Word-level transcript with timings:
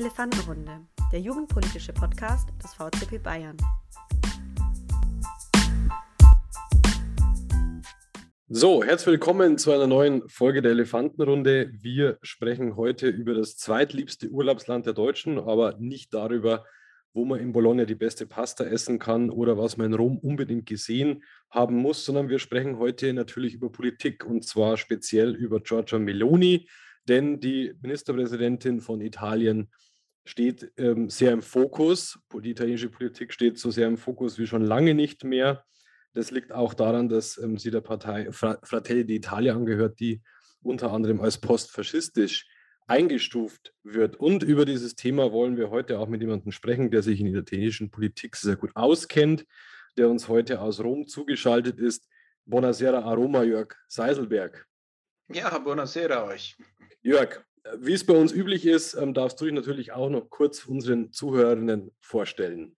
Elefantenrunde, 0.00 0.80
der 1.12 1.20
jugendpolitische 1.20 1.92
Podcast 1.92 2.48
des 2.64 2.72
VCP 2.72 3.18
Bayern. 3.22 3.58
So, 8.48 8.82
herzlich 8.82 9.12
willkommen 9.12 9.58
zu 9.58 9.72
einer 9.72 9.86
neuen 9.86 10.26
Folge 10.30 10.62
der 10.62 10.70
Elefantenrunde. 10.70 11.72
Wir 11.82 12.16
sprechen 12.22 12.76
heute 12.76 13.08
über 13.08 13.34
das 13.34 13.58
zweitliebste 13.58 14.30
Urlaubsland 14.30 14.86
der 14.86 14.94
Deutschen, 14.94 15.38
aber 15.38 15.76
nicht 15.78 16.14
darüber, 16.14 16.64
wo 17.12 17.26
man 17.26 17.38
in 17.38 17.52
Bologna 17.52 17.84
die 17.84 17.94
beste 17.94 18.24
Pasta 18.24 18.64
essen 18.64 18.98
kann 18.98 19.28
oder 19.28 19.58
was 19.58 19.76
man 19.76 19.88
in 19.88 19.94
Rom 19.94 20.16
unbedingt 20.16 20.64
gesehen 20.64 21.24
haben 21.50 21.76
muss, 21.76 22.06
sondern 22.06 22.30
wir 22.30 22.38
sprechen 22.38 22.78
heute 22.78 23.12
natürlich 23.12 23.52
über 23.52 23.70
Politik 23.70 24.24
und 24.24 24.46
zwar 24.46 24.78
speziell 24.78 25.34
über 25.34 25.60
Giorgia 25.60 25.98
Meloni, 25.98 26.66
denn 27.06 27.38
die 27.38 27.74
Ministerpräsidentin 27.82 28.80
von 28.80 29.02
Italien 29.02 29.68
steht 30.30 30.72
ähm, 30.76 31.10
sehr 31.10 31.32
im 31.32 31.42
Fokus. 31.42 32.18
Die 32.32 32.50
italienische 32.50 32.88
Politik 32.88 33.32
steht 33.32 33.58
so 33.58 33.70
sehr 33.70 33.88
im 33.88 33.98
Fokus 33.98 34.38
wie 34.38 34.46
schon 34.46 34.62
lange 34.62 34.94
nicht 34.94 35.24
mehr. 35.24 35.64
Das 36.14 36.30
liegt 36.30 36.52
auch 36.52 36.72
daran, 36.72 37.08
dass 37.08 37.36
ähm, 37.36 37.58
sie 37.58 37.70
der 37.70 37.80
Partei 37.80 38.30
Fratelli 38.30 39.02
d'Italia 39.02 39.54
angehört, 39.54 39.98
die 39.98 40.22
unter 40.62 40.92
anderem 40.92 41.20
als 41.20 41.38
postfaschistisch 41.38 42.46
eingestuft 42.86 43.74
wird. 43.82 44.16
Und 44.16 44.42
über 44.42 44.64
dieses 44.64 44.94
Thema 44.94 45.32
wollen 45.32 45.56
wir 45.56 45.70
heute 45.70 45.98
auch 45.98 46.08
mit 46.08 46.20
jemandem 46.20 46.52
sprechen, 46.52 46.90
der 46.90 47.02
sich 47.02 47.20
in 47.20 47.32
der 47.32 47.42
italienischen 47.42 47.90
Politik 47.90 48.36
sehr 48.36 48.56
gut 48.56 48.70
auskennt, 48.74 49.46
der 49.96 50.08
uns 50.08 50.28
heute 50.28 50.60
aus 50.60 50.80
Rom 50.80 51.06
zugeschaltet 51.06 51.78
ist. 51.78 52.08
Buonasera 52.46 53.00
Aroma, 53.00 53.42
Jörg 53.42 53.74
Seiselberg. 53.88 54.66
Ja, 55.28 55.58
buonasera 55.58 56.24
euch. 56.24 56.56
Jörg, 57.02 57.44
wie 57.78 57.92
es 57.92 58.04
bei 58.04 58.14
uns 58.14 58.32
üblich 58.32 58.66
ist, 58.66 58.94
ähm, 58.94 59.14
darfst 59.14 59.40
du 59.40 59.44
dich 59.44 59.54
natürlich 59.54 59.92
auch 59.92 60.10
noch 60.10 60.30
kurz 60.30 60.64
unseren 60.64 61.12
Zuhörenden 61.12 61.92
vorstellen. 62.00 62.76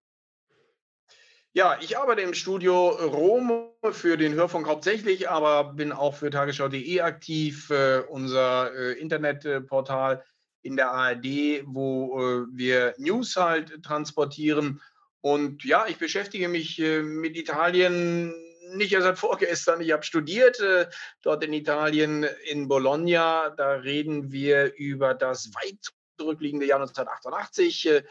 Ja, 1.55 1.79
ich 1.83 1.99
arbeite 1.99 2.23
im 2.23 2.33
Studio 2.33 2.89
Rom 2.89 3.69
für 3.91 4.17
den 4.17 4.33
Hörfunk 4.33 4.67
hauptsächlich, 4.67 5.29
aber 5.29 5.75
bin 5.75 5.93
auch 5.93 6.15
für 6.15 6.31
tagesschau.de 6.31 7.01
aktiv, 7.03 7.69
äh, 7.69 8.01
unser 8.09 8.75
äh, 8.75 8.93
Internetportal 8.93 10.25
in 10.63 10.77
der 10.77 10.93
ARD, 10.93 11.63
wo 11.67 12.19
äh, 12.19 12.47
wir 12.53 12.95
News 12.97 13.37
halt 13.37 13.83
transportieren. 13.83 14.81
Und 15.21 15.63
ja, 15.65 15.85
ich 15.87 15.99
beschäftige 15.99 16.49
mich 16.49 16.79
mit 16.79 17.37
Italien 17.37 18.35
nicht 18.77 18.93
erst 18.93 19.05
seit 19.05 19.19
vorgestern. 19.19 19.81
Ich 19.81 19.93
habe 19.93 20.03
studiert 20.03 20.61
äh, 20.61 20.87
dort 21.23 21.45
in 21.45 21.53
Italien, 21.53 22.25
in 22.45 22.69
Bologna. 22.69 23.51
Da 23.51 23.73
reden 23.73 24.33
wir 24.33 24.75
über 24.77 25.15
das 25.15 25.51
weit 25.55 25.79
zurückliegende 26.19 26.67
Jahr 26.67 26.81
1988 26.81 28.03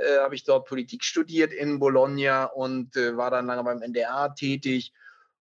äh, 0.00 0.18
habe 0.20 0.34
ich 0.34 0.44
dort 0.44 0.66
Politik 0.66 1.04
studiert 1.04 1.52
in 1.52 1.78
Bologna 1.78 2.44
und 2.44 2.96
äh, 2.96 3.16
war 3.16 3.30
dann 3.30 3.46
lange 3.46 3.64
beim 3.64 3.82
NDR 3.82 4.34
tätig 4.34 4.92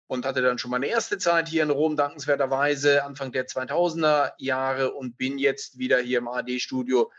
und 0.07 0.25
hatte 0.25 0.43
dann 0.43 0.59
schon 0.59 0.71
meine 0.71 0.87
erste 0.87 1.19
Zeit 1.19 1.49
hier 1.49 1.63
in 1.63 1.71
Rom, 1.71 1.97
dankenswerterweise 1.97 3.05
Anfang 3.05 3.31
der 3.31 3.47
2000er 3.47 4.33
Jahre 4.39 4.93
und 4.93 5.17
bin 5.17 5.39
jetzt 5.39 5.79
wieder 5.79 5.99
hier 5.99 6.19
im 6.19 6.29
AD-Studio 6.29 7.13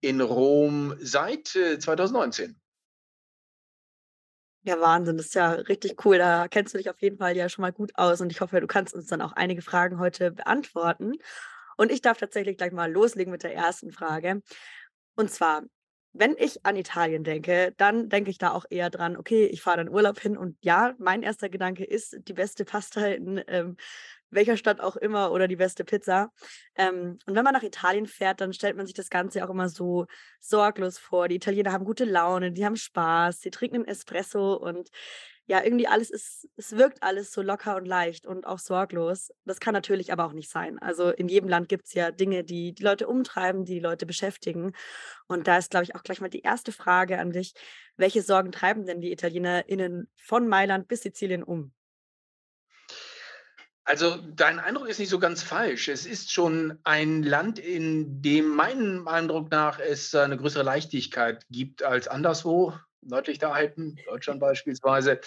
in 0.00 0.20
Rom 0.20 0.94
seit 1.00 1.54
äh, 1.56 1.78
2019. 1.78 2.60
Ja, 4.64 4.80
Wahnsinn, 4.80 5.16
das 5.16 5.26
ist 5.26 5.34
ja 5.34 5.50
richtig 5.52 6.04
cool. 6.04 6.18
Da 6.18 6.46
kennst 6.48 6.72
du 6.72 6.78
dich 6.78 6.88
auf 6.88 7.00
jeden 7.02 7.18
Fall 7.18 7.36
ja 7.36 7.48
schon 7.48 7.62
mal 7.62 7.72
gut 7.72 7.90
aus 7.96 8.20
und 8.20 8.30
ich 8.30 8.40
hoffe, 8.40 8.60
du 8.60 8.66
kannst 8.68 8.94
uns 8.94 9.06
dann 9.06 9.20
auch 9.20 9.32
einige 9.32 9.60
Fragen 9.62 9.98
heute 9.98 10.30
beantworten. 10.30 11.14
Und 11.76 11.90
ich 11.90 12.00
darf 12.02 12.18
tatsächlich 12.18 12.58
gleich 12.58 12.70
mal 12.72 12.90
loslegen 12.92 13.32
mit 13.32 13.42
der 13.42 13.54
ersten 13.54 13.90
Frage. 13.90 14.40
Und 15.16 15.30
zwar, 15.30 15.62
wenn 16.12 16.36
ich 16.38 16.64
an 16.66 16.76
Italien 16.76 17.24
denke, 17.24 17.74
dann 17.78 18.08
denke 18.10 18.30
ich 18.30 18.38
da 18.38 18.52
auch 18.52 18.66
eher 18.70 18.90
dran, 18.90 19.16
okay, 19.16 19.46
ich 19.46 19.62
fahre 19.62 19.78
dann 19.78 19.88
Urlaub 19.90 20.20
hin 20.20 20.36
und 20.36 20.56
ja, 20.62 20.94
mein 20.98 21.22
erster 21.22 21.48
Gedanke 21.50 21.84
ist 21.84 22.16
die 22.28 22.34
beste 22.34 22.64
Pasta 22.64 23.06
in 23.06 23.42
ähm, 23.48 23.76
welcher 24.32 24.56
Stadt 24.56 24.80
auch 24.80 24.96
immer 24.96 25.30
oder 25.30 25.46
die 25.46 25.56
beste 25.56 25.84
Pizza. 25.84 26.32
Ähm, 26.74 27.18
und 27.26 27.34
wenn 27.34 27.44
man 27.44 27.54
nach 27.54 27.62
Italien 27.62 28.06
fährt, 28.06 28.40
dann 28.40 28.52
stellt 28.52 28.76
man 28.76 28.86
sich 28.86 28.94
das 28.94 29.10
Ganze 29.10 29.44
auch 29.44 29.50
immer 29.50 29.68
so 29.68 30.06
sorglos 30.40 30.98
vor. 30.98 31.28
Die 31.28 31.36
Italiener 31.36 31.72
haben 31.72 31.84
gute 31.84 32.04
Laune, 32.04 32.52
die 32.52 32.64
haben 32.64 32.76
Spaß, 32.76 33.40
sie 33.40 33.50
trinken 33.50 33.76
einen 33.76 33.88
Espresso 33.88 34.54
und 34.54 34.90
ja, 35.46 35.62
irgendwie 35.62 35.88
alles 35.88 36.10
ist, 36.10 36.48
es 36.56 36.76
wirkt 36.76 37.02
alles 37.02 37.32
so 37.32 37.42
locker 37.42 37.76
und 37.76 37.84
leicht 37.84 38.26
und 38.26 38.46
auch 38.46 38.60
sorglos. 38.60 39.32
Das 39.44 39.58
kann 39.58 39.74
natürlich 39.74 40.12
aber 40.12 40.24
auch 40.24 40.32
nicht 40.32 40.50
sein. 40.50 40.78
Also 40.78 41.10
in 41.10 41.28
jedem 41.28 41.48
Land 41.48 41.68
gibt 41.68 41.86
es 41.86 41.94
ja 41.94 42.12
Dinge, 42.12 42.44
die 42.44 42.72
die 42.72 42.82
Leute 42.82 43.08
umtreiben, 43.08 43.64
die 43.64 43.74
die 43.74 43.80
Leute 43.80 44.06
beschäftigen. 44.06 44.72
Und 45.26 45.48
da 45.48 45.58
ist, 45.58 45.70
glaube 45.70 45.84
ich, 45.84 45.96
auch 45.96 46.04
gleich 46.04 46.20
mal 46.20 46.30
die 46.30 46.42
erste 46.42 46.70
Frage 46.70 47.18
an 47.18 47.32
dich. 47.32 47.54
Welche 47.96 48.22
Sorgen 48.22 48.52
treiben 48.52 48.86
denn 48.86 49.00
die 49.00 49.10
ItalienerInnen 49.12 50.08
von 50.16 50.46
Mailand 50.46 50.86
bis 50.86 51.02
Sizilien 51.02 51.42
um? 51.42 51.72
Also 53.84 54.16
dein 54.16 54.60
Eindruck 54.60 54.88
ist 54.88 55.00
nicht 55.00 55.08
so 55.08 55.18
ganz 55.18 55.42
falsch. 55.42 55.88
Es 55.88 56.06
ist 56.06 56.32
schon 56.32 56.78
ein 56.84 57.24
Land, 57.24 57.58
in 57.58 58.22
dem 58.22 58.48
meinem 58.48 59.08
Eindruck 59.08 59.50
nach 59.50 59.80
es 59.80 60.14
eine 60.14 60.36
größere 60.36 60.62
Leichtigkeit 60.62 61.44
gibt 61.50 61.82
als 61.82 62.06
anderswo 62.06 62.74
nördlich 63.02 63.38
der 63.38 63.52
Alpen, 63.52 63.98
Deutschland 64.06 64.40
beispielsweise, 64.40 65.20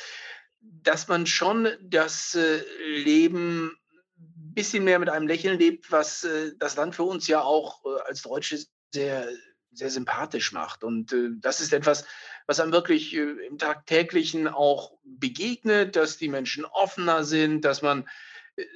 dass 0.62 1.08
man 1.08 1.28
schon 1.28 1.68
das 1.82 2.36
äh, 2.36 2.64
Leben 3.04 3.78
ein 4.18 4.54
bisschen 4.54 4.84
mehr 4.84 5.00
mit 5.00 5.10
einem 5.10 5.28
Lächeln 5.28 5.60
lebt, 5.60 5.92
was 5.92 6.24
äh, 6.24 6.54
das 6.58 6.78
Land 6.78 6.96
für 6.96 7.04
uns 7.04 7.28
ja 7.28 7.42
auch 7.42 7.84
äh, 7.86 8.02
als 8.08 8.22
Deutsche 8.22 8.58
sehr, 8.94 9.28
sehr 9.74 9.90
sympathisch 9.90 10.54
macht. 10.54 10.86
Und 10.86 11.14
das 11.42 11.60
ist 11.60 11.74
etwas, 11.74 12.06
was 12.48 12.62
einem 12.62 12.72
wirklich 12.72 13.14
im 13.14 13.58
Tagtäglichen 13.58 14.48
auch 14.48 14.98
begegnet, 15.04 15.98
dass 15.98 16.16
die 16.16 16.30
Menschen 16.30 16.64
offener 16.64 17.26
sind, 17.26 17.66
dass 17.66 17.82
man 17.82 18.08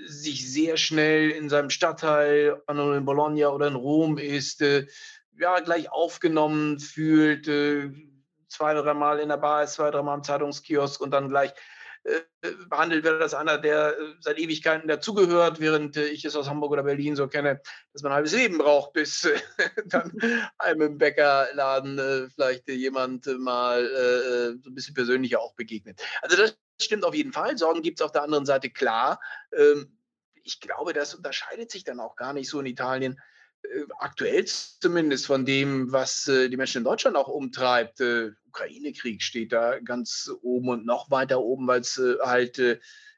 sich 0.05 0.51
sehr 0.51 0.77
schnell 0.77 1.31
in 1.31 1.49
seinem 1.49 1.69
Stadtteil, 1.69 2.61
in 2.69 3.05
Bologna 3.05 3.47
oder 3.49 3.67
in 3.67 3.75
Rom 3.75 4.17
ist, 4.17 4.61
ja, 4.61 5.59
gleich 5.61 5.91
aufgenommen 5.91 6.79
fühlt, 6.79 7.45
zwei, 8.49 8.73
drei 8.73 8.93
Mal 8.93 9.19
in 9.19 9.29
der 9.29 9.37
Bar 9.37 9.63
ist, 9.63 9.73
zwei, 9.73 9.91
drei 9.91 10.01
Mal 10.01 10.15
im 10.15 10.23
Zeitungskiosk 10.23 10.99
und 10.99 11.11
dann 11.11 11.29
gleich 11.29 11.53
äh, 12.03 12.21
behandelt 12.69 13.03
wird 13.03 13.21
als 13.21 13.33
einer, 13.33 13.57
der 13.57 13.97
äh, 13.99 14.13
seit 14.21 14.39
Ewigkeiten 14.39 14.87
dazugehört, 14.87 15.59
während 15.59 15.97
äh, 15.97 16.07
ich 16.07 16.23
es 16.23 16.35
aus 16.35 16.47
Hamburg 16.47 16.71
oder 16.71 16.83
Berlin 16.83 17.17
so 17.17 17.27
kenne, 17.27 17.61
dass 17.91 18.01
man 18.01 18.13
ein 18.13 18.15
halbes 18.15 18.33
Leben 18.33 18.57
braucht, 18.57 18.93
bis 18.93 19.25
äh, 19.25 19.37
dann 19.85 20.13
einem 20.57 20.81
im 20.81 20.97
Bäckerladen 20.97 21.99
äh, 21.99 22.29
vielleicht 22.29 22.69
jemand 22.69 23.25
mal 23.39 23.85
äh, 23.85 24.61
so 24.63 24.69
ein 24.69 24.75
bisschen 24.75 24.93
persönlicher 24.93 25.41
auch 25.41 25.53
begegnet. 25.55 26.01
Also 26.21 26.37
das 26.37 26.57
stimmt 26.81 27.05
auf 27.05 27.15
jeden 27.15 27.33
Fall. 27.33 27.57
Sorgen 27.57 27.81
gibt 27.81 27.99
es 27.99 28.05
auf 28.05 28.11
der 28.11 28.23
anderen 28.23 28.45
Seite 28.45 28.69
klar. 28.69 29.19
Ähm, 29.55 29.97
ich 30.43 30.59
glaube, 30.59 30.93
das 30.93 31.13
unterscheidet 31.13 31.71
sich 31.71 31.83
dann 31.83 31.99
auch 31.99 32.15
gar 32.15 32.33
nicht 32.33 32.49
so 32.49 32.59
in 32.59 32.65
Italien 32.65 33.19
äh, 33.63 33.83
aktuell 33.99 34.45
zumindest 34.45 35.25
von 35.25 35.45
dem, 35.45 35.91
was 35.91 36.27
äh, 36.27 36.49
die 36.49 36.57
Menschen 36.57 36.79
in 36.79 36.83
Deutschland 36.85 37.17
auch 37.17 37.27
umtreibt. 37.27 37.99
Äh, 37.99 38.31
Ukraine-Krieg 38.47 39.21
steht 39.21 39.51
da 39.51 39.79
ganz 39.79 40.31
oben 40.41 40.69
und 40.69 40.85
noch 40.85 41.11
weiter 41.11 41.41
oben, 41.41 41.67
weil 41.67 41.81
es 41.81 42.01
halt 42.23 42.59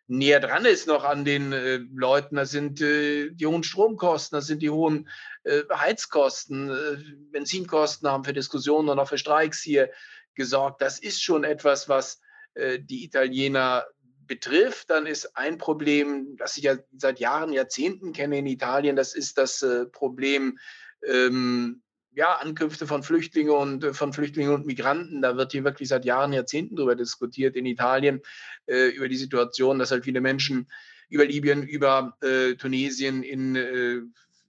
näher 0.08 0.42
dran 0.42 0.66
ist 0.66 0.88
noch 0.88 1.06
an 1.06 1.24
den 1.24 1.52
Leuten. 1.96 2.36
Das 2.36 2.52
sind 2.52 2.82
die 2.82 3.46
hohen 3.46 3.64
Stromkosten, 3.64 4.36
das 4.36 4.48
sind 4.48 4.62
die 4.62 4.70
hohen 4.70 5.08
Heizkosten, 5.48 7.30
Benzinkosten 7.32 8.10
haben 8.10 8.26
für 8.26 8.34
Diskussionen 8.34 8.90
und 8.90 9.00
auch 9.00 9.08
für 9.08 9.18
Streiks 9.18 9.62
hier 9.62 9.90
gesorgt. 10.36 10.82
Das 10.82 11.00
ist 11.00 11.24
schon 11.24 11.46
etwas, 11.46 11.88
was 11.88 12.20
die 12.56 13.06
Italiener 13.06 13.86
betrifft, 14.32 14.90
dann 14.90 15.08
ist 15.08 15.36
ein 15.36 15.58
Problem, 15.58 16.38
das 16.38 16.56
ich 16.56 16.64
ja 16.64 16.78
seit 16.96 17.20
Jahren, 17.20 17.52
Jahrzehnten 17.52 18.14
kenne 18.14 18.40
in 18.40 18.46
Italien, 18.46 18.96
das 18.96 19.14
ist 19.14 19.38
das 19.38 19.62
äh, 19.62 19.86
Problem 19.86 20.58
ähm, 21.06 21.82
ja, 22.14 22.36
Ankünfte 22.36 22.88
von 22.88 23.04
Flüchtlingen 23.04 23.52
und 23.52 23.84
äh, 23.84 23.94
von 23.94 24.14
Flüchtlingen 24.14 24.54
und 24.54 24.66
Migranten. 24.66 25.22
Da 25.22 25.38
wird 25.38 25.52
hier 25.52 25.64
wirklich 25.64 25.90
seit 25.90 26.06
Jahren, 26.06 26.34
Jahrzehnten 26.34 26.76
darüber 26.76 26.96
diskutiert 26.96 27.56
in 27.56 27.66
Italien, 27.66 28.22
äh, 28.68 28.88
über 28.90 29.08
die 29.08 29.18
Situation, 29.18 29.80
dass 29.80 29.92
halt 29.92 30.06
viele 30.06 30.22
Menschen 30.22 30.70
über 31.10 31.26
Libyen, 31.26 31.64
über 31.64 32.18
äh, 32.22 32.56
Tunesien 32.56 33.24
in 33.24 33.56
äh, 33.56 34.00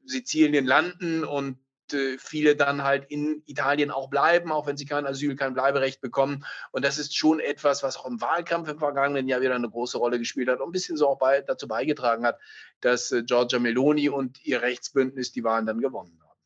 Sizilien 0.04 0.64
landen 0.64 1.25
und 1.25 1.58
äh, 1.94 2.18
viele 2.18 2.56
dann 2.56 2.82
halt 2.82 3.06
in 3.10 3.42
Italien 3.46 3.90
auch 3.90 4.08
bleiben, 4.08 4.52
auch 4.52 4.66
wenn 4.66 4.76
sie 4.76 4.86
kein 4.86 5.06
Asyl, 5.06 5.36
kein 5.36 5.54
Bleiberecht 5.54 6.00
bekommen. 6.00 6.44
Und 6.70 6.84
das 6.84 6.98
ist 6.98 7.16
schon 7.16 7.40
etwas, 7.40 7.82
was 7.82 7.96
auch 7.96 8.06
im 8.06 8.20
Wahlkampf 8.20 8.68
im 8.68 8.78
vergangenen 8.78 9.28
Jahr 9.28 9.40
wieder 9.40 9.54
eine 9.54 9.70
große 9.70 9.98
Rolle 9.98 10.18
gespielt 10.18 10.48
hat 10.48 10.60
und 10.60 10.68
ein 10.68 10.72
bisschen 10.72 10.96
so 10.96 11.08
auch 11.08 11.18
bei, 11.18 11.40
dazu 11.40 11.68
beigetragen 11.68 12.24
hat, 12.24 12.38
dass 12.80 13.12
äh, 13.12 13.22
Giorgia 13.22 13.58
Meloni 13.58 14.08
und 14.08 14.44
ihr 14.44 14.62
Rechtsbündnis 14.62 15.32
die 15.32 15.44
Wahlen 15.44 15.66
dann 15.66 15.80
gewonnen 15.80 16.18
haben. 16.20 16.38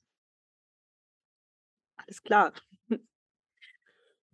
Alles 1.97 2.23
klar. 2.23 2.53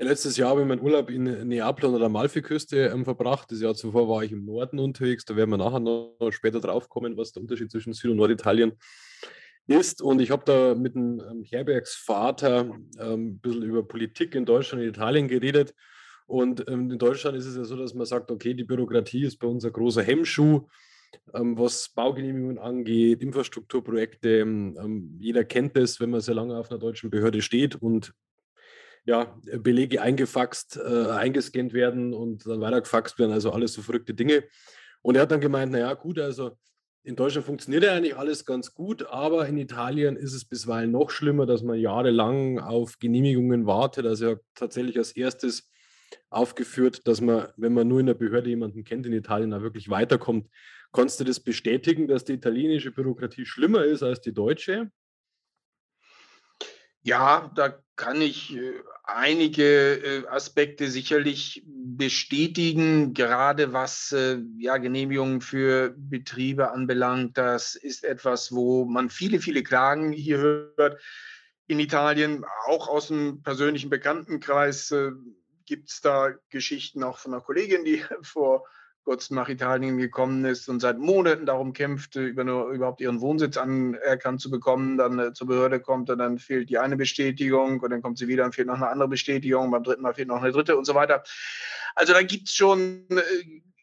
Ja, 0.02 0.08
letztes 0.08 0.36
Jahr 0.36 0.50
habe 0.50 0.62
ich 0.62 0.66
meinen 0.66 0.80
Urlaub 0.80 1.10
in 1.10 1.46
Neapel 1.46 1.84
und 1.84 1.98
der 1.98 2.06
Amalfiküste 2.06 2.86
ähm, 2.86 3.04
verbracht. 3.04 3.52
Das 3.52 3.60
Jahr 3.60 3.74
zuvor 3.74 4.08
war 4.08 4.24
ich 4.24 4.32
im 4.32 4.44
Norden 4.44 4.78
unterwegs. 4.78 5.24
Da 5.24 5.36
werden 5.36 5.50
wir 5.50 5.58
nachher 5.58 5.80
noch 5.80 6.16
später 6.30 6.60
drauf 6.60 6.88
kommen, 6.88 7.16
was 7.16 7.32
der 7.32 7.42
Unterschied 7.42 7.70
zwischen 7.70 7.92
Süd- 7.92 8.10
und 8.10 8.16
Norditalien 8.16 8.72
ist. 9.66 10.02
Und 10.02 10.20
ich 10.20 10.30
habe 10.30 10.44
da 10.44 10.74
mit 10.74 10.96
ähm, 10.96 11.44
Herbergs 11.48 11.94
Vater 11.94 12.76
ähm, 12.98 13.26
ein 13.28 13.38
bisschen 13.38 13.62
über 13.62 13.86
Politik 13.86 14.34
in 14.34 14.44
Deutschland 14.44 14.82
und 14.82 14.88
Italien 14.88 15.28
geredet. 15.28 15.74
Und 16.26 16.66
ähm, 16.68 16.90
in 16.90 16.98
Deutschland 16.98 17.36
ist 17.36 17.46
es 17.46 17.56
ja 17.56 17.64
so, 17.64 17.76
dass 17.76 17.94
man 17.94 18.06
sagt, 18.06 18.30
okay, 18.30 18.54
die 18.54 18.64
Bürokratie 18.64 19.24
ist 19.24 19.38
bei 19.38 19.46
uns 19.46 19.64
ein 19.64 19.72
großer 19.72 20.02
Hemmschuh, 20.02 20.66
ähm, 21.34 21.58
was 21.58 21.90
Baugenehmigungen 21.90 22.58
angeht, 22.58 23.22
Infrastrukturprojekte. 23.22 24.38
Ähm, 24.40 25.16
jeder 25.20 25.44
kennt 25.44 25.76
das, 25.76 26.00
wenn 26.00 26.10
man 26.10 26.20
sehr 26.20 26.34
lange 26.34 26.56
auf 26.56 26.70
einer 26.70 26.80
deutschen 26.80 27.10
Behörde 27.10 27.42
steht 27.42 27.76
und 27.76 28.12
ja, 29.04 29.36
Belege 29.58 30.00
eingefaxt, 30.00 30.76
äh, 30.76 31.06
eingescannt 31.10 31.72
werden 31.72 32.14
und 32.14 32.46
dann 32.46 32.60
weitergefaxt 32.60 33.18
werden, 33.18 33.32
also 33.32 33.50
alles 33.50 33.72
so 33.72 33.82
verrückte 33.82 34.14
Dinge. 34.14 34.44
Und 35.02 35.16
er 35.16 35.22
hat 35.22 35.32
dann 35.32 35.40
gemeint, 35.40 35.72
naja, 35.72 35.92
gut, 35.94 36.20
also 36.20 36.56
in 37.04 37.16
Deutschland 37.16 37.46
funktioniert 37.46 37.82
ja 37.82 37.94
eigentlich 37.94 38.16
alles 38.16 38.44
ganz 38.44 38.74
gut, 38.74 39.06
aber 39.06 39.46
in 39.48 39.56
Italien 39.56 40.16
ist 40.16 40.34
es 40.34 40.44
bisweilen 40.44 40.92
noch 40.92 41.10
schlimmer, 41.10 41.46
dass 41.46 41.62
man 41.62 41.78
jahrelang 41.78 42.60
auf 42.60 42.98
Genehmigungen 42.98 43.66
wartet. 43.66 44.06
Also 44.06 44.36
tatsächlich 44.54 44.96
als 44.98 45.12
erstes 45.12 45.68
aufgeführt, 46.30 47.06
dass 47.06 47.20
man, 47.20 47.48
wenn 47.56 47.72
man 47.72 47.88
nur 47.88 48.00
in 48.00 48.06
der 48.06 48.14
Behörde 48.14 48.50
jemanden 48.50 48.84
kennt 48.84 49.06
in 49.06 49.12
Italien, 49.12 49.52
auch 49.52 49.62
wirklich 49.62 49.88
weiterkommt. 49.88 50.48
Konntest 50.92 51.20
du 51.20 51.24
das 51.24 51.40
bestätigen, 51.40 52.06
dass 52.06 52.24
die 52.24 52.34
italienische 52.34 52.92
Bürokratie 52.92 53.46
schlimmer 53.46 53.84
ist 53.84 54.02
als 54.02 54.20
die 54.20 54.32
deutsche? 54.32 54.90
Ja, 57.02 57.50
da 57.56 57.82
kann 57.96 58.20
ich 58.20 58.56
äh, 58.56 58.80
einige 59.04 59.94
äh, 59.94 60.26
Aspekte 60.28 60.88
sicherlich 60.88 61.62
bestätigen, 61.66 63.12
gerade 63.12 63.72
was 63.72 64.12
äh, 64.12 64.38
ja, 64.58 64.76
Genehmigungen 64.78 65.40
für 65.40 65.94
Betriebe 65.96 66.70
anbelangt. 66.70 67.36
Das 67.36 67.74
ist 67.74 68.04
etwas, 68.04 68.52
wo 68.52 68.84
man 68.84 69.10
viele, 69.10 69.40
viele 69.40 69.62
Klagen 69.62 70.12
hier 70.12 70.38
hört. 70.38 71.00
In 71.66 71.80
Italien, 71.80 72.44
auch 72.66 72.88
aus 72.88 73.08
dem 73.08 73.42
persönlichen 73.42 73.88
Bekanntenkreis, 73.88 74.92
gibt 75.64 75.90
es 75.90 76.00
da 76.00 76.34
Geschichten 76.50 77.02
auch 77.02 77.18
von 77.18 77.32
einer 77.32 77.42
Kollegin, 77.42 77.84
die 77.84 78.04
vor 78.22 78.66
kurz 79.04 79.30
nach 79.30 79.48
Italien 79.48 79.98
gekommen 79.98 80.44
ist 80.44 80.68
und 80.68 80.80
seit 80.80 80.98
Monaten 80.98 81.46
darum 81.46 81.72
kämpft, 81.72 82.16
über 82.16 82.44
nur, 82.44 82.70
überhaupt 82.70 83.00
ihren 83.00 83.20
Wohnsitz 83.20 83.56
anerkannt 83.56 84.40
zu 84.40 84.50
bekommen, 84.50 84.96
dann 84.96 85.18
äh, 85.18 85.32
zur 85.32 85.48
Behörde 85.48 85.80
kommt 85.80 86.08
und 86.10 86.18
dann 86.18 86.38
fehlt 86.38 86.70
die 86.70 86.78
eine 86.78 86.96
Bestätigung 86.96 87.80
und 87.80 87.90
dann 87.90 88.02
kommt 88.02 88.18
sie 88.18 88.28
wieder 88.28 88.44
und 88.44 88.54
fehlt 88.54 88.68
noch 88.68 88.76
eine 88.76 88.88
andere 88.88 89.08
Bestätigung, 89.08 89.70
beim 89.70 89.82
dritten 89.82 90.02
Mal 90.02 90.14
fehlt 90.14 90.28
noch 90.28 90.42
eine 90.42 90.52
dritte 90.52 90.76
und 90.76 90.84
so 90.84 90.94
weiter. 90.94 91.24
Also 91.94 92.12
da 92.12 92.22
gibt 92.22 92.48
es 92.48 92.54
schon 92.54 93.06
äh, 93.10 93.20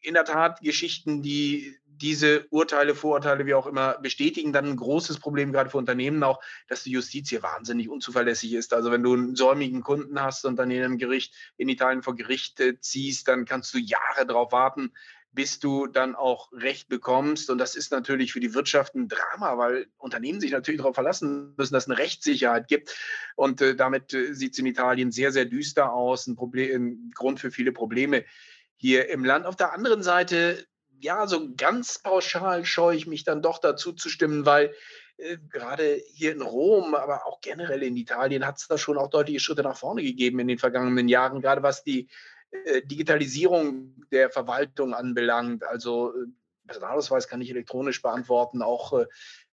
in 0.01 0.13
der 0.13 0.25
Tat 0.25 0.61
Geschichten, 0.61 1.21
die 1.21 1.75
diese 2.01 2.47
Urteile, 2.49 2.95
Vorurteile, 2.95 3.45
wie 3.45 3.53
auch 3.53 3.67
immer, 3.67 3.97
bestätigen. 3.99 4.53
Dann 4.53 4.65
ein 4.65 4.75
großes 4.75 5.19
Problem 5.19 5.51
gerade 5.51 5.69
für 5.69 5.77
Unternehmen 5.77 6.23
auch, 6.23 6.41
dass 6.67 6.83
die 6.83 6.91
Justiz 6.91 7.29
hier 7.29 7.43
wahnsinnig 7.43 7.89
unzuverlässig 7.89 8.53
ist. 8.53 8.73
Also 8.73 8.91
wenn 8.91 9.03
du 9.03 9.13
einen 9.13 9.35
säumigen 9.35 9.81
Kunden 9.81 10.21
hast 10.21 10.45
und 10.45 10.57
dann 10.57 10.71
in 10.71 10.83
einem 10.83 10.97
Gericht 10.97 11.33
in 11.57 11.69
Italien 11.69 12.03
vor 12.03 12.15
Gericht 12.15 12.61
ziehst, 12.79 13.27
dann 13.27 13.45
kannst 13.45 13.73
du 13.73 13.77
Jahre 13.77 14.25
darauf 14.25 14.51
warten, 14.51 14.91
bis 15.31 15.59
du 15.59 15.87
dann 15.87 16.15
auch 16.15 16.51
Recht 16.51 16.89
bekommst. 16.89 17.49
Und 17.49 17.59
das 17.59 17.75
ist 17.75 17.91
natürlich 17.91 18.33
für 18.33 18.39
die 18.39 18.53
Wirtschaft 18.53 18.95
ein 18.95 19.07
Drama, 19.07 19.57
weil 19.57 19.87
Unternehmen 19.97 20.41
sich 20.41 20.51
natürlich 20.51 20.79
darauf 20.79 20.95
verlassen 20.95 21.53
müssen, 21.57 21.73
dass 21.73 21.83
es 21.83 21.89
eine 21.89 21.99
Rechtssicherheit 21.99 22.67
gibt. 22.67 22.95
Und 23.35 23.61
äh, 23.61 23.75
damit 23.75 24.13
äh, 24.13 24.33
sieht 24.33 24.53
es 24.53 24.59
in 24.59 24.65
Italien 24.65 25.11
sehr, 25.11 25.31
sehr 25.31 25.45
düster 25.45 25.93
aus, 25.93 26.27
ein, 26.27 26.35
Problem, 26.35 26.83
ein 26.83 27.11
Grund 27.13 27.39
für 27.39 27.51
viele 27.51 27.71
Probleme 27.71 28.25
hier 28.75 29.09
im 29.09 29.23
Land. 29.23 29.45
Auf 29.45 29.55
der 29.55 29.73
anderen 29.73 30.03
Seite, 30.03 30.65
ja, 30.99 31.27
so 31.27 31.49
ganz 31.55 31.99
pauschal 31.99 32.65
scheue 32.65 32.95
ich 32.95 33.07
mich 33.07 33.23
dann 33.23 33.41
doch 33.41 33.59
dazu 33.59 33.93
zu 33.93 34.09
stimmen, 34.09 34.45
weil 34.45 34.73
äh, 35.17 35.37
gerade 35.49 36.01
hier 36.13 36.31
in 36.31 36.41
Rom, 36.41 36.95
aber 36.95 37.25
auch 37.25 37.41
generell 37.41 37.83
in 37.83 37.97
Italien 37.97 38.45
hat 38.45 38.57
es 38.57 38.67
da 38.67 38.77
schon 38.77 38.97
auch 38.97 39.09
deutliche 39.09 39.39
Schritte 39.39 39.63
nach 39.63 39.77
vorne 39.77 40.03
gegeben 40.03 40.39
in 40.39 40.47
den 40.47 40.59
vergangenen 40.59 41.07
Jahren, 41.07 41.41
gerade 41.41 41.63
was 41.63 41.83
die 41.83 42.07
äh, 42.51 42.81
Digitalisierung 42.83 44.05
der 44.11 44.29
Verwaltung 44.29 44.93
anbelangt. 44.93 45.63
Also 45.63 46.13
äh, 46.13 46.27
Personalausweis 46.67 47.27
kann 47.27 47.41
ich 47.41 47.49
elektronisch 47.49 48.01
beantworten, 48.01 48.61
auch 48.61 48.93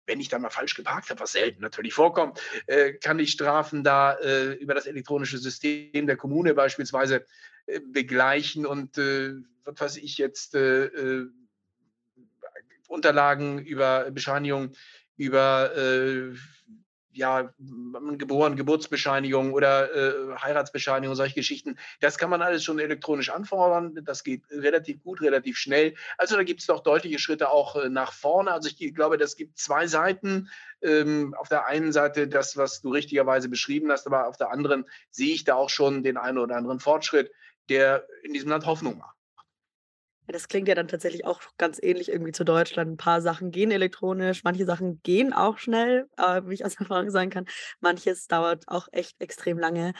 wenn 0.06 0.20
ich 0.20 0.28
dann 0.28 0.42
mal 0.42 0.50
falsch 0.50 0.74
geparkt 0.74 1.10
habe, 1.10 1.20
was 1.20 1.32
selten 1.32 1.60
natürlich 1.60 1.94
vorkommt, 1.94 2.40
äh, 2.66 2.94
kann 2.94 3.18
ich 3.18 3.32
Strafen 3.32 3.84
da 3.84 4.14
äh, 4.14 4.52
über 4.52 4.74
das 4.74 4.86
elektronische 4.86 5.38
System 5.38 6.06
der 6.06 6.16
Kommune 6.16 6.54
beispielsweise 6.54 7.26
äh, 7.66 7.80
begleichen 7.80 8.66
und 8.66 8.98
äh, 8.98 9.34
was 9.64 9.80
weiß 9.80 9.96
ich 9.98 10.18
jetzt 10.18 10.54
äh, 10.54 10.86
äh, 10.86 11.26
Unterlagen 12.88 13.58
über 13.58 14.10
Bescheinigungen 14.12 14.76
über 15.16 15.72
ja, 17.16 17.50
geboren, 18.18 18.56
Geburtsbescheinigung 18.56 19.52
oder 19.52 19.94
äh, 19.94 20.36
Heiratsbescheinigung, 20.38 21.14
solche 21.14 21.34
Geschichten. 21.34 21.76
Das 22.00 22.18
kann 22.18 22.30
man 22.30 22.42
alles 22.42 22.62
schon 22.62 22.78
elektronisch 22.78 23.30
anfordern. 23.30 23.98
Das 24.04 24.22
geht 24.22 24.42
relativ 24.50 25.02
gut, 25.02 25.20
relativ 25.20 25.56
schnell. 25.56 25.94
Also 26.18 26.36
da 26.36 26.42
gibt 26.42 26.60
es 26.60 26.66
doch 26.66 26.82
deutliche 26.82 27.18
Schritte 27.18 27.50
auch 27.50 27.76
äh, 27.76 27.88
nach 27.88 28.12
vorne. 28.12 28.52
Also 28.52 28.68
ich 28.68 28.94
glaube, 28.94 29.18
das 29.18 29.36
gibt 29.36 29.58
zwei 29.58 29.86
Seiten. 29.86 30.50
Ähm, 30.82 31.34
auf 31.38 31.48
der 31.48 31.66
einen 31.66 31.92
Seite 31.92 32.28
das, 32.28 32.56
was 32.56 32.82
du 32.82 32.90
richtigerweise 32.90 33.48
beschrieben 33.48 33.90
hast, 33.90 34.06
aber 34.06 34.28
auf 34.28 34.36
der 34.36 34.50
anderen 34.50 34.84
sehe 35.10 35.34
ich 35.34 35.44
da 35.44 35.54
auch 35.54 35.70
schon 35.70 36.02
den 36.02 36.18
einen 36.18 36.38
oder 36.38 36.56
anderen 36.56 36.80
Fortschritt, 36.80 37.30
der 37.70 38.06
in 38.22 38.34
diesem 38.34 38.50
Land 38.50 38.66
Hoffnung 38.66 38.98
macht. 38.98 39.15
Das 40.28 40.48
klingt 40.48 40.66
ja 40.68 40.74
dann 40.74 40.88
tatsächlich 40.88 41.24
auch 41.24 41.40
ganz 41.56 41.78
ähnlich 41.80 42.08
irgendwie 42.08 42.32
zu 42.32 42.44
Deutschland. 42.44 42.90
Ein 42.92 42.96
paar 42.96 43.20
Sachen 43.20 43.50
gehen 43.50 43.70
elektronisch, 43.70 44.42
manche 44.44 44.64
Sachen 44.64 45.00
gehen 45.02 45.32
auch 45.32 45.58
schnell, 45.58 46.08
äh, 46.16 46.42
wie 46.44 46.54
ich 46.54 46.64
aus 46.64 46.74
Erfahrung 46.80 47.10
sagen 47.10 47.30
kann. 47.30 47.46
Manches 47.80 48.26
dauert 48.26 48.64
auch 48.66 48.88
echt 48.92 49.20
extrem 49.20 49.58
lange. 49.58 49.92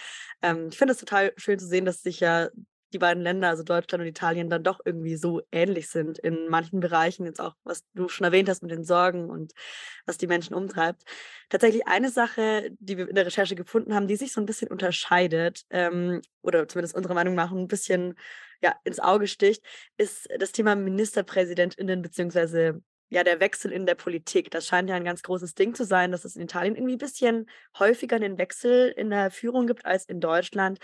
Ähm, 0.43 0.69
ich 0.70 0.78
finde 0.78 0.93
es 0.93 0.99
total 0.99 1.32
schön 1.37 1.58
zu 1.58 1.67
sehen, 1.67 1.84
dass 1.84 2.02
sich 2.02 2.20
ja 2.20 2.49
die 2.97 2.99
beiden 2.99 3.23
Länder, 3.23 3.51
also 3.51 3.63
Deutschland 3.63 4.01
und 4.01 4.09
Italien, 4.09 4.49
dann 4.49 4.63
doch 4.63 4.81
irgendwie 4.83 5.17
so 5.17 5.43
ähnlich 5.53 5.91
sind 5.91 6.19
in 6.19 6.49
manchen 6.49 6.81
Bereichen, 6.81 7.27
jetzt 7.27 7.41
auch, 7.41 7.55
was 7.63 7.85
du 7.93 8.09
schon 8.09 8.25
erwähnt 8.25 8.49
hast 8.49 8.63
mit 8.63 8.71
den 8.71 8.85
Sorgen 8.85 9.29
und 9.29 9.53
was 10.07 10.17
die 10.17 10.27
Menschen 10.27 10.55
umtreibt. 10.55 11.03
Tatsächlich 11.51 11.87
eine 11.87 12.09
Sache, 12.09 12.71
die 12.79 12.97
wir 12.97 13.07
in 13.07 13.15
der 13.15 13.27
Recherche 13.27 13.55
gefunden 13.55 13.95
haben, 13.95 14.09
die 14.09 14.17
sich 14.17 14.33
so 14.33 14.41
ein 14.41 14.47
bisschen 14.47 14.69
unterscheidet, 14.69 15.65
ähm, 15.69 16.23
oder 16.41 16.67
zumindest 16.69 16.97
unserer 16.97 17.13
Meinung 17.13 17.35
nach 17.35 17.53
ein 17.53 17.69
bisschen 17.69 18.15
ja, 18.63 18.75
ins 18.85 18.99
Auge 18.99 19.27
sticht, 19.27 19.63
ist 19.99 20.27
das 20.39 20.53
Thema 20.53 20.75
MinisterpräsidentInnen 20.75 22.01
beziehungsweise 22.01 22.81
ja, 23.08 23.23
der 23.23 23.41
Wechsel 23.41 23.70
in 23.70 23.87
der 23.87 23.94
Politik. 23.94 24.50
Das 24.50 24.67
scheint 24.67 24.88
ja 24.90 24.97
ein 24.97 25.04
ganz 25.04 25.23
großes 25.23 25.54
Ding 25.54 25.75
zu 25.75 25.85
sein, 25.85 26.11
dass 26.11 26.25
es 26.25 26.37
in 26.37 26.42
Italien 26.42 26.75
irgendwie 26.75 26.95
ein 26.95 26.99
bisschen 26.99 27.49
häufiger 27.78 28.19
den 28.19 28.37
Wechsel 28.38 28.88
in 28.88 29.11
der 29.11 29.31
Führung 29.31 29.66
gibt 29.66 29.87
als 29.87 30.07
in 30.07 30.21
Deutschland. 30.21 30.78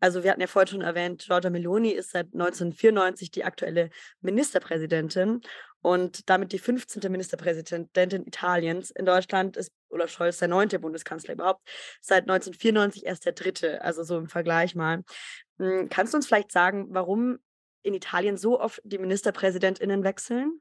Also 0.00 0.22
wir 0.22 0.30
hatten 0.30 0.40
ja 0.40 0.46
vorhin 0.46 0.68
schon 0.68 0.80
erwähnt, 0.80 1.24
Giorgia 1.26 1.50
Meloni 1.50 1.90
ist 1.90 2.10
seit 2.12 2.26
1994 2.26 3.30
die 3.30 3.44
aktuelle 3.44 3.90
Ministerpräsidentin 4.20 5.42
und 5.82 6.28
damit 6.30 6.52
die 6.52 6.58
15. 6.58 7.12
Ministerpräsidentin 7.12 8.26
Italiens. 8.26 8.90
In 8.90 9.04
Deutschland 9.04 9.56
ist 9.56 9.70
Olaf 9.90 10.10
Scholz 10.10 10.38
der 10.38 10.48
neunte 10.48 10.78
Bundeskanzler 10.78 11.34
überhaupt. 11.34 11.60
Seit 12.00 12.22
1994 12.22 13.04
erst 13.04 13.26
der 13.26 13.32
dritte, 13.34 13.82
also 13.82 14.02
so 14.02 14.16
im 14.16 14.28
Vergleich 14.28 14.74
mal. 14.74 15.04
Hm, 15.58 15.88
kannst 15.90 16.14
du 16.14 16.16
uns 16.16 16.26
vielleicht 16.26 16.52
sagen, 16.52 16.88
warum 16.90 17.38
in 17.82 17.94
Italien 17.94 18.36
so 18.36 18.58
oft 18.58 18.80
die 18.82 18.98
Ministerpräsidentinnen 18.98 20.02
wechseln? 20.02 20.60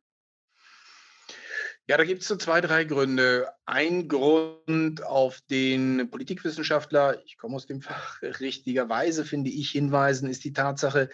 Ja, 1.88 1.98
da 1.98 2.04
gibt 2.04 2.24
es 2.24 2.27
so 2.27 2.36
zwei, 2.36 2.62
drei 2.62 2.84
Gründe. 2.84 3.48
Ein 3.65 4.08
Grund, 4.08 5.04
auf 5.04 5.42
den 5.50 6.10
Politikwissenschaftler, 6.10 7.22
ich 7.25 7.38
komme 7.38 7.56
aus 7.56 7.68
dem 7.68 7.82
Fach, 7.82 8.22
richtigerweise 8.39 9.24
finde 9.24 9.51
ich 9.51 9.70
hinweisen, 9.70 10.30
ist 10.30 10.44
die 10.44 10.54
Tatsache, 10.54 11.10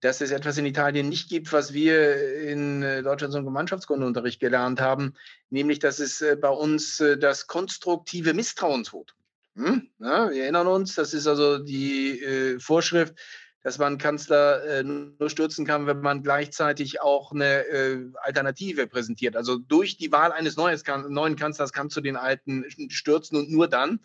dass 0.00 0.20
es 0.20 0.30
etwas 0.30 0.56
in 0.56 0.66
Italien 0.66 1.08
nicht 1.08 1.28
gibt, 1.28 1.52
was 1.52 1.72
wir 1.72 2.40
in 2.42 2.82
äh, 2.82 3.02
Deutschland 3.02 3.32
so 3.32 3.38
im 3.38 3.44
Gemeinschaftskundeunterricht 3.44 4.40
gelernt 4.40 4.80
haben, 4.80 5.14
nämlich 5.50 5.80
dass 5.80 5.98
es 5.98 6.20
äh, 6.22 6.36
bei 6.36 6.50
uns 6.50 7.00
äh, 7.00 7.18
das 7.18 7.46
konstruktive 7.46 8.32
Misstrauensvotum 8.32 9.18
gibt. 9.56 9.68
Hm? 9.68 9.88
Ja, 9.98 10.30
wir 10.30 10.42
erinnern 10.44 10.68
uns, 10.68 10.94
das 10.94 11.12
ist 11.12 11.26
also 11.26 11.58
die 11.58 12.22
äh, 12.22 12.60
Vorschrift, 12.60 13.14
dass 13.68 13.76
man 13.76 13.98
Kanzler 13.98 14.64
äh, 14.64 14.82
nur 14.82 15.28
stürzen 15.28 15.66
kann, 15.66 15.86
wenn 15.86 16.00
man 16.00 16.22
gleichzeitig 16.22 17.02
auch 17.02 17.32
eine 17.32 17.66
äh, 17.66 17.98
Alternative 18.22 18.86
präsentiert. 18.86 19.36
Also 19.36 19.58
durch 19.58 19.98
die 19.98 20.10
Wahl 20.10 20.32
eines 20.32 20.56
neues, 20.56 20.84
neuen 20.86 21.36
Kanzlers 21.36 21.74
kannst 21.74 21.94
du 21.94 22.00
den 22.00 22.16
alten 22.16 22.64
stürzen 22.88 23.36
und 23.36 23.50
nur 23.50 23.68
dann. 23.68 24.00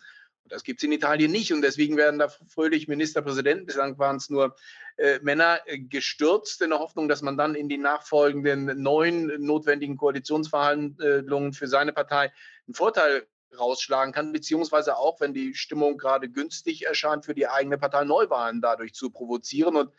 das 0.49 0.65
gibt 0.65 0.81
es 0.81 0.83
in 0.83 0.91
Italien 0.91 1.31
nicht 1.31 1.53
und 1.53 1.61
deswegen 1.61 1.95
werden 1.95 2.19
da 2.19 2.27
fröhlich 2.27 2.89
Ministerpräsidenten, 2.89 3.65
bislang 3.65 3.97
waren 3.97 4.17
es 4.17 4.29
nur 4.29 4.53
äh, 4.97 5.19
Männer, 5.21 5.61
äh, 5.65 5.79
gestürzt 5.79 6.61
in 6.61 6.71
der 6.71 6.79
Hoffnung, 6.79 7.07
dass 7.07 7.21
man 7.21 7.37
dann 7.37 7.55
in 7.55 7.69
die 7.69 7.77
nachfolgenden 7.77 8.81
neuen 8.83 9.31
notwendigen 9.45 9.95
Koalitionsverhandlungen 9.95 11.53
für 11.53 11.67
seine 11.67 11.93
Partei 11.93 12.33
einen 12.67 12.75
Vorteil 12.75 13.25
rausschlagen 13.57 14.13
kann, 14.13 14.33
beziehungsweise 14.33 14.97
auch, 14.97 15.19
wenn 15.19 15.33
die 15.33 15.53
Stimmung 15.53 15.97
gerade 15.97 16.29
günstig 16.29 16.85
erscheint, 16.85 17.25
für 17.25 17.33
die 17.33 17.47
eigene 17.47 17.77
Partei 17.77 18.03
Neuwahlen 18.03 18.61
dadurch 18.61 18.93
zu 18.93 19.09
provozieren. 19.09 19.75
Und 19.75 19.91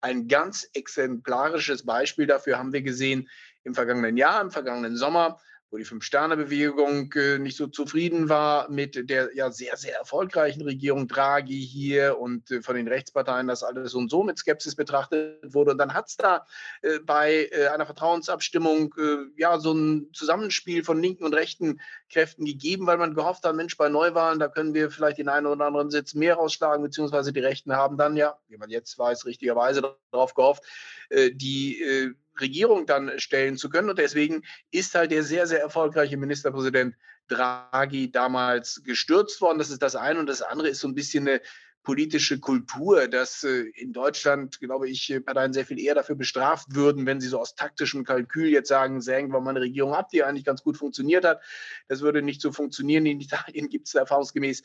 ein 0.00 0.28
ganz 0.28 0.68
exemplarisches 0.72 1.84
Beispiel 1.84 2.26
dafür 2.26 2.58
haben 2.58 2.72
wir 2.72 2.82
gesehen 2.82 3.28
im 3.64 3.74
vergangenen 3.74 4.16
Jahr, 4.16 4.40
im 4.40 4.50
vergangenen 4.50 4.96
Sommer, 4.96 5.38
wo 5.70 5.76
die 5.76 5.84
Fünf-Sterne-Bewegung 5.84 7.12
äh, 7.12 7.38
nicht 7.38 7.56
so 7.56 7.68
zufrieden 7.68 8.28
war 8.28 8.68
mit 8.70 9.08
der 9.08 9.30
ja 9.34 9.52
sehr, 9.52 9.76
sehr 9.76 9.96
erfolgreichen 9.96 10.62
Regierung 10.62 11.06
Draghi 11.06 11.60
hier 11.60 12.18
und 12.18 12.50
äh, 12.50 12.60
von 12.60 12.74
den 12.74 12.88
Rechtsparteien 12.88 13.46
das 13.46 13.62
alles 13.62 13.94
und 13.94 14.10
so 14.10 14.24
mit 14.24 14.38
Skepsis 14.38 14.74
betrachtet 14.74 15.54
wurde. 15.54 15.72
Und 15.72 15.78
dann 15.78 15.94
hat 15.94 16.08
es 16.08 16.16
da 16.16 16.44
äh, 16.82 16.98
bei 16.98 17.50
einer 17.72 17.86
Vertrauensabstimmung 17.86 18.94
ja 19.36 19.58
so 19.58 19.72
ein 19.72 20.10
Zusammenspiel 20.12 20.82
von 20.82 21.00
linken 21.00 21.24
und 21.24 21.34
rechten 21.34 21.80
Kräften 22.10 22.44
gegeben, 22.44 22.86
weil 22.86 22.98
man 22.98 23.14
gehofft 23.14 23.44
hat, 23.44 23.54
Mensch, 23.54 23.76
bei 23.76 23.88
Neuwahlen, 23.88 24.38
da 24.38 24.48
können 24.48 24.74
wir 24.74 24.90
vielleicht 24.90 25.18
den 25.18 25.28
einen 25.28 25.46
oder 25.46 25.64
anderen 25.64 25.90
Sitz 25.90 26.14
mehr 26.14 26.34
rausschlagen, 26.34 26.82
beziehungsweise 26.82 27.32
die 27.32 27.40
Rechten 27.40 27.74
haben 27.74 27.96
dann 27.96 28.16
ja, 28.16 28.36
wie 28.48 28.56
man 28.56 28.70
jetzt 28.70 28.98
weiß, 28.98 29.26
richtigerweise 29.26 29.96
darauf 30.10 30.34
gehofft, 30.34 30.64
äh, 31.08 31.30
die 31.32 32.14
Regierung 32.40 32.86
dann 32.86 33.18
stellen 33.18 33.56
zu 33.56 33.68
können. 33.68 33.90
Und 33.90 33.98
deswegen 33.98 34.42
ist 34.70 34.94
halt 34.94 35.10
der 35.10 35.22
sehr, 35.22 35.46
sehr 35.46 35.60
erfolgreiche 35.60 36.16
Ministerpräsident 36.16 36.96
Draghi 37.28 38.10
damals 38.10 38.82
gestürzt 38.84 39.40
worden. 39.40 39.58
Das 39.58 39.70
ist 39.70 39.82
das 39.82 39.96
eine. 39.96 40.18
Und 40.18 40.26
das 40.26 40.42
andere 40.42 40.68
ist 40.68 40.80
so 40.80 40.88
ein 40.88 40.94
bisschen 40.94 41.28
eine 41.28 41.40
politische 41.82 42.40
Kultur, 42.40 43.08
dass 43.08 43.42
äh, 43.44 43.62
in 43.74 43.92
Deutschland, 43.92 44.60
glaube 44.60 44.88
ich, 44.88 45.14
Parteien 45.24 45.52
sehr 45.52 45.64
viel 45.64 45.80
eher 45.80 45.94
dafür 45.94 46.14
bestraft 46.14 46.74
würden, 46.74 47.06
wenn 47.06 47.20
sie 47.20 47.28
so 47.28 47.40
aus 47.40 47.54
taktischem 47.54 48.04
Kalkül 48.04 48.48
jetzt 48.48 48.68
sagen, 48.68 49.00
sägen 49.00 49.32
wir 49.32 49.40
mal 49.40 49.50
eine 49.50 49.62
Regierung 49.62 49.94
ab, 49.94 50.10
die 50.10 50.22
eigentlich 50.22 50.44
ganz 50.44 50.62
gut 50.62 50.76
funktioniert 50.76 51.24
hat. 51.24 51.40
Das 51.88 52.00
würde 52.00 52.22
nicht 52.22 52.40
so 52.40 52.52
funktionieren. 52.52 53.06
In 53.06 53.20
Italien 53.20 53.68
gibt 53.68 53.88
es 53.88 53.94
erfahrungsgemäß 53.94 54.62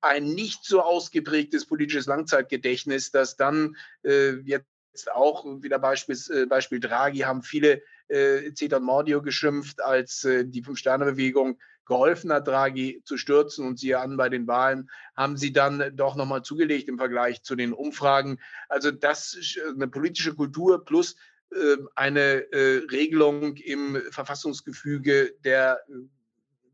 ein 0.00 0.24
nicht 0.24 0.64
so 0.64 0.82
ausgeprägtes 0.82 1.66
politisches 1.66 2.06
Langzeitgedächtnis, 2.06 3.12
das 3.12 3.36
dann 3.36 3.76
äh, 4.02 4.32
jetzt 4.44 4.66
auch 5.12 5.44
wieder 5.62 5.78
Beispiel, 5.78 6.16
äh, 6.30 6.46
Beispiel 6.46 6.80
Draghi 6.80 7.20
haben 7.20 7.42
viele 7.42 7.82
äh, 8.08 8.52
Ceton 8.52 8.82
Mordio 8.82 9.22
geschimpft, 9.22 9.80
als 9.80 10.24
äh, 10.24 10.44
die 10.44 10.62
Fünf-Sterne-Bewegung 10.62 11.58
geholfen 11.86 12.32
hat, 12.32 12.46
Draghi 12.46 13.02
zu 13.04 13.16
stürzen 13.16 13.66
und 13.66 13.78
siehe 13.78 13.98
an 13.98 14.16
bei 14.16 14.28
den 14.28 14.46
Wahlen, 14.46 14.90
haben 15.16 15.36
sie 15.36 15.52
dann 15.52 15.94
doch 15.96 16.16
nochmal 16.16 16.42
zugelegt 16.42 16.88
im 16.88 16.98
Vergleich 16.98 17.42
zu 17.42 17.56
den 17.56 17.72
Umfragen. 17.72 18.38
Also 18.68 18.90
das 18.90 19.34
ist 19.34 19.60
eine 19.74 19.88
politische 19.88 20.34
Kultur 20.34 20.84
plus 20.84 21.16
äh, 21.50 21.76
eine 21.94 22.52
äh, 22.52 22.86
Regelung 22.90 23.56
im 23.56 24.00
Verfassungsgefüge 24.10 25.34
der 25.44 25.80
äh, 25.88 25.92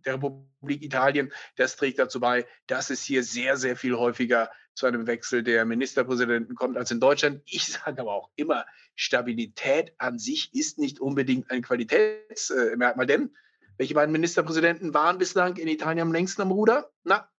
der 0.05 0.15
Republik 0.15 0.83
Italien, 0.83 1.33
das 1.57 1.77
trägt 1.77 1.99
dazu 1.99 2.21
bei, 2.21 2.47
dass 2.67 2.91
es 2.91 3.03
hier 3.03 3.23
sehr, 3.23 3.57
sehr 3.57 3.77
viel 3.77 3.97
häufiger 3.97 4.51
zu 4.75 4.87
einem 4.87 5.07
Wechsel 5.07 5.43
der 5.43 5.65
Ministerpräsidenten 5.65 6.55
kommt 6.55 6.77
als 6.77 6.91
in 6.91 7.01
Deutschland. 7.01 7.43
Ich 7.47 7.67
sage 7.73 8.01
aber 8.01 8.13
auch 8.13 8.31
immer, 8.37 8.65
Stabilität 8.95 9.93
an 9.99 10.19
sich 10.19 10.55
ist 10.55 10.79
nicht 10.79 11.01
unbedingt 11.01 11.51
ein 11.51 11.63
Qualitätsmerkmal, 11.63 13.07
denn 13.07 13.35
welche 13.79 13.95
beiden 13.95 14.13
Ministerpräsidenten 14.13 14.93
waren 14.93 15.19
bislang 15.19 15.57
in 15.57 15.69
Italien 15.69 16.03
am 16.03 16.13
längsten 16.13 16.43
am 16.43 16.51
Ruder? 16.51 16.91
Na? 17.05 17.31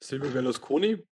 Silvio 0.00 0.30
Berlusconi. 0.30 1.06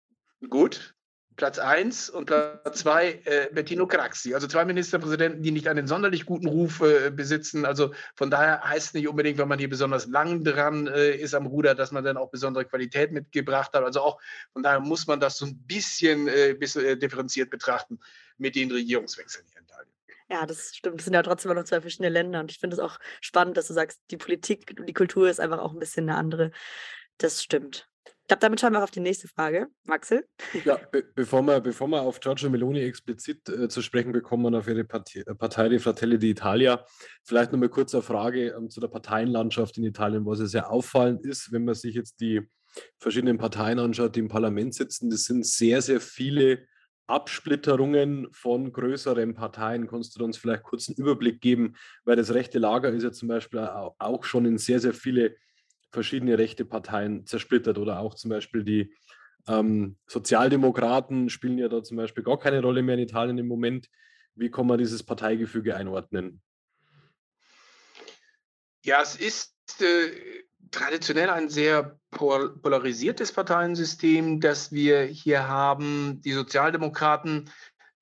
Gut. 0.48 0.94
Platz 1.36 1.58
1 1.58 2.10
und 2.10 2.26
Platz 2.26 2.78
2 2.80 3.22
äh, 3.24 3.48
Bettino 3.52 3.88
Craxi. 3.88 4.34
Also 4.34 4.46
zwei 4.46 4.64
Ministerpräsidenten, 4.64 5.42
die 5.42 5.50
nicht 5.50 5.66
einen 5.66 5.88
sonderlich 5.88 6.26
guten 6.26 6.46
Ruf 6.46 6.80
äh, 6.80 7.10
besitzen. 7.10 7.64
Also 7.64 7.92
von 8.14 8.30
daher 8.30 8.62
heißt 8.62 8.88
es 8.88 8.94
nicht 8.94 9.08
unbedingt, 9.08 9.38
wenn 9.38 9.48
man 9.48 9.58
hier 9.58 9.68
besonders 9.68 10.06
lang 10.06 10.44
dran 10.44 10.86
äh, 10.86 11.16
ist 11.16 11.34
am 11.34 11.46
Ruder, 11.46 11.74
dass 11.74 11.90
man 11.90 12.04
dann 12.04 12.16
auch 12.16 12.30
besondere 12.30 12.64
Qualität 12.64 13.10
mitgebracht 13.10 13.72
hat. 13.74 13.82
Also 13.82 14.00
auch 14.00 14.20
von 14.52 14.62
daher 14.62 14.80
muss 14.80 15.08
man 15.08 15.18
das 15.18 15.36
so 15.36 15.46
ein 15.46 15.58
bisschen, 15.66 16.28
äh, 16.28 16.54
bisschen 16.54 16.84
äh, 16.84 16.96
differenziert 16.96 17.50
betrachten 17.50 17.98
mit 18.38 18.54
den 18.54 18.70
Regierungswechseln 18.70 19.44
hier 19.50 19.58
in 19.58 19.64
Italien. 19.64 19.93
Ja, 20.34 20.46
das 20.46 20.74
stimmt. 20.74 20.98
Das 20.98 21.04
sind 21.04 21.14
ja 21.14 21.22
trotzdem 21.22 21.54
noch 21.54 21.62
zwei 21.62 21.80
verschiedene 21.80 22.08
Länder. 22.08 22.40
Und 22.40 22.50
ich 22.50 22.58
finde 22.58 22.74
es 22.74 22.80
auch 22.80 22.98
spannend, 23.20 23.56
dass 23.56 23.68
du 23.68 23.72
sagst, 23.72 24.00
die 24.10 24.16
Politik, 24.16 24.74
die 24.84 24.92
Kultur 24.92 25.30
ist 25.30 25.38
einfach 25.38 25.60
auch 25.60 25.72
ein 25.72 25.78
bisschen 25.78 26.08
eine 26.08 26.18
andere. 26.18 26.50
Das 27.18 27.40
stimmt. 27.40 27.88
Ich 28.04 28.26
glaube, 28.26 28.40
damit 28.40 28.60
schauen 28.60 28.72
wir 28.72 28.82
auf 28.82 28.90
die 28.90 28.98
nächste 28.98 29.28
Frage. 29.28 29.68
Maxel? 29.84 30.26
Ja, 30.64 30.76
be 30.90 31.04
bevor, 31.14 31.42
wir, 31.42 31.60
bevor 31.60 31.86
wir 31.86 32.02
auf 32.02 32.18
Giorgio 32.18 32.50
Meloni 32.50 32.80
explizit 32.80 33.48
äh, 33.48 33.68
zu 33.68 33.80
sprechen 33.80 34.10
bekommen 34.10 34.46
und 34.46 34.56
auf 34.56 34.66
ihre 34.66 34.82
Partei, 34.82 35.20
äh, 35.20 35.36
Partei 35.36 35.68
die 35.68 35.78
Fratelli 35.78 36.16
d'Italia, 36.16 36.84
vielleicht 37.22 37.52
noch 37.52 37.60
mal 37.60 37.68
kurz 37.68 37.94
eine 37.94 38.02
Frage 38.02 38.56
ähm, 38.58 38.70
zu 38.70 38.80
der 38.80 38.88
Parteienlandschaft 38.88 39.78
in 39.78 39.84
Italien, 39.84 40.26
was 40.26 40.40
ja 40.40 40.46
sehr 40.46 40.68
auffallend 40.68 41.24
ist, 41.24 41.52
wenn 41.52 41.64
man 41.64 41.76
sich 41.76 41.94
jetzt 41.94 42.20
die 42.20 42.40
verschiedenen 42.98 43.38
Parteien 43.38 43.78
anschaut, 43.78 44.16
die 44.16 44.20
im 44.20 44.28
Parlament 44.28 44.74
sitzen. 44.74 45.10
Das 45.10 45.26
sind 45.26 45.46
sehr, 45.46 45.80
sehr 45.80 46.00
viele 46.00 46.66
Absplitterungen 47.06 48.28
von 48.32 48.72
größeren 48.72 49.34
Parteien. 49.34 49.86
Kannst 49.86 50.18
du 50.18 50.24
uns 50.24 50.36
vielleicht 50.36 50.62
kurz 50.62 50.88
einen 50.88 50.96
Überblick 50.96 51.40
geben? 51.40 51.76
Weil 52.04 52.16
das 52.16 52.32
rechte 52.32 52.58
Lager 52.58 52.90
ist 52.90 53.02
ja 53.02 53.12
zum 53.12 53.28
Beispiel 53.28 53.60
auch 53.60 54.24
schon 54.24 54.46
in 54.46 54.58
sehr, 54.58 54.80
sehr 54.80 54.94
viele 54.94 55.36
verschiedene 55.90 56.38
rechte 56.38 56.64
Parteien 56.64 57.26
zersplittert 57.26 57.78
oder 57.78 58.00
auch 58.00 58.14
zum 58.14 58.30
Beispiel 58.30 58.64
die 58.64 58.92
ähm, 59.46 59.96
Sozialdemokraten 60.06 61.28
spielen 61.28 61.58
ja 61.58 61.68
da 61.68 61.82
zum 61.82 61.96
Beispiel 61.96 62.24
gar 62.24 62.38
keine 62.38 62.60
Rolle 62.62 62.82
mehr 62.82 62.94
in 62.94 63.02
Italien 63.02 63.38
im 63.38 63.46
Moment. 63.46 63.88
Wie 64.34 64.50
kann 64.50 64.66
man 64.66 64.78
dieses 64.78 65.02
Parteigefüge 65.02 65.76
einordnen? 65.76 66.42
Ja, 68.82 69.00
es 69.00 69.16
ist 69.16 69.54
äh, 69.80 70.43
traditionell 70.70 71.30
ein 71.30 71.48
sehr 71.48 71.98
polarisiertes 72.10 73.32
Parteiensystem, 73.32 74.40
das 74.40 74.72
wir 74.72 75.02
hier 75.02 75.48
haben. 75.48 76.20
Die 76.22 76.32
Sozialdemokraten 76.32 77.50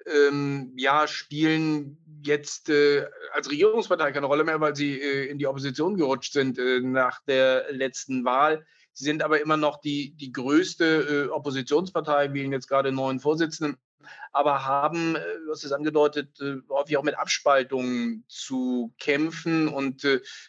ähm, 0.07 0.73
ja, 0.77 1.07
spielen 1.07 1.99
jetzt 2.25 2.69
äh, 2.69 3.07
als 3.33 3.51
Regierungspartei 3.51 4.13
keine 4.13 4.27
Rolle 4.27 4.45
mehr, 4.45 4.61
weil 4.61 4.77
sie 4.77 5.01
äh, 5.01 5.27
in 5.29 5.39
die 5.39 5.47
Opposition 5.47 5.97
gerutscht 5.97 6.33
sind 6.33 6.59
äh, 6.59 6.81
nach 6.81 7.21
der 7.27 7.73
letzten 7.73 8.25
Wahl. 8.25 8.65
Sie 8.93 9.05
sind 9.05 9.23
aber 9.23 9.41
immer 9.41 9.57
noch 9.57 9.81
die, 9.81 10.15
die 10.15 10.33
größte 10.33 11.27
äh, 11.27 11.31
Oppositionspartei, 11.31 12.33
wählen 12.35 12.53
jetzt 12.53 12.69
gerade 12.69 12.93
neuen 12.93 13.21
Vorsitzenden, 13.21 13.77
aber 14.33 14.67
haben, 14.67 15.17
äh, 15.17 15.21
du 15.45 15.51
hast 15.51 15.65
es 15.65 15.73
angedeutet, 15.73 16.41
äh, 16.41 16.57
häufig 16.69 16.97
auch 16.97 17.03
mit 17.03 17.19
Abspaltungen 17.19 18.25
zu 18.29 18.93
kämpfen. 18.99 19.69
Und 19.69 20.07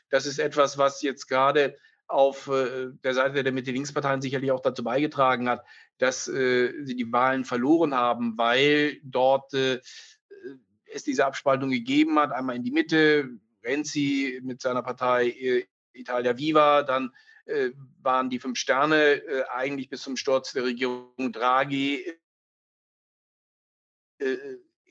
das 0.10 0.25
ist 0.25 0.39
etwas, 0.39 0.77
was 0.77 1.01
jetzt 1.01 1.27
gerade 1.27 1.77
auf 2.08 2.46
der 2.48 3.14
Seite 3.14 3.44
der 3.44 3.54
Mitte-Links-Parteien 3.54 4.22
sicherlich 4.22 4.52
auch 4.52 4.60
dazu 4.60 4.84
beigetragen 4.84 5.50
hat, 5.50 5.64
dass 5.98 6.28
äh, 6.28 6.74
sie 6.84 6.96
die 6.96 7.12
Wahlen 7.12 7.46
verloren 7.46 7.94
haben, 7.96 8.38
weil 8.38 9.00
dort 9.04 9.54
äh, 9.54 9.80
es 10.86 11.04
diese 11.04 11.26
Abspaltung 11.26 11.70
gegeben 11.70 12.20
hat, 12.20 12.32
einmal 12.32 12.56
in 12.56 12.64
die 12.64 12.72
Mitte, 12.72 13.30
Renzi 13.64 14.40
mit 14.44 14.62
seiner 14.62 14.84
Partei 14.84 15.30
äh, 15.30 15.66
Italia 15.94 16.38
Viva, 16.38 16.84
dann 16.84 17.14
äh, 17.46 17.72
waren 18.02 18.30
die 18.30 18.40
fünf 18.40 18.58
Sterne 18.58 19.14
äh, 19.14 19.44
eigentlich 19.50 19.90
bis 19.90 20.02
zum 20.02 20.18
Sturz 20.18 20.54
der 20.54 20.64
Regierung 20.64 21.32
Draghi 21.32 22.06
äh, 24.20 24.38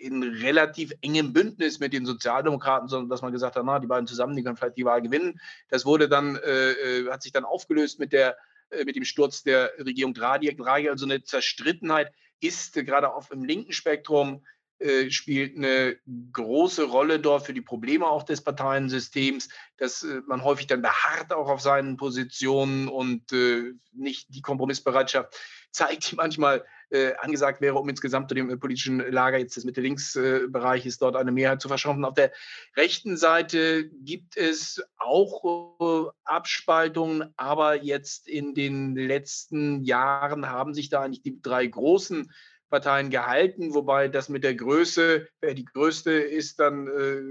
in 0.03 0.23
relativ 0.23 0.93
engem 1.01 1.33
Bündnis 1.33 1.79
mit 1.79 1.93
den 1.93 2.05
Sozialdemokraten, 2.05 2.89
sondern 2.89 3.09
dass 3.09 3.23
man 3.23 3.33
gesagt 3.33 3.57
hat, 3.57 3.65
na, 3.65 3.79
die 3.79 3.87
beiden 3.87 4.07
zusammen, 4.07 4.37
die 4.37 4.43
können 4.43 4.57
vielleicht 4.57 4.77
die 4.77 4.85
Wahl 4.85 5.03
gewinnen. 5.03 5.41
Das 5.69 5.87
wurde 5.87 6.09
dann, 6.09 6.37
äh, 6.37 7.09
hat 7.11 7.23
sich 7.23 7.33
dann 7.33 7.45
aufgelöst 7.45 7.99
mit 7.99 8.13
der 8.13 8.37
äh, 8.73 8.85
mit 8.85 8.97
dem 8.97 9.05
Sturz 9.05 9.43
der 9.43 9.73
Regierung 9.79 10.15
Draghi, 10.15 10.55
Draghi 10.55 10.89
also 10.89 11.05
eine 11.05 11.23
Zerstrittenheit 11.23 12.13
ist 12.41 12.77
äh, 12.77 12.85
gerade 12.85 13.15
auf 13.15 13.29
dem 13.29 13.45
linken 13.45 13.73
Spektrum 13.73 14.45
äh, 14.79 15.11
spielt 15.11 15.57
eine 15.57 15.97
große 16.33 16.85
Rolle 16.85 17.21
dort 17.21 17.47
für 17.47 17.55
die 17.55 17.61
Probleme 17.61 18.07
auch 18.07 18.25
des 18.25 18.43
Parteiensystems, 18.43 19.49
dass 19.77 20.03
äh, 20.03 20.23
man 20.27 20.43
häufig 20.43 20.67
dann 20.67 20.83
beharrt 20.83 21.33
auch 21.33 21.49
auf 21.49 21.61
seinen 21.61 21.97
Positionen 21.97 22.89
und 22.89 23.33
äh, 23.33 23.75
nicht 23.93 24.35
die 24.35 24.43
Kompromissbereitschaft 24.43 25.37
zeigt, 25.71 26.11
die 26.11 26.17
manchmal 26.17 26.65
äh, 26.93 27.15
angesagt 27.19 27.61
wäre, 27.61 27.77
um 27.77 27.89
insgesamt 27.89 28.31
dem 28.31 28.51
äh, 28.51 28.57
politischen 28.57 28.99
Lager 28.99 29.39
jetzt 29.39 29.57
des 29.57 29.65
Mitte-Links-Bereiches 29.65 30.99
dort 30.99 31.17
eine 31.17 31.33
Mehrheit 31.33 31.61
zu 31.61 31.69
verschaffen. 31.69 32.05
Auf 32.05 32.15
der 32.15 32.33
rechten 32.77 33.17
Seite 33.17 33.89
gibt 33.89 34.37
es 34.37 34.83
auch 34.99 35.81
äh, 35.81 36.11
Abspaltungen, 36.25 37.33
aber 37.37 37.83
jetzt 37.83 38.29
in 38.29 38.55
den 38.55 38.95
letzten 38.95 39.83
Jahren 39.83 40.51
haben 40.51 40.75
sich 40.75 40.89
da 40.89 41.03
eigentlich 41.03 41.23
die 41.23 41.41
drei 41.41 41.67
großen 41.67 42.31
Parteien 42.73 43.11
gehalten, 43.11 43.75
wobei 43.75 44.09
das 44.09 44.31
mit 44.31 44.45
der 44.45 44.55
Größe, 44.55 45.29
wer 45.41 45.55
die 45.55 45.67
größte 45.67 46.11
ist, 46.13 46.59
dann 46.59 46.89
äh, 46.89 47.23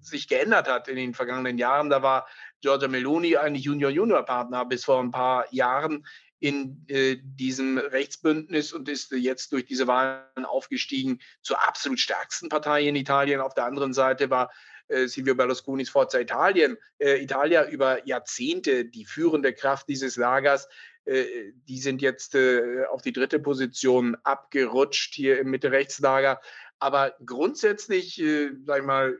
sich 0.00 0.28
geändert 0.28 0.68
hat 0.68 0.86
in 0.86 0.96
den 0.96 1.14
vergangenen 1.14 1.58
Jahren. 1.58 1.90
Da 1.90 2.02
war 2.02 2.28
Giorgia 2.60 2.88
Meloni 2.88 3.36
eigentlich 3.36 3.64
Junior-Junior-Partner 3.64 4.64
bis 4.64 4.84
vor 4.84 5.00
ein 5.00 5.10
paar 5.10 5.52
Jahren 5.52 6.06
in 6.44 6.84
äh, 6.88 7.16
diesem 7.22 7.78
Rechtsbündnis 7.78 8.74
und 8.74 8.86
ist 8.90 9.12
jetzt 9.12 9.50
durch 9.52 9.64
diese 9.64 9.86
Wahlen 9.86 10.44
aufgestiegen 10.44 11.20
zur 11.40 11.66
absolut 11.66 11.98
stärksten 11.98 12.50
Partei 12.50 12.86
in 12.86 12.96
Italien. 12.96 13.40
Auf 13.40 13.54
der 13.54 13.64
anderen 13.64 13.94
Seite 13.94 14.28
war 14.28 14.52
äh, 14.88 15.06
Silvio 15.06 15.34
Berlusconis 15.34 15.88
Forza 15.88 16.20
Italien, 16.20 16.76
äh, 16.98 17.22
Italia 17.22 17.66
über 17.66 18.06
Jahrzehnte 18.06 18.84
die 18.84 19.06
führende 19.06 19.54
Kraft 19.54 19.88
dieses 19.88 20.16
Lagers. 20.16 20.68
Äh, 21.06 21.24
die 21.66 21.78
sind 21.78 22.02
jetzt 22.02 22.34
äh, 22.34 22.84
auf 22.90 23.00
die 23.00 23.14
dritte 23.14 23.38
Position 23.38 24.14
abgerutscht 24.22 25.14
hier 25.14 25.38
im 25.38 25.48
Mitte-Rechts-Lager. 25.48 26.42
Aber 26.78 27.14
grundsätzlich, 27.24 28.20
äh, 28.20 28.50
sag 28.66 28.80
ich 28.80 28.86
mal, 28.86 29.18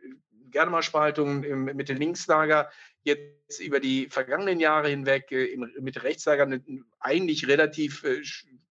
gerne 0.50 0.70
mal 0.70 0.82
Spaltungen 0.82 1.42
im 1.42 1.64
Mitte-Links-Lager. 1.64 2.70
Jetzt 3.04 3.60
über 3.60 3.80
die 3.80 4.08
vergangenen 4.08 4.58
Jahre 4.60 4.88
hinweg 4.88 5.30
äh, 5.30 5.44
im 5.44 5.70
Mitte-Rechts-Lager 5.78 6.60
eigentlich 7.00 7.46
relativ 7.46 8.02
äh, 8.02 8.22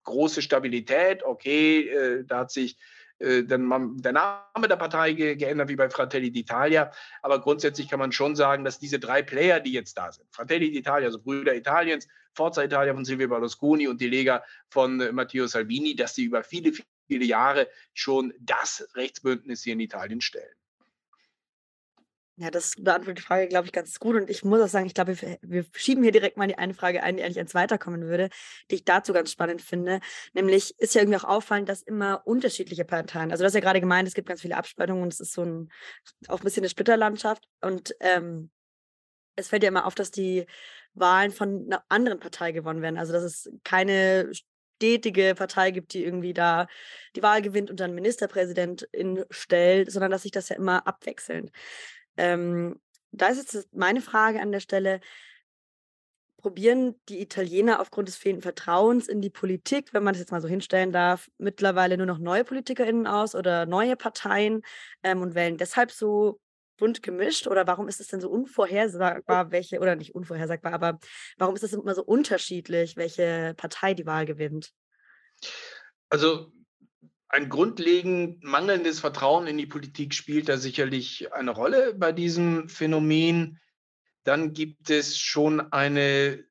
große 0.02 0.42
Stabilität. 0.42 1.22
Okay, 1.22 1.88
äh, 1.88 2.24
da 2.24 2.40
hat 2.40 2.50
sich 2.50 2.76
der 3.20 3.58
Name 3.58 4.68
der 4.68 4.76
Partei 4.76 5.12
geändert, 5.12 5.68
wie 5.68 5.76
bei 5.76 5.88
Fratelli 5.88 6.28
d'Italia. 6.30 6.90
Aber 7.22 7.40
grundsätzlich 7.40 7.88
kann 7.88 8.00
man 8.00 8.10
schon 8.10 8.34
sagen, 8.34 8.64
dass 8.64 8.80
diese 8.80 8.98
drei 8.98 9.22
Player, 9.22 9.60
die 9.60 9.72
jetzt 9.72 9.96
da 9.96 10.10
sind, 10.10 10.26
Fratelli 10.32 10.76
d'Italia, 10.76 11.04
also 11.04 11.20
Brüder 11.20 11.54
Italiens, 11.54 12.08
Forza 12.34 12.64
Italia 12.64 12.92
von 12.92 13.04
Silvio 13.04 13.28
Berlusconi 13.28 13.86
und 13.86 14.00
die 14.00 14.08
Lega 14.08 14.44
von 14.68 14.96
Matteo 15.14 15.46
Salvini, 15.46 15.94
dass 15.94 16.16
sie 16.16 16.24
über 16.24 16.42
viele, 16.42 16.72
viele 17.06 17.24
Jahre 17.24 17.68
schon 17.94 18.34
das 18.40 18.86
Rechtsbündnis 18.96 19.62
hier 19.62 19.74
in 19.74 19.80
Italien 19.80 20.20
stellen. 20.20 20.56
Ja, 22.36 22.50
das 22.50 22.74
beantwortet 22.76 23.18
die 23.18 23.22
Frage, 23.22 23.46
glaube 23.46 23.66
ich, 23.66 23.72
ganz 23.72 24.00
gut. 24.00 24.16
Und 24.16 24.28
ich 24.28 24.44
muss 24.44 24.60
auch 24.60 24.68
sagen, 24.68 24.86
ich 24.86 24.94
glaube, 24.94 25.16
wir, 25.40 25.64
schieben 25.72 26.02
hier 26.02 26.10
direkt 26.10 26.36
mal 26.36 26.48
die 26.48 26.58
eine 26.58 26.74
Frage 26.74 27.00
ein, 27.04 27.16
die 27.16 27.22
eigentlich 27.22 27.38
ans 27.38 27.54
Weiterkommen 27.54 28.08
würde, 28.08 28.28
die 28.70 28.76
ich 28.76 28.84
dazu 28.84 29.12
ganz 29.12 29.30
spannend 29.30 29.62
finde. 29.62 30.00
Nämlich 30.32 30.76
ist 30.80 30.96
ja 30.96 31.02
irgendwie 31.02 31.18
auch 31.18 31.24
auffallend, 31.24 31.68
dass 31.68 31.82
immer 31.82 32.26
unterschiedliche 32.26 32.84
Parteien, 32.84 33.30
also 33.30 33.42
du 33.42 33.46
hast 33.46 33.54
ja 33.54 33.60
gerade 33.60 33.80
gemeint, 33.80 34.08
es 34.08 34.14
gibt 34.14 34.26
ganz 34.26 34.40
viele 34.40 34.56
Abspaltungen 34.56 35.04
und 35.04 35.12
es 35.12 35.20
ist 35.20 35.32
so 35.32 35.42
ein, 35.44 35.70
auch 36.26 36.40
ein 36.40 36.44
bisschen 36.44 36.62
eine 36.62 36.70
Splitterlandschaft. 36.70 37.44
Und 37.60 37.94
ähm, 38.00 38.50
es 39.36 39.48
fällt 39.48 39.62
ja 39.62 39.68
immer 39.68 39.86
auf, 39.86 39.94
dass 39.94 40.10
die 40.10 40.46
Wahlen 40.94 41.30
von 41.30 41.66
einer 41.66 41.84
anderen 41.88 42.18
Partei 42.18 42.50
gewonnen 42.50 42.82
werden. 42.82 42.98
Also 42.98 43.12
dass 43.12 43.22
es 43.22 43.48
keine 43.62 44.32
stetige 44.32 45.34
Partei 45.36 45.70
gibt, 45.70 45.92
die 45.94 46.04
irgendwie 46.04 46.34
da 46.34 46.66
die 47.14 47.22
Wahl 47.22 47.42
gewinnt 47.42 47.70
und 47.70 47.78
dann 47.78 47.94
Ministerpräsidentin 47.94 49.24
stellt, 49.30 49.92
sondern 49.92 50.10
dass 50.10 50.22
sich 50.22 50.32
das 50.32 50.48
ja 50.48 50.56
immer 50.56 50.86
abwechselnd. 50.86 51.52
Ähm, 52.16 52.80
da 53.12 53.28
ist 53.28 53.52
jetzt 53.52 53.74
meine 53.74 54.00
Frage 54.00 54.40
an 54.40 54.52
der 54.52 54.60
Stelle, 54.60 55.00
probieren 56.44 56.94
die 57.08 57.22
Italiener 57.22 57.80
aufgrund 57.80 58.06
des 58.08 58.16
fehlenden 58.16 58.42
Vertrauens 58.42 59.08
in 59.08 59.22
die 59.22 59.30
Politik, 59.30 59.94
wenn 59.94 60.04
man 60.04 60.12
das 60.12 60.20
jetzt 60.20 60.30
mal 60.30 60.42
so 60.42 60.48
hinstellen 60.48 60.92
darf, 60.92 61.30
mittlerweile 61.38 61.96
nur 61.96 62.06
noch 62.06 62.18
neue 62.18 62.44
PolitikerInnen 62.44 63.06
aus 63.06 63.34
oder 63.34 63.64
neue 63.64 63.96
Parteien 63.96 64.60
ähm, 65.02 65.22
und 65.22 65.34
wählen 65.34 65.56
deshalb 65.56 65.90
so 65.90 66.38
bunt 66.76 67.02
gemischt? 67.02 67.46
Oder 67.46 67.66
warum 67.66 67.88
ist 67.88 67.98
es 67.98 68.08
denn 68.08 68.20
so 68.20 68.28
unvorhersagbar, 68.28 69.52
welche, 69.52 69.80
oder 69.80 69.96
nicht 69.96 70.14
unvorhersagbar, 70.14 70.74
aber 70.74 70.98
warum 71.38 71.54
ist 71.54 71.62
es 71.62 71.72
immer 71.72 71.94
so 71.94 72.04
unterschiedlich, 72.04 72.96
welche 72.96 73.54
Partei 73.56 73.94
die 73.94 74.04
Wahl 74.04 74.26
gewinnt? 74.26 74.72
Also 76.10 76.52
ein 77.34 77.48
grundlegend 77.48 78.44
mangelndes 78.44 79.00
Vertrauen 79.00 79.48
in 79.48 79.58
die 79.58 79.66
Politik 79.66 80.14
spielt 80.14 80.48
da 80.48 80.56
sicherlich 80.56 81.32
eine 81.32 81.50
Rolle 81.50 81.92
bei 81.92 82.12
diesem 82.12 82.68
Phänomen. 82.68 83.58
Dann 84.22 84.52
gibt 84.52 84.88
es 84.88 85.18
schon 85.18 85.72
eine 85.72 86.44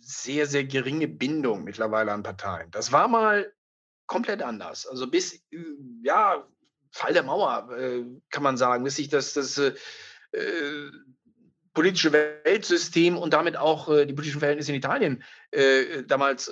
sehr, 0.00 0.46
sehr 0.46 0.64
geringe 0.64 1.08
Bindung 1.08 1.62
mittlerweile 1.62 2.12
an 2.12 2.22
Parteien. 2.22 2.70
Das 2.70 2.90
war 2.90 3.06
mal 3.06 3.52
komplett 4.06 4.40
anders. 4.40 4.86
Also 4.86 5.08
bis, 5.08 5.44
ja, 6.02 6.48
Fall 6.90 7.12
der 7.12 7.22
Mauer, 7.22 7.70
äh, 7.76 8.02
kann 8.30 8.42
man 8.42 8.56
sagen, 8.56 8.82
bis 8.82 8.96
sich 8.96 9.10
das, 9.10 9.34
das 9.34 9.58
äh, 9.58 9.74
äh, 10.32 10.90
politische 11.74 12.12
Weltsystem 12.12 13.18
und 13.18 13.34
damit 13.34 13.58
auch 13.58 13.90
äh, 13.90 14.06
die 14.06 14.14
politischen 14.14 14.40
Verhältnisse 14.40 14.72
in 14.72 14.78
Italien 14.78 15.22
äh, 15.50 16.02
damals 16.04 16.50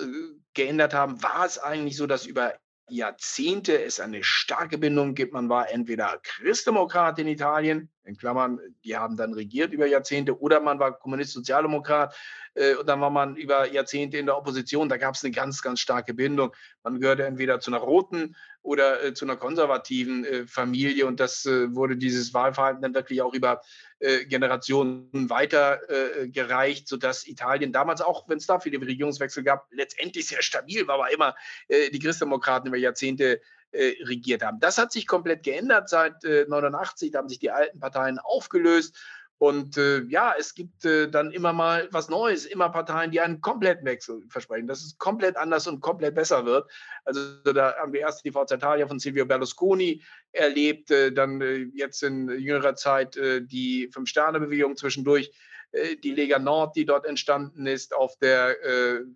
geändert 0.53 0.93
haben, 0.93 1.23
war 1.23 1.47
es 1.47 1.59
eigentlich 1.59 1.97
so, 1.97 2.07
dass 2.07 2.27
über 2.27 2.55
Jahrzehnte 2.89 3.83
es 3.83 4.01
eine 4.01 4.23
starke 4.23 4.79
Bindung 4.79 5.15
gibt. 5.15 5.33
Man 5.33 5.49
war 5.49 5.71
entweder 5.71 6.19
Christdemokrat 6.23 7.19
in 7.19 7.29
Italien, 7.29 7.91
in 8.09 8.17
Klammern, 8.17 8.59
die 8.85 8.97
haben 8.97 9.17
dann 9.17 9.35
regiert 9.35 9.73
über 9.73 9.87
Jahrzehnte, 9.87 10.41
oder 10.41 10.61
man 10.61 10.79
war 10.79 10.99
Kommunist-Sozialdemokrat 10.99 12.17
äh, 12.55 12.75
und 12.75 12.89
dann 12.89 13.01
war 13.01 13.11
man 13.11 13.37
über 13.37 13.71
Jahrzehnte 13.71 14.19
in 14.19 14.27
der 14.27 14.37
Opposition. 14.37 14.89
Da 14.89 14.97
gab 14.97 15.15
es 15.15 15.23
eine 15.23 15.33
ganz, 15.33 15.63
ganz 15.63 15.81
starke 15.81 16.15
Bindung. 16.15 16.53
Man 16.83 17.01
gehörte 17.01 17.25
entweder 17.25 17.61
zu 17.61 17.71
einer 17.71 17.81
roten 17.81 18.35
oder 18.63 19.05
äh, 19.05 19.15
zu 19.15 19.25
einer 19.25 19.37
konservativen 19.37 20.25
äh, 20.25 20.47
Familie 20.47 21.07
und 21.07 21.21
das 21.21 21.47
äh, 21.47 21.75
wurde 21.75 21.97
dieses 21.97 22.35
Wahlverhalten 22.35 22.83
dann 22.83 22.95
wirklich 22.95 23.23
auch 23.23 23.35
über 23.35 23.61
äh, 24.01 24.25
Generationen 24.25 25.31
weitergereicht, 25.31 26.85
äh, 26.85 26.89
sodass 26.89 27.27
Italien 27.27 27.73
damals 27.73 28.01
auch, 28.01 28.29
wenn 28.29 28.39
es 28.39 28.47
da 28.47 28.59
viele 28.59 28.81
Regierungswechsel 28.81 29.45
gab, 29.45 29.67
letztendlich 29.71 30.29
sehr 30.29 30.43
stabil 30.43 30.87
war, 30.87 30.95
aber 30.97 31.13
immer 31.13 31.35
die 31.71 31.99
Christdemokraten 31.99 32.69
über 32.69 32.77
Jahrzehnte 32.77 33.41
regiert 33.73 34.43
haben. 34.43 34.61
Das 34.61 34.79
hat 34.79 34.93
sich 34.93 35.07
komplett 35.07 35.43
geändert 35.43 35.89
seit 35.89 36.25
89. 36.25 37.11
Da 37.11 37.19
haben 37.19 37.29
sich 37.29 37.39
die 37.39 37.51
alten 37.51 37.79
Parteien 37.81 38.19
aufgelöst 38.19 38.97
und 39.39 39.77
äh, 39.79 40.03
ja, 40.09 40.35
es 40.37 40.53
gibt 40.55 40.85
äh, 40.85 41.09
dann 41.09 41.31
immer 41.31 41.53
mal 41.53 41.89
was 41.93 42.09
Neues, 42.09 42.45
immer 42.45 42.71
Parteien, 42.71 43.13
die 43.13 43.21
einen 43.21 43.41
kompletten 43.41 43.87
Wechsel 43.87 44.25
versprechen, 44.29 44.67
dass 44.67 44.83
es 44.83 44.99
komplett 44.99 45.37
anders 45.37 45.69
und 45.69 45.81
komplett 45.81 46.17
besser 46.17 46.45
wird. 46.45 46.69
Also 47.05 47.41
da 47.45 47.77
haben 47.77 47.93
wir 47.93 48.01
erst 48.01 48.25
die 48.25 48.33
Forza 48.33 48.57
Italia 48.57 48.89
von 48.89 48.99
Silvio 48.99 49.27
Berlusconi 49.27 50.03
erlebt, 50.33 50.91
äh, 50.91 51.13
dann 51.13 51.41
äh, 51.41 51.69
jetzt 51.73 52.03
in 52.03 52.29
jüngerer 52.29 52.75
Zeit 52.75 53.17
äh, 53.17 53.41
die 53.41 53.89
Fünf-Sterne-Bewegung 53.95 54.77
zwischendurch, 54.77 55.31
äh, 55.71 55.95
die 55.95 56.15
Lega 56.15 56.41
Nord, 56.41 56.75
die 56.75 56.85
dort 56.85 57.07
entstanden 57.07 57.69
ist. 57.69 57.95
Auf 57.95 58.19
der 58.19 58.57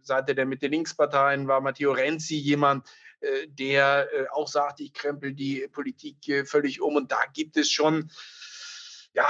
Seite 0.02 0.36
der 0.36 0.46
Mitte-Links-Parteien 0.46 1.48
war 1.48 1.60
Matteo 1.60 1.90
Renzi 1.90 2.36
jemand, 2.36 2.86
der 3.46 4.08
auch 4.32 4.48
sagt, 4.48 4.80
ich 4.80 4.92
krempel 4.92 5.32
die 5.32 5.68
Politik 5.70 6.46
völlig 6.46 6.80
um. 6.80 6.96
Und 6.96 7.12
da 7.12 7.20
gibt 7.32 7.56
es 7.56 7.70
schon 7.70 8.10
ja, 9.14 9.28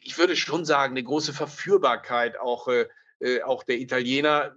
ich 0.00 0.18
würde 0.18 0.36
schon 0.36 0.64
sagen, 0.64 0.92
eine 0.92 1.02
große 1.02 1.32
Verführbarkeit 1.32 2.38
auch, 2.38 2.68
äh, 2.68 2.88
äh, 3.20 3.42
auch 3.42 3.62
der 3.62 3.78
Italiener, 3.78 4.54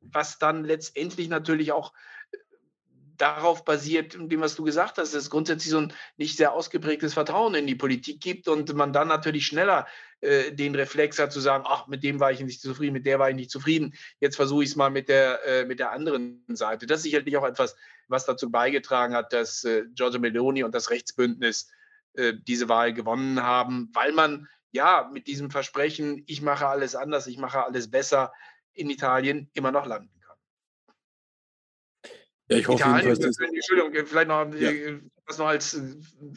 was 0.00 0.38
dann 0.38 0.64
letztendlich 0.64 1.28
natürlich 1.28 1.72
auch 1.72 1.92
äh, 1.92 1.98
darauf 3.22 3.64
basiert, 3.64 4.16
dem, 4.18 4.40
was 4.40 4.56
du 4.56 4.64
gesagt 4.64 4.98
hast, 4.98 5.14
dass 5.14 5.22
es 5.22 5.30
grundsätzlich 5.30 5.70
so 5.70 5.78
ein 5.78 5.92
nicht 6.16 6.36
sehr 6.36 6.52
ausgeprägtes 6.52 7.14
Vertrauen 7.14 7.54
in 7.54 7.68
die 7.68 7.76
Politik 7.76 8.20
gibt 8.20 8.48
und 8.48 8.74
man 8.74 8.92
dann 8.92 9.06
natürlich 9.06 9.46
schneller 9.46 9.86
äh, 10.22 10.50
den 10.50 10.74
Reflex 10.74 11.20
hat 11.20 11.32
zu 11.32 11.38
sagen, 11.38 11.62
ach, 11.64 11.86
mit 11.86 12.02
dem 12.02 12.18
war 12.18 12.32
ich 12.32 12.40
nicht 12.40 12.60
zufrieden, 12.60 12.94
mit 12.94 13.06
der 13.06 13.20
war 13.20 13.30
ich 13.30 13.36
nicht 13.36 13.52
zufrieden, 13.52 13.94
jetzt 14.18 14.34
versuche 14.34 14.64
ich 14.64 14.70
es 14.70 14.76
mal 14.76 14.90
mit 14.90 15.08
der, 15.08 15.38
äh, 15.46 15.64
mit 15.64 15.78
der 15.78 15.92
anderen 15.92 16.44
Seite. 16.48 16.86
Das 16.86 16.98
ist 16.98 17.04
sicherlich 17.04 17.36
auch 17.36 17.46
etwas, 17.46 17.76
was 18.08 18.26
dazu 18.26 18.50
beigetragen 18.50 19.14
hat, 19.14 19.32
dass 19.32 19.62
äh, 19.62 19.84
Giorgio 19.94 20.18
Meloni 20.18 20.64
und 20.64 20.74
das 20.74 20.90
Rechtsbündnis 20.90 21.70
äh, 22.14 22.32
diese 22.36 22.68
Wahl 22.68 22.92
gewonnen 22.92 23.40
haben, 23.40 23.88
weil 23.92 24.10
man 24.10 24.48
ja 24.72 25.08
mit 25.12 25.28
diesem 25.28 25.52
Versprechen, 25.52 26.24
ich 26.26 26.42
mache 26.42 26.66
alles 26.66 26.96
anders, 26.96 27.28
ich 27.28 27.38
mache 27.38 27.64
alles 27.64 27.88
besser, 27.88 28.32
in 28.72 28.90
Italien 28.90 29.48
immer 29.52 29.70
noch 29.70 29.86
landen. 29.86 30.10
Ja, 32.52 32.58
ich 32.58 32.68
hoffe 32.68 32.82
Italien, 32.82 33.06
jedenfalls, 33.08 33.36
dass 33.38 33.48
Entschuldigung, 33.48 33.94
äh, 33.94 34.04
vielleicht 34.04 34.28
noch, 34.28 34.54
ja. 34.54 34.70
Äh, 34.70 35.00
was 35.26 35.38
noch 35.38 35.46
als, 35.46 35.80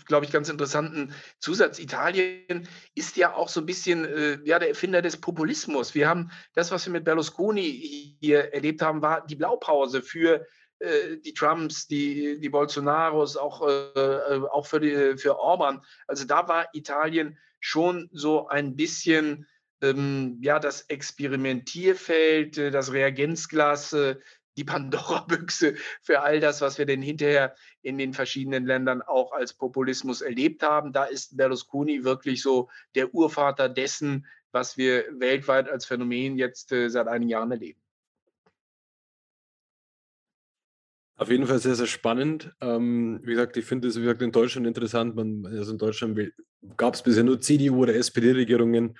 glaube 0.06 0.25
ich, 0.25 0.32
ganz 0.32 0.47
interessanten 0.47 1.13
Zusatz. 1.39 1.80
Italien 1.80 2.67
ist 2.93 3.17
ja 3.17 3.34
auch 3.34 3.49
so 3.49 3.60
ein 3.62 3.65
bisschen 3.65 4.08
ja, 4.45 4.60
der 4.60 4.69
Erfinder 4.69 5.01
des 5.01 5.17
Populismus. 5.17 5.95
Wir 5.95 6.08
haben 6.08 6.30
das, 6.54 6.69
was 6.69 6.86
wir 6.86 6.93
mit 6.93 7.04
Berlusconi 7.04 8.15
hier 8.21 8.54
erlebt 8.54 8.84
haben, 8.84 9.01
war 9.01 9.25
die 9.25 9.36
Blaupause 9.36 10.04
für 10.04 10.45
äh, 10.80 11.17
die 11.17 11.34
Trumps, 11.34 11.88
die, 11.88 12.39
die 12.39 12.49
Bolsonaros, 12.49 13.38
auch, 13.38 13.65
äh, 13.65 13.71
äh, 13.71 14.41
auch 14.51 14.65
für, 14.65 14.80
die, 14.80 15.17
für 15.17 15.39
Orban. 15.39 15.82
Also 16.08 16.25
da 16.25 16.47
war 16.47 16.67
Italien 16.73 17.38
schon 17.62 18.10
so 18.12 18.47
ein 18.49 18.75
bisschen 18.75 19.47
ähm, 19.82 20.38
ja, 20.41 20.60
das 20.60 20.82
Experimentierfeld, 20.82 22.58
das 22.58 22.91
Reagenzglas, 22.91 23.95
die 24.57 24.63
Pandora-Büchse 24.63 25.75
für 26.01 26.21
all 26.21 26.39
das, 26.39 26.61
was 26.61 26.77
wir 26.77 26.85
denn 26.85 27.01
hinterher 27.01 27.55
in 27.81 27.97
den 27.97 28.13
verschiedenen 28.13 28.65
Ländern 28.65 29.01
auch 29.01 29.31
als 29.31 29.53
Populismus 29.53 30.21
erlebt 30.21 30.63
haben. 30.63 30.93
Da 30.93 31.05
ist 31.05 31.37
Berlusconi 31.37 32.03
wirklich 32.03 32.41
so 32.41 32.69
der 32.95 33.13
Urvater 33.13 33.69
dessen, 33.69 34.25
was 34.51 34.77
wir 34.77 35.05
weltweit 35.19 35.69
als 35.69 35.85
Phänomen 35.85 36.37
jetzt 36.37 36.71
äh, 36.71 36.89
seit 36.89 37.07
einigen 37.07 37.29
Jahren 37.29 37.51
erleben. 37.51 37.79
Auf 41.17 41.29
jeden 41.29 41.47
Fall 41.47 41.59
sehr, 41.59 41.75
sehr 41.75 41.87
spannend. 41.87 42.53
Ähm, 42.59 43.21
wie 43.23 43.31
gesagt, 43.31 43.55
ich 43.55 43.65
finde 43.65 43.87
es 43.87 43.95
in 43.95 44.31
Deutschland 44.31 44.67
interessant. 44.67 45.15
Man, 45.15 45.45
also 45.45 45.71
in 45.71 45.77
Deutschland 45.77 46.19
gab 46.75 46.93
es 46.93 47.03
bisher 47.03 47.23
nur 47.23 47.39
CDU- 47.39 47.83
oder 47.83 47.95
SPD-Regierungen 47.95 48.97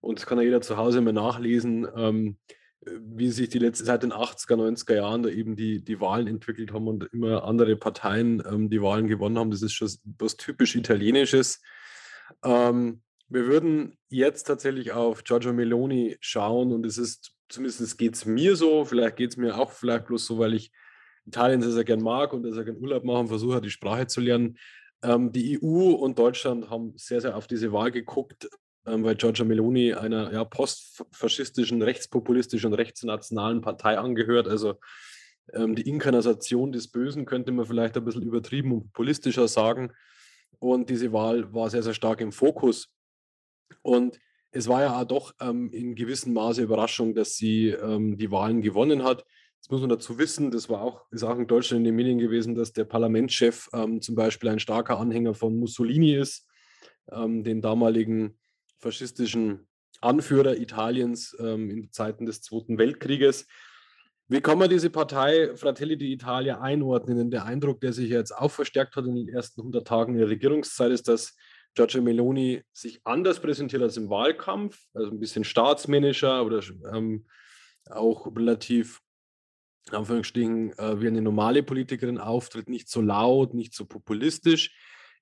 und 0.00 0.18
das 0.18 0.26
kann 0.26 0.38
ja 0.38 0.44
jeder 0.44 0.60
zu 0.60 0.76
Hause 0.76 0.98
immer 0.98 1.12
nachlesen, 1.12 1.86
ähm, 1.96 2.36
wie 3.00 3.30
sich 3.30 3.48
die 3.48 3.58
letzte 3.58 3.84
seit 3.84 4.02
den 4.02 4.12
80er, 4.12 4.54
90er 4.54 4.94
Jahren 4.94 5.22
da 5.22 5.28
eben 5.28 5.56
die, 5.56 5.82
die 5.82 6.00
Wahlen 6.00 6.26
entwickelt 6.26 6.72
haben 6.72 6.88
und 6.88 7.04
immer 7.12 7.44
andere 7.44 7.76
Parteien 7.76 8.42
ähm, 8.46 8.70
die 8.70 8.80
Wahlen 8.80 9.08
gewonnen 9.08 9.38
haben. 9.38 9.50
Das 9.50 9.62
ist 9.62 9.72
schon 9.72 9.90
was 10.18 10.36
typisch 10.36 10.76
Italienisches. 10.76 11.60
Ähm, 12.44 13.02
wir 13.28 13.46
würden 13.46 13.98
jetzt 14.08 14.44
tatsächlich 14.44 14.92
auf 14.92 15.24
Giorgio 15.24 15.52
Meloni 15.52 16.16
schauen 16.20 16.72
und 16.72 16.86
es 16.86 16.96
ist, 16.96 17.32
zumindest 17.48 17.98
geht 17.98 18.14
es 18.14 18.24
mir 18.24 18.54
so, 18.54 18.84
vielleicht 18.84 19.16
geht 19.16 19.30
es 19.30 19.36
mir 19.36 19.58
auch 19.58 19.72
vielleicht 19.72 20.06
bloß 20.06 20.24
so, 20.24 20.38
weil 20.38 20.54
ich 20.54 20.70
Italien 21.26 21.60
sehr, 21.60 21.72
sehr 21.72 21.84
gern 21.84 22.02
mag 22.02 22.32
und 22.32 22.50
sehr 22.52 22.64
gern 22.64 22.76
Urlaub 22.76 23.04
machen, 23.04 23.26
versuche 23.26 23.60
die 23.60 23.70
Sprache 23.70 24.06
zu 24.06 24.20
lernen. 24.20 24.58
Ähm, 25.02 25.32
die 25.32 25.60
EU 25.60 25.90
und 25.90 26.18
Deutschland 26.18 26.70
haben 26.70 26.92
sehr, 26.96 27.20
sehr 27.20 27.36
auf 27.36 27.48
diese 27.48 27.72
Wahl 27.72 27.90
geguckt, 27.90 28.48
weil 28.86 29.16
Giorgia 29.16 29.44
Meloni 29.44 29.92
einer 29.94 30.32
ja, 30.32 30.44
postfaschistischen, 30.44 31.82
rechtspopulistischen 31.82 32.72
rechtsnationalen 32.72 33.60
Partei 33.60 33.98
angehört. 33.98 34.48
Also 34.48 34.74
ähm, 35.52 35.74
die 35.74 35.88
Inkarnation 35.88 36.72
des 36.72 36.88
Bösen 36.88 37.26
könnte 37.26 37.52
man 37.52 37.66
vielleicht 37.66 37.96
ein 37.96 38.04
bisschen 38.04 38.22
übertrieben 38.22 38.72
und 38.72 38.92
populistischer 38.92 39.48
sagen. 39.48 39.92
Und 40.58 40.88
diese 40.90 41.12
Wahl 41.12 41.52
war 41.52 41.70
sehr, 41.70 41.82
sehr 41.82 41.94
stark 41.94 42.20
im 42.20 42.32
Fokus. 42.32 42.88
Und 43.82 44.18
es 44.50 44.68
war 44.68 44.82
ja 44.82 45.00
auch 45.00 45.04
doch 45.04 45.34
ähm, 45.40 45.70
in 45.72 45.94
gewissem 45.94 46.32
Maße 46.32 46.62
Überraschung, 46.62 47.14
dass 47.14 47.36
sie 47.36 47.68
ähm, 47.68 48.16
die 48.16 48.30
Wahlen 48.30 48.62
gewonnen 48.62 49.04
hat. 49.04 49.24
Jetzt 49.56 49.70
muss 49.70 49.80
man 49.80 49.90
dazu 49.90 50.18
wissen, 50.18 50.50
das 50.50 50.68
war 50.68 50.80
auch, 50.80 51.04
ist 51.10 51.24
auch 51.24 51.38
in 51.38 51.46
Deutschland 51.46 51.80
in 51.80 51.84
den 51.84 51.96
Medien 51.96 52.18
gewesen, 52.18 52.54
dass 52.54 52.72
der 52.72 52.84
Parlamentschef 52.84 53.68
ähm, 53.72 54.00
zum 54.00 54.14
Beispiel 54.14 54.48
ein 54.48 54.60
starker 54.60 54.98
Anhänger 54.98 55.34
von 55.34 55.58
Mussolini 55.58 56.14
ist, 56.14 56.46
ähm, 57.10 57.42
den 57.42 57.60
damaligen 57.60 58.38
faschistischen 58.78 59.66
Anführer 60.00 60.56
Italiens 60.56 61.36
ähm, 61.40 61.70
in 61.70 61.92
Zeiten 61.92 62.26
des 62.26 62.42
Zweiten 62.42 62.78
Weltkrieges. 62.78 63.46
Wie 64.28 64.40
kann 64.40 64.58
man 64.58 64.68
diese 64.68 64.90
Partei 64.90 65.54
Fratelli 65.56 65.94
d'Italia 65.94 66.60
einordnen? 66.60 67.16
Denn 67.16 67.30
der 67.30 67.44
Eindruck, 67.44 67.80
der 67.80 67.92
sich 67.92 68.10
jetzt 68.10 68.36
auch 68.36 68.50
verstärkt 68.50 68.96
hat 68.96 69.06
in 69.06 69.14
den 69.14 69.28
ersten 69.28 69.60
100 69.60 69.86
Tagen 69.86 70.16
der 70.16 70.28
Regierungszeit, 70.28 70.90
ist, 70.90 71.06
dass 71.08 71.36
Giorgio 71.76 72.02
Meloni 72.02 72.62
sich 72.72 73.00
anders 73.04 73.38
präsentiert 73.40 73.82
als 73.82 73.96
im 73.96 74.10
Wahlkampf, 74.10 74.78
also 74.94 75.10
ein 75.10 75.20
bisschen 75.20 75.44
staatsmännischer 75.44 76.44
oder 76.44 76.60
ähm, 76.92 77.26
auch 77.88 78.26
relativ, 78.34 79.00
Anführungsstrichen, 79.90 80.76
äh, 80.78 81.00
wie 81.00 81.06
eine 81.06 81.22
normale 81.22 81.62
Politikerin 81.62 82.18
auftritt, 82.18 82.68
nicht 82.68 82.88
so 82.88 83.00
laut, 83.00 83.54
nicht 83.54 83.74
so 83.74 83.84
populistisch. 83.84 84.74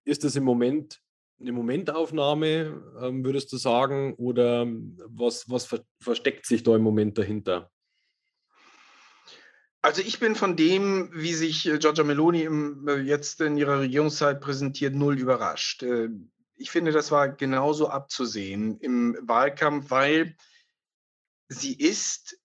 Ist 0.05 0.25
das 0.25 0.37
im 0.37 0.45
Moment 0.45 1.01
eine 1.41 1.53
Momentaufnahme, 1.53 2.83
ähm, 3.01 3.25
würdest 3.25 3.53
du 3.53 3.57
sagen, 3.57 4.15
oder 4.15 4.67
was, 5.07 5.49
was 5.51 5.67
ver 5.67 5.85
versteckt 6.01 6.47
sich 6.47 6.63
da 6.63 6.77
im 6.77 6.83
Moment 6.83 7.19
dahinter? 7.19 7.71
Also 9.83 10.01
ich 10.01 10.19
bin 10.19 10.35
von 10.35 10.57
dem, 10.57 11.11
wie 11.13 11.35
sich 11.35 11.69
äh, 11.69 11.79
Giorgia 11.79 12.05
Meloni 12.05 12.43
im, 12.43 12.89
äh, 12.89 12.97
jetzt 12.97 13.41
in 13.43 13.59
ihrer 13.59 13.81
Regierungszeit 13.81 14.41
präsentiert, 14.41 14.95
null 14.95 15.19
überrascht. 15.19 15.83
Äh, 15.83 16.09
ich 16.57 16.71
finde, 16.71 16.93
das 16.93 17.11
war 17.11 17.29
genauso 17.29 17.89
abzusehen 17.89 18.79
im 18.79 19.19
Wahlkampf, 19.21 19.91
weil 19.91 20.37
sie 21.49 21.75
ist 21.75 22.41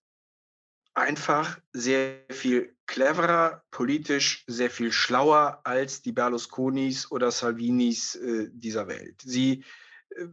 einfach 0.92 1.58
sehr 1.72 2.24
viel 2.30 2.76
cleverer, 2.90 3.62
politisch 3.70 4.44
sehr 4.46 4.70
viel 4.70 4.92
schlauer 4.92 5.60
als 5.64 6.02
die 6.02 6.12
Berlusconis 6.12 7.10
oder 7.10 7.30
Salvinis 7.30 8.16
äh, 8.16 8.48
dieser 8.52 8.88
Welt. 8.88 9.22
Sie 9.24 9.64
äh, 10.10 10.26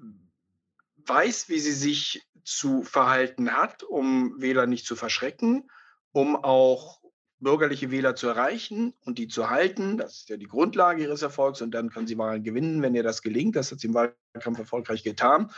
weiß, 1.05 1.49
wie 1.49 1.59
sie 1.59 1.71
sich 1.71 2.27
zu 2.43 2.83
verhalten 2.83 3.51
hat, 3.51 3.83
um 3.83 4.41
Wähler 4.41 4.67
nicht 4.67 4.85
zu 4.85 4.95
verschrecken 4.95 5.69
um 6.17 6.35
auch 6.35 6.99
bürgerliche 7.39 7.91
Wähler 7.91 8.15
zu 8.15 8.27
erreichen 8.27 8.95
und 9.05 9.19
die 9.19 9.27
zu 9.27 9.51
halten. 9.51 9.97
Das 9.97 10.17
ist 10.17 10.29
ja 10.29 10.37
die 10.37 10.47
Grundlage 10.47 11.03
ihres 11.03 11.21
Erfolgs 11.21 11.61
und 11.61 11.71
dann 11.71 11.91
kann 11.91 12.07
sie 12.07 12.17
Wahlen 12.17 12.43
gewinnen, 12.43 12.81
wenn 12.81 12.95
ihr 12.95 13.03
das 13.03 13.21
gelingt. 13.21 13.55
Das 13.55 13.71
hat 13.71 13.79
sie 13.79 13.87
im 13.87 13.93
Wahlkampf 13.93 14.57
erfolgreich 14.57 15.03
getan. 15.03 15.51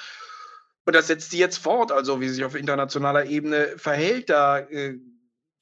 Und 0.86 0.96
das 0.96 1.08
setzt 1.08 1.32
sie 1.32 1.38
jetzt 1.38 1.60
fort, 1.60 1.94
also 1.94 2.20
wie 2.20 2.28
sie 2.28 2.36
sich 2.36 2.44
auf 2.44 2.56
internationaler 2.56 3.26
Ebene 3.28 3.78
verhält. 3.78 4.30
Da 4.30 4.60
äh, 4.60 5.00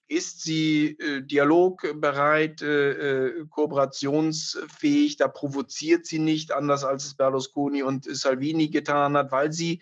ist 0.07 0.41
sie 0.41 0.97
äh, 0.99 1.21
dialogbereit, 1.21 2.61
äh, 2.61 2.91
äh 2.91 3.45
kooperationsfähig, 3.49 5.17
da 5.17 5.27
provoziert 5.27 6.05
sie 6.05 6.19
nicht, 6.19 6.51
anders 6.51 6.83
als 6.83 7.05
es 7.05 7.15
Berlusconi 7.15 7.83
und 7.83 8.05
Salvini 8.05 8.69
getan 8.69 9.17
hat, 9.17 9.31
weil 9.31 9.51
sie 9.51 9.81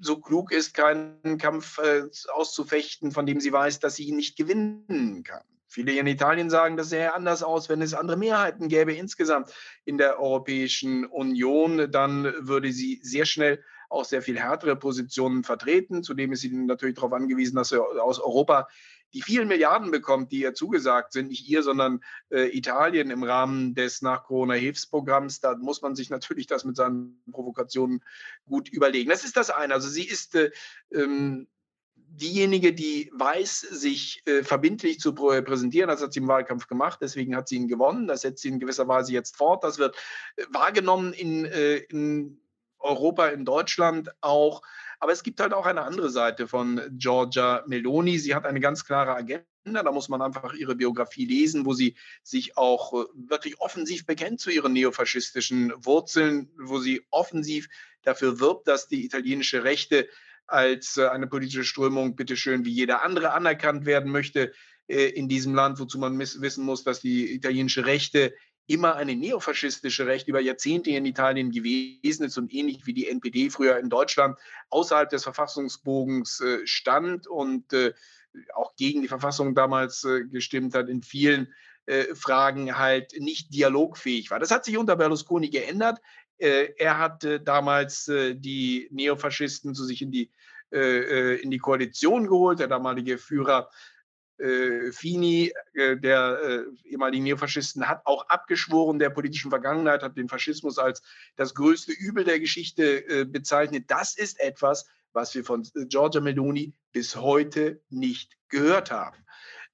so 0.00 0.18
klug 0.18 0.52
ist, 0.52 0.74
keinen 0.74 1.38
Kampf 1.38 1.78
äh, 1.78 2.04
auszufechten, 2.32 3.12
von 3.12 3.26
dem 3.26 3.40
sie 3.40 3.52
weiß, 3.52 3.80
dass 3.80 3.96
sie 3.96 4.04
ihn 4.04 4.16
nicht 4.16 4.36
gewinnen 4.36 5.22
kann. 5.24 5.42
Viele 5.66 5.92
in 5.92 6.06
Italien 6.06 6.50
sagen, 6.50 6.76
das 6.76 6.90
sähe 6.90 7.14
anders 7.14 7.42
aus, 7.42 7.68
wenn 7.68 7.82
es 7.82 7.94
andere 7.94 8.16
Mehrheiten 8.16 8.68
gäbe 8.68 8.94
insgesamt 8.94 9.52
in 9.84 9.98
der 9.98 10.20
Europäischen 10.20 11.04
Union. 11.04 11.90
Dann 11.90 12.32
würde 12.38 12.72
sie 12.72 13.00
sehr 13.02 13.26
schnell 13.26 13.62
auch 13.88 14.04
sehr 14.04 14.22
viel 14.22 14.38
härtere 14.38 14.76
Positionen 14.76 15.42
vertreten. 15.42 16.02
Zudem 16.02 16.32
ist 16.32 16.42
sie 16.42 16.50
natürlich 16.50 16.94
darauf 16.94 17.12
angewiesen, 17.12 17.56
dass 17.56 17.70
sie 17.70 17.80
aus 17.80 18.20
Europa 18.20 18.68
die 19.14 19.22
vielen 19.22 19.48
Milliarden 19.48 19.90
bekommt, 19.90 20.32
die 20.32 20.40
ihr 20.40 20.54
zugesagt 20.54 21.12
sind, 21.12 21.28
nicht 21.28 21.48
ihr, 21.48 21.62
sondern 21.62 22.02
äh, 22.30 22.56
Italien 22.56 23.10
im 23.10 23.22
Rahmen 23.22 23.74
des 23.74 24.02
Nach-Corona-Hilfsprogramms. 24.02 25.40
Da 25.40 25.56
muss 25.56 25.82
man 25.82 25.94
sich 25.94 26.10
natürlich 26.10 26.46
das 26.46 26.64
mit 26.64 26.76
seinen 26.76 27.22
Provokationen 27.30 28.02
gut 28.44 28.68
überlegen. 28.68 29.10
Das 29.10 29.24
ist 29.24 29.36
das 29.36 29.50
eine. 29.50 29.72
Also 29.72 29.88
sie 29.88 30.06
ist 30.06 30.34
äh, 30.34 30.50
ähm, 30.92 31.46
diejenige, 32.16 32.72
die 32.72 33.10
weiß, 33.14 33.60
sich 33.60 34.22
äh, 34.26 34.42
verbindlich 34.42 35.00
zu 35.00 35.14
präsentieren, 35.14 35.88
das 35.88 36.02
hat 36.02 36.12
sie 36.12 36.20
im 36.20 36.28
Wahlkampf 36.28 36.66
gemacht, 36.66 36.98
deswegen 37.00 37.34
hat 37.34 37.48
sie 37.48 37.56
ihn 37.56 37.68
gewonnen, 37.68 38.06
das 38.06 38.22
setzt 38.22 38.42
sie 38.42 38.48
in 38.48 38.60
gewisser 38.60 38.86
Weise 38.86 39.12
jetzt 39.12 39.36
fort, 39.36 39.64
das 39.64 39.78
wird 39.78 39.96
äh, 40.36 40.44
wahrgenommen 40.50 41.12
in, 41.12 41.44
äh, 41.44 41.76
in 41.76 42.40
Europa, 42.78 43.28
in 43.28 43.44
Deutschland 43.44 44.10
auch 44.20 44.62
aber 45.04 45.12
es 45.12 45.22
gibt 45.22 45.38
halt 45.38 45.52
auch 45.52 45.66
eine 45.66 45.82
andere 45.82 46.08
Seite 46.08 46.48
von 46.48 46.80
Giorgia 46.92 47.62
Meloni. 47.66 48.18
Sie 48.18 48.34
hat 48.34 48.46
eine 48.46 48.58
ganz 48.58 48.86
klare 48.86 49.14
Agenda. 49.14 49.44
Da 49.66 49.92
muss 49.92 50.08
man 50.08 50.22
einfach 50.22 50.54
ihre 50.54 50.76
Biografie 50.76 51.26
lesen, 51.26 51.66
wo 51.66 51.74
sie 51.74 51.94
sich 52.22 52.56
auch 52.56 52.94
äh, 52.94 53.04
wirklich 53.14 53.60
offensiv 53.60 54.06
bekennt 54.06 54.40
zu 54.40 54.48
ihren 54.48 54.72
neofaschistischen 54.72 55.74
Wurzeln, 55.76 56.48
wo 56.58 56.78
sie 56.78 57.04
offensiv 57.10 57.68
dafür 58.02 58.40
wirbt, 58.40 58.66
dass 58.66 58.88
die 58.88 59.04
italienische 59.04 59.62
Rechte 59.62 60.08
als 60.46 60.96
äh, 60.96 61.06
eine 61.08 61.26
politische 61.26 61.64
Strömung 61.64 62.16
bitteschön 62.16 62.64
wie 62.64 62.72
jeder 62.72 63.02
andere 63.02 63.32
anerkannt 63.32 63.84
werden 63.84 64.10
möchte 64.10 64.54
äh, 64.86 65.10
in 65.10 65.28
diesem 65.28 65.54
Land, 65.54 65.80
wozu 65.80 65.98
man 65.98 66.18
wissen 66.18 66.64
muss, 66.64 66.82
dass 66.82 67.00
die 67.00 67.30
italienische 67.34 67.84
Rechte 67.84 68.32
immer 68.66 68.96
eine 68.96 69.14
neofaschistische 69.14 70.06
Recht 70.06 70.28
über 70.28 70.40
Jahrzehnte 70.40 70.90
in 70.90 71.04
Italien 71.04 71.50
gewesen 71.50 72.24
ist 72.24 72.38
und 72.38 72.52
ähnlich 72.52 72.86
wie 72.86 72.94
die 72.94 73.08
NPD 73.08 73.50
früher 73.50 73.78
in 73.78 73.90
Deutschland 73.90 74.38
außerhalb 74.70 75.10
des 75.10 75.24
Verfassungsbogens 75.24 76.40
äh, 76.40 76.66
stand 76.66 77.26
und 77.26 77.72
äh, 77.72 77.92
auch 78.54 78.74
gegen 78.76 79.02
die 79.02 79.08
Verfassung 79.08 79.54
damals 79.54 80.04
äh, 80.04 80.24
gestimmt 80.24 80.74
hat, 80.74 80.88
in 80.88 81.02
vielen 81.02 81.52
Fragen 82.14 82.78
halt 82.78 83.12
nicht 83.20 83.52
dialogfähig 83.52 84.30
war. 84.30 84.38
Das 84.38 84.50
hat 84.50 84.64
sich 84.64 84.78
unter 84.78 84.96
Berlusconi 84.96 85.50
geändert. 85.50 86.00
er 86.38 86.98
hat 86.98 87.28
damals 87.44 88.10
die 88.10 88.88
Neofaschisten 88.90 89.74
zu 89.74 89.84
sich 89.84 90.00
in 90.00 90.10
die, 90.10 90.30
in 90.70 91.50
die 91.50 91.58
Koalition 91.58 92.26
geholt. 92.26 92.60
Der 92.60 92.68
damalige 92.68 93.18
Führer 93.18 93.68
äh, 94.38 94.92
Fini, 94.92 95.52
äh, 95.74 95.96
der 95.96 96.38
äh, 96.42 96.88
ehemaligen 96.88 97.24
Neofaschisten, 97.24 97.88
hat 97.88 98.02
auch 98.04 98.28
abgeschworen 98.28 98.98
der 98.98 99.10
politischen 99.10 99.50
Vergangenheit, 99.50 100.02
hat 100.02 100.16
den 100.16 100.28
Faschismus 100.28 100.78
als 100.78 101.02
das 101.36 101.54
größte 101.54 101.92
Übel 101.92 102.24
der 102.24 102.40
Geschichte 102.40 103.06
äh, 103.08 103.24
bezeichnet. 103.24 103.84
Das 103.88 104.16
ist 104.16 104.40
etwas, 104.40 104.86
was 105.12 105.34
wir 105.34 105.44
von 105.44 105.62
äh, 105.74 105.86
Giorgia 105.86 106.20
Meloni 106.20 106.74
bis 106.92 107.16
heute 107.16 107.80
nicht 107.88 108.36
gehört 108.48 108.90
haben. 108.90 109.16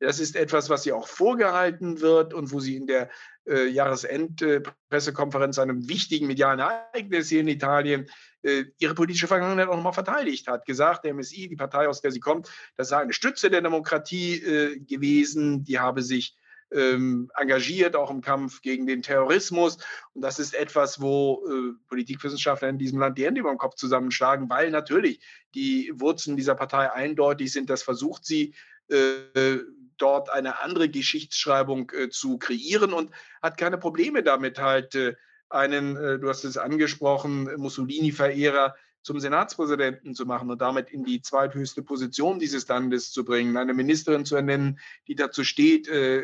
Das 0.01 0.18
ist 0.18 0.35
etwas, 0.35 0.70
was 0.70 0.87
ihr 0.87 0.96
auch 0.96 1.09
vorgehalten 1.09 2.01
wird 2.01 2.33
und 2.33 2.53
wo 2.53 2.61
sie 2.61 2.77
in 2.77 2.87
der 2.87 3.11
äh, 3.50 3.66
Jahresendpressekonferenz, 3.68 5.58
äh, 5.58 5.62
einem 5.62 5.88
wichtigen 5.88 6.26
medialen 6.26 6.60
Ereignis 6.60 7.28
hier 7.28 7.40
in 7.40 7.48
Italien, 7.48 8.08
äh, 8.42 8.64
ihre 8.78 8.94
politische 8.94 9.26
Vergangenheit 9.26 9.68
auch 9.68 9.76
nochmal 9.76 9.92
verteidigt 9.92 10.46
hat. 10.46 10.64
Gesagt, 10.64 11.04
der 11.04 11.14
MSI, 11.14 11.48
die 11.48 11.56
Partei, 11.56 11.88
aus 11.88 12.00
der 12.00 12.12
sie 12.12 12.20
kommt, 12.20 12.48
das 12.76 12.88
sei 12.88 12.98
eine 12.98 13.12
Stütze 13.12 13.50
der 13.50 13.60
Demokratie 13.60 14.36
äh, 14.36 14.78
gewesen, 14.78 15.64
die 15.64 15.78
habe 15.78 16.02
sich 16.02 16.36
ähm, 16.72 17.30
engagiert, 17.36 17.96
auch 17.96 18.10
im 18.10 18.20
Kampf 18.20 18.62
gegen 18.62 18.86
den 18.86 19.02
Terrorismus. 19.02 19.78
Und 20.14 20.22
das 20.22 20.38
ist 20.38 20.54
etwas, 20.54 21.00
wo 21.00 21.44
äh, 21.48 21.72
Politikwissenschaftler 21.88 22.68
in 22.68 22.78
diesem 22.78 23.00
Land 23.00 23.18
die 23.18 23.24
Hände 23.24 23.40
über 23.40 23.50
den 23.50 23.58
Kopf 23.58 23.74
zusammenschlagen, 23.74 24.48
weil 24.48 24.70
natürlich 24.70 25.20
die 25.54 25.92
Wurzeln 25.96 26.36
dieser 26.36 26.54
Partei 26.54 26.92
eindeutig 26.92 27.52
sind. 27.52 27.70
Das 27.70 27.82
versucht 27.82 28.24
sie 28.24 28.54
äh, 28.88 29.58
dort 30.00 30.30
eine 30.30 30.60
andere 30.60 30.88
Geschichtsschreibung 30.88 31.90
äh, 31.90 32.10
zu 32.10 32.38
kreieren 32.38 32.92
und 32.92 33.12
hat 33.42 33.56
keine 33.56 33.78
Probleme 33.78 34.22
damit, 34.22 34.58
halt 34.58 34.94
äh, 34.94 35.14
einen, 35.50 35.96
äh, 35.96 36.18
du 36.18 36.28
hast 36.28 36.44
es 36.44 36.56
angesprochen, 36.56 37.50
Mussolini-Verehrer 37.56 38.76
zum 39.02 39.18
Senatspräsidenten 39.18 40.14
zu 40.14 40.26
machen 40.26 40.50
und 40.50 40.60
damit 40.60 40.90
in 40.90 41.04
die 41.04 41.22
zweithöchste 41.22 41.82
Position 41.82 42.38
dieses 42.38 42.68
Landes 42.68 43.12
zu 43.12 43.24
bringen, 43.24 43.56
eine 43.56 43.74
Ministerin 43.74 44.24
zu 44.24 44.36
ernennen, 44.36 44.78
die 45.08 45.14
dazu 45.14 45.42
steht, 45.42 45.88
äh, 45.88 46.22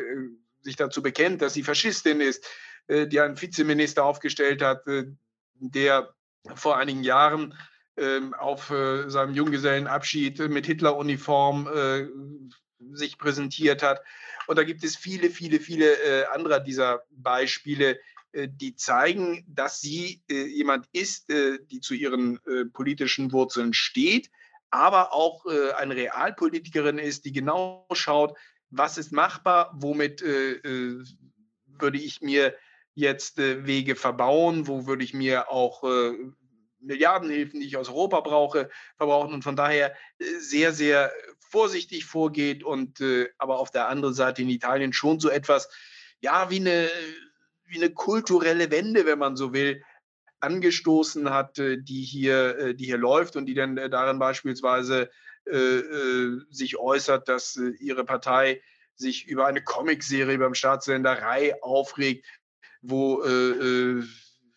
sich 0.61 0.75
dazu 0.75 1.01
bekennt, 1.01 1.41
dass 1.41 1.53
sie 1.53 1.63
Faschistin 1.63 2.21
ist, 2.21 2.45
äh, 2.87 3.07
die 3.07 3.19
einen 3.19 3.39
Vizeminister 3.39 4.03
aufgestellt 4.03 4.61
hat, 4.61 4.83
der 5.59 6.13
vor 6.55 6.77
einigen 6.77 7.03
Jahren 7.03 7.55
ähm, 7.97 8.33
auf 8.35 8.67
seinem 8.67 9.33
Junggesellenabschied 9.33 10.37
mit 10.49 10.67
Hitleruniform 10.67 11.67
sich 12.93 13.17
präsentiert 13.17 13.83
hat. 13.83 14.01
Und 14.47 14.57
da 14.57 14.63
gibt 14.63 14.83
es 14.83 14.95
viele, 14.95 15.29
viele, 15.29 15.59
viele 15.59 15.93
äh, 15.93 16.25
andere 16.25 16.63
dieser 16.63 17.03
Beispiele, 17.11 17.99
äh, 18.37 18.47
die 18.49 18.75
zeigen, 18.75 19.45
dass 19.47 19.81
sie 19.81 20.21
äh, 20.29 20.45
jemand 20.45 20.87
ist, 20.91 21.29
äh, 21.29 21.59
die 21.71 21.79
zu 21.79 21.93
ihren 21.93 22.39
politischen 22.73 23.31
Wurzeln 23.31 23.73
steht, 23.73 24.29
aber 24.69 25.13
auch 25.13 25.45
eine 25.45 25.95
Realpolitikerin 25.95 26.99
ist, 26.99 27.25
die 27.25 27.31
genau 27.31 27.87
schaut, 27.93 28.37
was 28.69 28.97
ist 28.97 29.13
machbar, 29.13 29.71
womit 29.75 30.21
würde 30.21 31.97
ich 31.97 32.21
mir 32.21 32.53
jetzt 32.93 33.37
Wege 33.37 33.95
verbauen, 33.95 34.67
wo 34.67 34.85
würde 34.85 35.05
ich 35.05 35.13
mir 35.13 35.49
auch 35.49 35.83
Milliardenhilfen, 36.79 37.61
die 37.61 37.67
ich 37.67 37.77
aus 37.77 37.87
Europa 37.87 38.19
brauche, 38.19 38.69
verbrauchen 38.97 39.33
und 39.33 39.43
von 39.43 39.55
daher 39.55 39.95
sehr, 40.19 40.73
sehr 40.73 41.11
vorsichtig 41.49 42.05
vorgeht 42.05 42.63
und 42.63 43.01
aber 43.37 43.59
auf 43.59 43.71
der 43.71 43.87
anderen 43.87 44.13
Seite 44.13 44.41
in 44.41 44.49
Italien 44.49 44.93
schon 44.93 45.19
so 45.19 45.29
etwas, 45.29 45.69
ja, 46.19 46.49
wie 46.49 46.59
eine 46.59 46.89
wie 47.67 47.77
eine 47.77 47.91
kulturelle 47.91 48.71
Wende, 48.71 49.05
wenn 49.05 49.19
man 49.19 49.35
so 49.35 49.53
will, 49.53 49.83
angestoßen 50.39 51.29
hat, 51.31 51.57
äh, 51.59 51.77
die 51.81 52.03
hier, 52.03 52.57
äh, 52.57 52.75
die 52.75 52.85
hier 52.85 52.97
läuft 52.97 53.35
und 53.35 53.45
die 53.45 53.53
dann 53.53 53.77
äh, 53.77 53.89
darin 53.89 54.19
beispielsweise 54.19 55.09
äh, 55.45 55.81
sich 56.49 56.77
äußert, 56.77 57.27
dass 57.27 57.59
ihre 57.79 58.05
Partei 58.05 58.61
sich 58.95 59.27
über 59.27 59.47
eine 59.47 59.63
Comicserie 59.63 60.37
beim 60.37 60.53
Staatssender 60.53 61.21
Rai 61.21 61.55
aufregt, 61.61 62.25
wo 62.81 63.23
äh, 63.23 64.03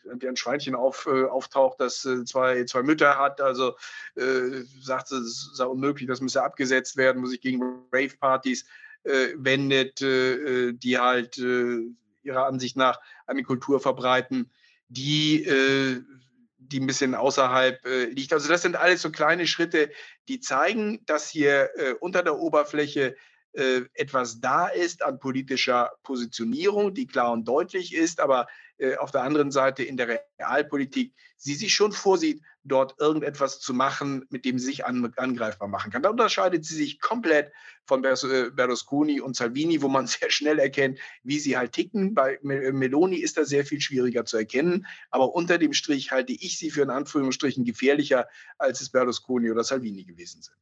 ein 0.08 0.36
Schweinchen 0.36 0.74
auf, 0.74 1.06
äh, 1.06 1.24
auftaucht, 1.24 1.80
das 1.80 2.04
äh, 2.04 2.24
zwei, 2.24 2.64
zwei 2.64 2.82
Mütter 2.82 3.18
hat. 3.18 3.40
Also 3.40 3.76
äh, 4.16 4.62
sagt 4.80 5.08
sie, 5.08 5.16
es 5.16 5.50
sei 5.54 5.64
unmöglich, 5.64 6.08
das 6.08 6.20
müsse 6.20 6.42
abgesetzt 6.42 6.96
werden, 6.96 7.20
muss 7.20 7.30
sich 7.30 7.40
gegen 7.40 7.62
Rave-Partys 7.92 8.66
wendet, 9.02 10.00
die 10.00 10.98
halt 10.98 11.38
ihrer 11.38 12.46
Ansicht 12.46 12.76
nach 12.76 13.00
eine 13.26 13.42
Kultur 13.42 13.80
verbreiten, 13.80 14.50
die, 14.88 15.44
äh, 15.44 16.02
die 16.58 16.80
ein 16.80 16.86
bisschen 16.86 17.14
außerhalb 17.14 17.84
äh, 17.86 18.04
liegt. 18.06 18.32
Also 18.32 18.48
das 18.48 18.62
sind 18.62 18.76
alles 18.76 19.02
so 19.02 19.10
kleine 19.10 19.46
Schritte, 19.46 19.90
die 20.28 20.40
zeigen, 20.40 21.04
dass 21.06 21.28
hier 21.28 21.70
äh, 21.76 21.94
unter 22.00 22.22
der 22.22 22.38
Oberfläche 22.38 23.16
äh, 23.52 23.82
etwas 23.94 24.40
da 24.40 24.68
ist 24.68 25.02
an 25.02 25.18
politischer 25.18 25.92
Positionierung, 26.02 26.94
die 26.94 27.06
klar 27.06 27.32
und 27.32 27.46
deutlich 27.48 27.94
ist, 27.94 28.20
aber 28.20 28.42
äh, 28.42 28.46
auf 28.98 29.10
der 29.10 29.22
anderen 29.22 29.50
Seite 29.50 29.82
in 29.82 29.96
der 29.96 30.20
Realpolitik 30.38 31.14
sie 31.36 31.54
sich 31.54 31.74
schon 31.74 31.92
vorsieht, 31.92 32.42
dort 32.64 33.00
irgendetwas 33.00 33.60
zu 33.60 33.72
machen, 33.72 34.26
mit 34.28 34.44
dem 34.44 34.58
sie 34.58 34.66
sich 34.66 34.84
an, 34.84 35.12
angreifbar 35.16 35.68
machen 35.68 35.90
kann. 35.90 36.02
Da 36.02 36.10
unterscheidet 36.10 36.64
sie 36.64 36.74
sich 36.74 37.00
komplett 37.00 37.52
von 37.86 38.04
äh, 38.04 38.50
Berlusconi 38.52 39.20
und 39.20 39.36
Salvini, 39.36 39.80
wo 39.80 39.88
man 39.88 40.06
sehr 40.06 40.30
schnell 40.30 40.58
erkennt, 40.58 40.98
wie 41.22 41.38
sie 41.38 41.56
halt 41.56 41.72
ticken. 41.72 42.14
Bei 42.14 42.38
Meloni 42.42 43.16
ist 43.16 43.38
das 43.38 43.48
sehr 43.48 43.64
viel 43.64 43.80
schwieriger 43.80 44.24
zu 44.24 44.36
erkennen, 44.36 44.86
aber 45.10 45.34
unter 45.34 45.58
dem 45.58 45.72
Strich 45.72 46.10
halte 46.10 46.32
ich 46.32 46.58
sie 46.58 46.70
für 46.70 46.82
in 46.82 46.90
Anführungsstrichen 46.90 47.64
gefährlicher, 47.64 48.28
als 48.58 48.80
es 48.80 48.90
Berlusconi 48.90 49.50
oder 49.50 49.64
Salvini 49.64 50.04
gewesen 50.04 50.42
sind. 50.42 50.58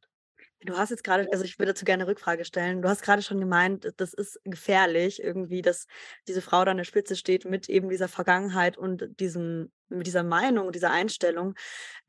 Du 0.65 0.77
hast 0.77 0.89
jetzt 0.89 1.05
gerade, 1.05 1.25
also 1.31 1.45
ich 1.45 1.57
würde 1.57 1.71
dazu 1.71 1.85
gerne 1.85 2.03
eine 2.03 2.11
Rückfrage 2.11 2.43
stellen. 2.43 2.81
Du 2.81 2.89
hast 2.89 3.01
gerade 3.01 3.21
schon 3.21 3.39
gemeint, 3.39 3.93
das 3.95 4.13
ist 4.13 4.41
gefährlich 4.43 5.23
irgendwie, 5.23 5.61
dass 5.61 5.87
diese 6.27 6.41
Frau 6.41 6.65
da 6.65 6.71
an 6.71 6.77
der 6.77 6.83
Spitze 6.83 7.15
steht 7.15 7.45
mit 7.45 7.69
eben 7.69 7.87
dieser 7.87 8.09
Vergangenheit 8.09 8.77
und 8.77 9.07
diesem, 9.21 9.71
mit 9.87 10.05
dieser 10.05 10.23
Meinung, 10.23 10.73
dieser 10.73 10.91
Einstellung. 10.91 11.55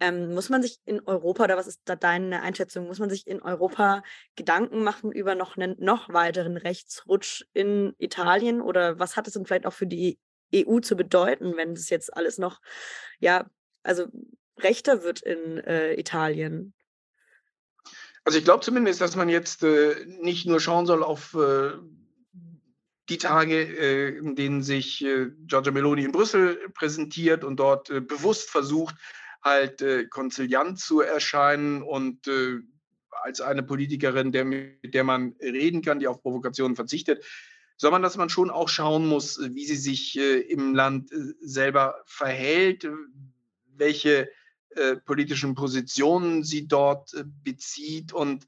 Ähm, 0.01 0.35
muss 0.35 0.49
man 0.49 0.63
sich 0.63 0.81
in 0.85 1.01
Europa, 1.07 1.45
oder 1.45 1.57
was 1.57 1.69
ist 1.69 1.81
da 1.85 1.95
deine 1.95 2.43
Einschätzung, 2.43 2.89
muss 2.89 2.99
man 2.99 3.09
sich 3.09 3.25
in 3.29 3.41
Europa 3.41 4.03
Gedanken 4.35 4.83
machen 4.83 5.13
über 5.13 5.37
noch 5.37 5.57
einen 5.57 5.77
noch 5.79 6.09
weiteren 6.09 6.57
Rechtsrutsch 6.57 7.45
in 7.53 7.95
Italien? 7.99 8.61
Oder 8.63 8.99
was 8.99 9.17
hat 9.17 9.29
es 9.29 9.35
denn 9.35 9.47
vielleicht 9.47 9.67
auch 9.67 9.73
für 9.75 9.87
die 9.87 10.19
EU 10.53 10.81
zu 10.81 10.97
bedeuten, 10.97 11.57
wenn 11.57 11.77
das 11.77 11.89
jetzt 11.89 12.17
alles 12.17 12.37
noch, 12.37 12.61
ja, 13.21 13.49
also 13.85 14.07
rechter 14.59 15.05
wird 15.05 15.23
in 15.23 15.59
äh, 15.59 15.95
Italien? 15.95 16.75
Also 18.25 18.39
ich 18.39 18.45
glaube 18.45 18.65
zumindest, 18.65 19.01
dass 19.01 19.17
man 19.17 19.29
jetzt 19.29 19.63
äh, 19.63 20.05
nicht 20.21 20.47
nur 20.47 20.61
schauen 20.61 20.87
soll 20.87 21.03
auf 21.03 21.35
äh, 21.35 21.73
die 23.11 23.19
Tage, 23.19 23.61
äh, 23.61 24.19
in 24.19 24.37
denen 24.37 24.63
sich 24.63 25.05
äh, 25.05 25.31
Giorgia 25.47 25.73
Meloni 25.73 26.05
in 26.05 26.13
Brüssel 26.13 26.59
präsentiert 26.75 27.45
und 27.45 27.57
dort 27.59 27.91
äh, 27.91 28.01
bewusst 28.01 28.51
versucht, 28.51 28.95
halt 29.43 29.83
äh, 29.83 30.07
konziliant 30.07 30.79
zu 30.79 31.01
erscheinen 31.01 31.83
und 31.83 32.29
als 33.23 33.41
eine 33.41 33.63
Politikerin, 33.63 34.33
der, 34.33 34.45
mit 34.45 34.95
der 34.95 35.05
man 35.05 35.35
reden 35.41 35.83
kann, 35.83 35.99
die 35.99 36.07
auf 36.07 36.23
Provokationen 36.23 36.77
verzichtet, 36.77 37.25
sondern 37.77 38.03
dass 38.03 38.17
man 38.17 38.31
schon 38.31 38.51
auch 38.51 38.69
schauen 38.69 39.07
muss, 39.07 39.41
wie 39.55 39.67
sie 39.67 39.77
sich 39.77 40.17
im 40.17 40.75
Land 40.75 41.11
selber 41.41 42.03
verhält, 42.07 42.89
welche 43.77 44.31
äh, 44.77 44.97
politischen 44.97 45.55
Positionen 45.55 46.45
sie 46.45 46.69
dort 46.69 47.15
äh, 47.15 47.25
bezieht 47.25 48.13
und 48.13 48.47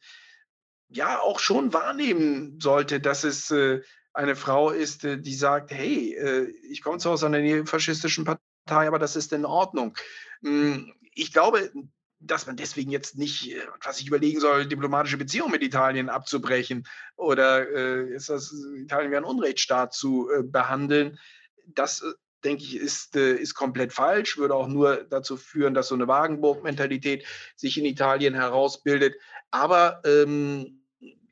ja 0.88 1.20
auch 1.20 1.38
schon 1.38 1.72
wahrnehmen 1.72 2.61
sollte, 2.61 3.00
dass 3.00 3.24
es 3.24 3.50
äh, 3.50 3.80
eine 4.12 4.37
Frau 4.37 4.70
ist, 4.70 5.04
äh, 5.04 5.18
die 5.18 5.35
sagt, 5.35 5.70
hey, 5.70 6.14
äh, 6.14 6.50
ich 6.70 6.82
komme 6.82 6.98
zwar 6.98 7.12
aus 7.12 7.24
einer 7.24 7.40
neofaschistischen 7.40 8.24
Partei, 8.24 8.87
aber 8.87 8.98
das 8.98 9.16
ist 9.16 9.32
in 9.32 9.44
Ordnung. 9.44 9.96
Hm, 10.42 10.92
ich 11.14 11.32
glaube, 11.32 11.72
dass 12.20 12.46
man 12.46 12.56
deswegen 12.56 12.90
jetzt 12.90 13.18
nicht, 13.18 13.56
was 13.82 14.00
ich 14.00 14.06
überlegen 14.06 14.38
soll, 14.38 14.66
diplomatische 14.66 15.16
Beziehungen 15.16 15.50
mit 15.50 15.62
Italien 15.62 16.08
abzubrechen 16.08 16.87
oder 17.16 17.68
äh, 17.68 18.14
ist 18.14 18.28
das 18.28 18.54
Italien 18.76 19.11
wie 19.11 19.16
ein 19.16 19.24
Unrechtsstaat 19.24 19.92
zu 19.92 20.30
äh, 20.30 20.42
behandeln. 20.44 21.18
Das 21.66 22.04
denke 22.44 22.62
ich, 22.62 22.76
ist, 22.76 23.16
äh, 23.16 23.35
ist 23.35 23.55
komplett 23.55 23.92
falsch, 23.92 24.38
würde 24.38 24.55
auch 24.55 24.68
nur 24.68 25.05
dazu 25.09 25.37
führen, 25.37 25.74
dass 25.74 25.88
so 25.88 25.94
eine 25.94 26.09
Wagenburg-Mentalität 26.09 27.24
sich 27.57 27.78
in 27.78 27.85
Italien 27.85 28.35
herausbildet. 28.35 29.14
Aber 29.50 30.00
ähm, 30.05 30.83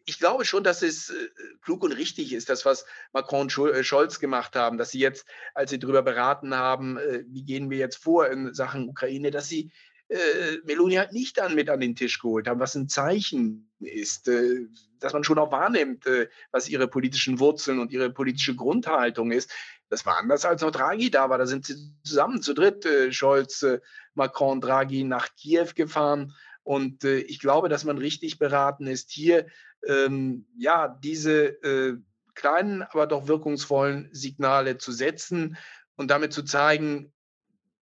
ich 0.05 0.19
glaube 0.19 0.45
schon, 0.45 0.65
dass 0.65 0.83
es 0.83 1.11
äh, 1.11 1.15
klug 1.63 1.83
und 1.83 1.93
richtig 1.93 2.33
ist, 2.33 2.49
das, 2.49 2.65
was 2.65 2.85
Macron 3.13 3.43
und 3.43 3.59
äh, 3.59 3.85
Scholz 3.85 4.19
gemacht 4.19 4.57
haben, 4.57 4.79
dass 4.79 4.91
sie 4.91 5.01
jetzt, 5.01 5.27
als 5.55 5.71
sie 5.71 5.79
darüber 5.79 6.03
beraten 6.03 6.55
haben, 6.55 6.99
wie 7.29 7.45
gehen 7.45 7.71
wir 7.71 7.79
jetzt 7.79 8.03
vor 8.03 8.29
in 8.29 8.55
Sachen 8.55 8.89
Ukraine, 8.89 9.31
dass 9.31 9.49
sie 9.49 9.71
äh, 10.11 10.59
Meloni 10.65 10.97
halt 10.97 11.13
nicht 11.13 11.39
dann 11.39 11.55
mit 11.55 11.71
an 11.71 11.81
den 11.81 11.95
Tisch 11.95 12.19
geholt 12.19 12.49
haben, 12.49 12.61
was 12.61 12.75
ein 12.75 12.89
Zeichen 12.89 13.71
ist, 13.79 14.29
äh, 14.29 14.67
dass 14.99 15.13
man 15.13 15.25
schon 15.25 15.39
auch 15.39 15.53
wahrnimmt, 15.53 16.05
äh, 16.07 16.29
was 16.51 16.69
ihre 16.69 16.89
politischen 16.89 17.39
Wurzeln 17.39 17.79
und 17.79 17.93
ihre 17.93 18.11
politische 18.11 18.57
Grundhaltung 18.57 19.31
ist. 19.31 19.53
Das 19.91 20.07
war 20.07 20.19
anders, 20.19 20.45
als 20.45 20.63
noch 20.63 20.71
Draghi 20.71 21.11
da 21.11 21.29
war. 21.29 21.37
Da 21.37 21.47
sind 21.47 21.67
sie 21.67 21.75
zusammen 22.05 22.41
zu 22.41 22.55
dritt, 22.55 22.87
äh, 22.87 23.13
Scholz, 23.13 23.63
äh, 23.63 23.81
Macron, 24.15 24.61
Draghi, 24.61 25.03
nach 25.03 25.35
Kiew 25.35 25.71
gefahren. 25.75 26.33
Und 26.63 27.05
äh, 27.05 27.19
ich 27.19 27.41
glaube, 27.41 27.69
dass 27.69 27.85
man 27.85 27.99
richtig 27.99 28.39
beraten 28.39 28.87
ist, 28.87 29.11
hier 29.11 29.47
ähm, 29.85 30.47
ja 30.57 30.89
diese 30.89 31.47
äh, 31.63 31.99
kleinen, 32.35 32.83
aber 32.83 33.09
doch 33.09 33.27
wirkungsvollen 33.27 34.09
Signale 34.13 34.79
zu 34.79 34.93
setzen 34.93 35.57
und 35.97 36.11
damit 36.11 36.33
zu 36.33 36.45
zeigen, 36.45 37.13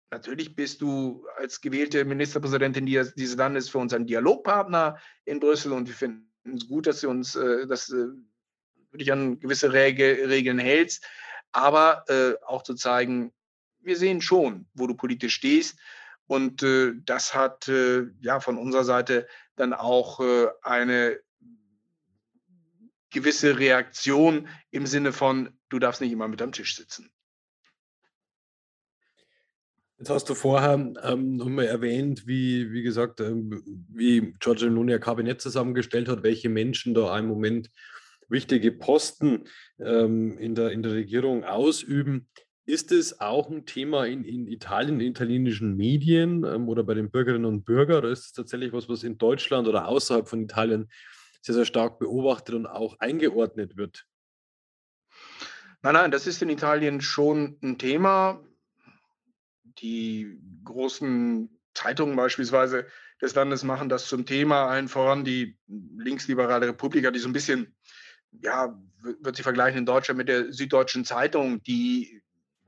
natürlich 0.09 0.55
bist 0.55 0.81
du 0.81 1.27
als 1.37 1.61
gewählte 1.61 2.05
Ministerpräsidentin 2.05 2.85
dieses 2.85 3.35
Landes 3.35 3.69
für 3.69 3.77
uns 3.77 3.93
ein 3.93 4.07
Dialogpartner 4.07 4.97
in 5.25 5.39
Brüssel 5.39 5.73
und 5.73 5.87
wir 5.87 5.95
finden 5.95 6.27
es 6.55 6.67
gut, 6.67 6.87
dass 6.87 7.01
du 7.01 7.09
uns, 7.09 7.35
äh, 7.35 7.67
dass 7.67 7.89
äh, 7.89 8.07
du 8.91 8.97
dich 8.97 9.11
an 9.11 9.39
gewisse 9.39 9.73
Regel, 9.73 10.25
Regeln 10.25 10.57
hältst 10.57 11.05
aber 11.53 12.03
äh, 12.09 12.33
auch 12.45 12.63
zu 12.63 12.73
zeigen, 12.73 13.31
wir 13.79 13.95
sehen 13.95 14.21
schon, 14.21 14.65
wo 14.73 14.87
du 14.87 14.95
politisch 14.95 15.35
stehst. 15.35 15.79
Und 16.25 16.63
äh, 16.63 16.93
das 17.05 17.33
hat 17.33 17.67
äh, 17.67 18.07
ja 18.21 18.39
von 18.39 18.57
unserer 18.57 18.83
Seite 18.83 19.27
dann 19.55 19.73
auch 19.73 20.19
äh, 20.19 20.47
eine 20.61 21.19
gewisse 23.11 23.59
Reaktion 23.59 24.47
im 24.71 24.87
Sinne 24.87 25.13
von, 25.13 25.57
du 25.69 25.79
darfst 25.79 26.01
nicht 26.01 26.11
immer 26.11 26.27
mit 26.27 26.41
am 26.41 26.51
Tisch 26.51 26.75
sitzen. 26.75 27.11
Jetzt 29.99 30.09
hast 30.09 30.29
du 30.29 30.33
vorher 30.33 30.73
ähm, 31.03 31.37
nochmal 31.37 31.67
erwähnt, 31.67 32.25
wie, 32.25 32.71
wie 32.71 32.81
gesagt, 32.81 33.21
ähm, 33.21 33.63
wie 33.89 34.33
Giorgio 34.39 34.69
Meloni 34.69 34.99
Kabinett 34.99 35.39
zusammengestellt 35.39 36.09
hat, 36.09 36.23
welche 36.23 36.49
Menschen 36.49 36.93
da 36.93 37.17
im 37.17 37.27
Moment 37.27 37.69
wichtige 38.33 38.73
Posten 38.73 39.45
ähm, 39.79 40.37
in, 40.37 40.55
der, 40.55 40.71
in 40.71 40.83
der 40.83 40.91
Regierung 40.91 41.45
ausüben. 41.45 42.27
Ist 42.65 42.91
es 42.91 43.21
auch 43.21 43.49
ein 43.49 43.65
Thema 43.65 44.05
in, 44.05 44.25
in 44.25 44.47
Italien, 44.47 44.99
in 44.99 45.11
italienischen 45.11 45.77
Medien 45.77 46.43
ähm, 46.43 46.67
oder 46.67 46.83
bei 46.83 46.93
den 46.93 47.11
Bürgerinnen 47.11 47.45
und 47.45 47.63
Bürgern? 47.63 47.99
Oder 47.99 48.09
ist 48.09 48.25
es 48.25 48.33
tatsächlich 48.33 48.73
was, 48.73 48.89
was 48.89 49.03
in 49.03 49.17
Deutschland 49.17 49.67
oder 49.67 49.87
außerhalb 49.87 50.27
von 50.27 50.41
Italien 50.41 50.89
sehr, 51.41 51.55
sehr 51.55 51.65
stark 51.65 51.99
beobachtet 51.99 52.55
und 52.55 52.65
auch 52.65 52.99
eingeordnet 52.99 53.77
wird? 53.77 54.05
Nein, 55.81 55.93
nein, 55.93 56.11
das 56.11 56.27
ist 56.27 56.41
in 56.41 56.49
Italien 56.49 57.01
schon 57.01 57.57
ein 57.61 57.77
Thema. 57.77 58.41
Die 59.79 60.39
großen 60.63 61.49
Zeitungen 61.73 62.15
beispielsweise 62.15 62.85
des 63.21 63.35
Landes 63.35 63.63
machen 63.63 63.89
das 63.89 64.07
zum 64.07 64.25
Thema, 64.25 64.67
allen 64.67 64.87
voran 64.87 65.23
die 65.23 65.57
linksliberale 65.67 66.67
Republika, 66.67 67.11
die 67.11 67.19
so 67.19 67.27
ein 67.27 67.33
bisschen 67.33 67.75
ja, 68.41 68.79
wird 69.01 69.35
sie 69.35 69.43
vergleichen 69.43 69.79
in 69.79 69.85
Deutschland 69.85 70.17
mit 70.17 70.29
der 70.29 70.51
Süddeutschen 70.51 71.05
Zeitung, 71.05 71.61
die 71.63 72.21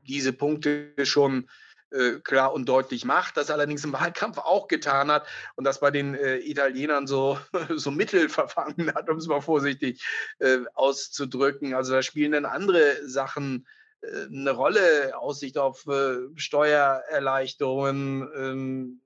diese 0.08 0.34
Punkte 0.34 0.94
schon 1.04 1.48
äh, 1.92 2.20
klar 2.24 2.54
und 2.54 2.68
deutlich 2.68 3.06
macht, 3.06 3.38
das 3.38 3.50
allerdings 3.50 3.84
im 3.84 3.94
Wahlkampf 3.94 4.38
auch 4.38 4.68
getan 4.68 5.12
hat 5.12 5.28
und 5.56 5.64
das 5.64 5.80
bei 5.80 5.92
den 5.92 6.16
äh, 6.16 6.38
Italienern 6.38 7.08
so, 7.08 7.40
so 7.76 7.92
mittel 7.92 8.28
verfangen 8.30 8.94
hat, 8.94 9.10
um 9.10 9.18
es 9.18 9.28
mal 9.28 9.42
vorsichtig 9.42 10.04
äh, 10.40 10.60
auszudrücken. 10.74 11.74
Also 11.74 11.94
da 11.94 12.02
spielen 12.02 12.34
dann 12.34 12.46
andere 12.46 13.08
Sachen 13.08 13.68
äh, 14.02 14.26
eine 14.26 14.52
Rolle, 14.52 15.18
Aussicht 15.18 15.58
auf 15.58 15.86
äh, 15.88 16.18
Steuererleichterungen, 16.36 18.30
ähm, 18.36 19.02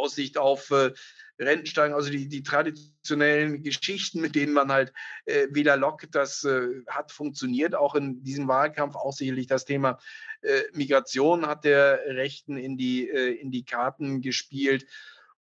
Aussicht 0.00 0.38
auf 0.38 0.70
äh, 0.70 0.92
Rentensteigerung, 1.38 1.96
also 1.96 2.10
die, 2.10 2.28
die 2.28 2.42
traditionellen 2.42 3.62
Geschichten, 3.62 4.20
mit 4.20 4.34
denen 4.34 4.52
man 4.52 4.70
halt 4.70 4.92
äh, 5.24 5.48
wieder 5.50 5.76
lockt, 5.76 6.14
das 6.14 6.44
äh, 6.44 6.68
hat 6.86 7.12
funktioniert, 7.12 7.74
auch 7.74 7.94
in 7.94 8.22
diesem 8.22 8.48
Wahlkampf, 8.48 8.94
auch 8.96 9.12
sicherlich 9.12 9.46
das 9.46 9.64
Thema 9.64 9.98
äh, 10.42 10.62
Migration 10.72 11.46
hat 11.46 11.64
der 11.64 12.00
Rechten 12.06 12.56
in 12.56 12.76
die, 12.76 13.08
äh, 13.08 13.34
in 13.34 13.50
die 13.50 13.64
Karten 13.64 14.20
gespielt. 14.20 14.86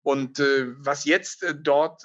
Und 0.02 0.38
äh, 0.38 0.66
was 0.78 1.04
jetzt 1.04 1.42
äh, 1.42 1.54
dort 1.54 2.02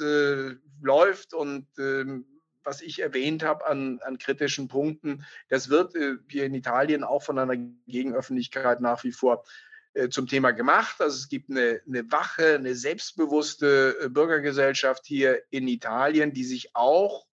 läuft 0.81 1.33
und 1.33 1.67
ähm, 1.77 2.25
was 2.65 2.81
ich 2.81 2.99
erwähnt 2.99 3.43
habe 3.43 3.65
an, 3.65 3.99
an 4.03 4.17
kritischen 4.17 4.69
Punkten, 4.69 5.25
das 5.49 5.69
wird 5.69 5.93
hier 6.29 6.45
in 6.45 6.53
Italien 6.53 7.03
auch 7.03 7.21
von 7.21 7.37
einer 7.37 7.57
Gegenöffentlichkeit 7.87 8.79
nach 8.79 9.03
wie 9.03 9.11
vor 9.11 9.43
äh, 9.43 9.72
zum 10.09 10.27
Thema 10.27 10.51
gemacht. 10.51 10.95
Also 10.99 11.17
es 11.17 11.29
gibt 11.29 11.49
eine, 11.49 11.81
eine 11.87 12.11
wache, 12.11 12.55
eine 12.55 12.75
selbstbewusste 12.75 13.97
äh, 14.01 14.09
Bürgergesellschaft 14.09 15.05
hier 15.05 15.41
in 15.49 15.67
Italien, 15.67 16.33
die 16.33 16.43
sich 16.43 16.75
auch, 16.75 17.27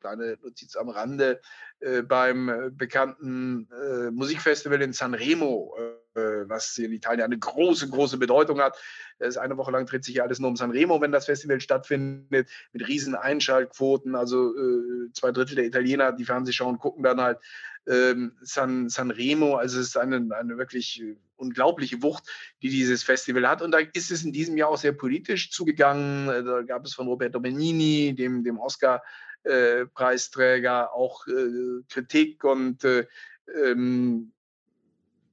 kleine 0.00 0.36
Notiz 0.42 0.76
am 0.76 0.88
Rande, 0.90 1.40
äh, 1.80 2.02
beim 2.02 2.48
äh, 2.48 2.70
bekannten 2.70 3.68
äh, 3.70 4.10
Musikfestival 4.10 4.80
in 4.82 4.92
Sanremo, 4.92 5.74
äh, 6.14 6.20
was 6.48 6.76
in 6.78 6.92
Italien 6.92 7.24
eine 7.24 7.38
große, 7.38 7.88
große 7.88 8.18
Bedeutung 8.18 8.60
hat. 8.60 8.78
Das 9.18 9.36
eine 9.36 9.56
Woche 9.56 9.72
lang 9.72 9.86
dreht 9.86 10.04
sich 10.04 10.16
ja 10.16 10.24
alles 10.24 10.38
nur 10.38 10.50
um 10.50 10.56
Sanremo, 10.56 11.00
wenn 11.00 11.12
das 11.12 11.26
Festival 11.26 11.60
stattfindet, 11.60 12.48
mit 12.72 12.88
riesen 12.88 13.14
Einschaltquoten. 13.14 14.14
Also 14.14 14.54
zwei 15.12 15.32
Drittel 15.32 15.56
der 15.56 15.64
Italiener, 15.64 16.12
die 16.12 16.24
Fernseh 16.24 16.52
schauen, 16.52 16.78
gucken 16.78 17.02
dann 17.02 17.20
halt 17.20 17.38
ähm, 17.86 18.36
San, 18.42 18.88
Sanremo. 18.88 19.56
Also 19.56 19.80
es 19.80 19.88
ist 19.88 19.96
eine, 19.96 20.16
eine 20.36 20.58
wirklich 20.58 21.02
unglaubliche 21.44 22.02
Wucht, 22.02 22.24
die 22.62 22.70
dieses 22.70 23.02
Festival 23.02 23.48
hat. 23.48 23.62
Und 23.62 23.70
da 23.70 23.78
ist 23.78 24.10
es 24.10 24.24
in 24.24 24.32
diesem 24.32 24.56
Jahr 24.56 24.70
auch 24.70 24.78
sehr 24.78 24.92
politisch 24.92 25.50
zugegangen. 25.50 26.26
Da 26.26 26.62
gab 26.62 26.84
es 26.84 26.94
von 26.94 27.06
Roberto 27.06 27.40
Benini, 27.40 28.14
dem, 28.14 28.42
dem 28.42 28.58
Oscar, 28.58 29.02
äh, 29.44 29.86
Preisträger 29.86 30.92
auch 30.94 31.26
äh, 31.26 31.82
Kritik 31.88 32.44
und 32.44 32.82
äh, 32.84 33.06
ähm, 33.62 34.32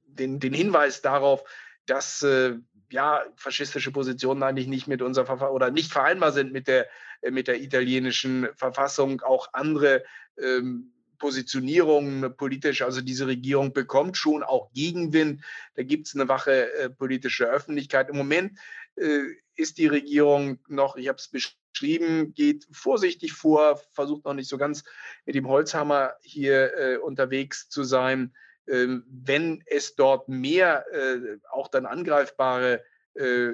den, 0.06 0.38
den 0.38 0.52
Hinweis 0.52 1.00
darauf, 1.00 1.44
dass 1.86 2.22
äh, 2.22 2.58
ja, 2.90 3.24
faschistische 3.36 3.90
Positionen 3.90 4.42
eigentlich 4.42 4.68
nicht 4.68 4.86
mit 4.86 5.00
unserer 5.00 5.26
Verfassung 5.26 5.54
oder 5.54 5.70
nicht 5.70 5.90
vereinbar 5.90 6.32
sind 6.32 6.52
mit 6.52 6.68
der, 6.68 6.88
äh, 7.22 7.30
mit 7.30 7.48
der 7.48 7.60
italienischen 7.60 8.48
Verfassung. 8.54 9.22
Auch 9.22 9.48
andere 9.54 10.04
ähm, 10.38 10.91
Positionierungen 11.22 12.36
politisch, 12.36 12.82
also 12.82 13.00
diese 13.00 13.28
Regierung 13.28 13.72
bekommt 13.72 14.16
schon 14.16 14.42
auch 14.42 14.72
Gegenwind. 14.72 15.44
Da 15.76 15.84
gibt 15.84 16.08
es 16.08 16.16
eine 16.16 16.28
wache 16.28 16.74
äh, 16.74 16.90
politische 16.90 17.46
Öffentlichkeit. 17.46 18.10
Im 18.10 18.16
Moment 18.16 18.58
äh, 18.96 19.20
ist 19.54 19.78
die 19.78 19.86
Regierung 19.86 20.58
noch, 20.66 20.96
ich 20.96 21.06
habe 21.06 21.18
es 21.18 21.28
beschrieben, 21.28 22.34
geht 22.34 22.66
vorsichtig 22.72 23.34
vor, 23.34 23.80
versucht 23.92 24.24
noch 24.24 24.34
nicht 24.34 24.48
so 24.48 24.58
ganz 24.58 24.82
mit 25.24 25.36
dem 25.36 25.46
Holzhammer 25.46 26.14
hier 26.22 26.76
äh, 26.76 26.96
unterwegs 26.96 27.68
zu 27.68 27.84
sein. 27.84 28.34
Ähm, 28.66 29.04
wenn 29.06 29.62
es 29.66 29.94
dort 29.94 30.28
mehr 30.28 30.84
äh, 30.92 31.38
auch 31.52 31.68
dann 31.68 31.86
angreifbare 31.86 32.82
äh, 33.14 33.52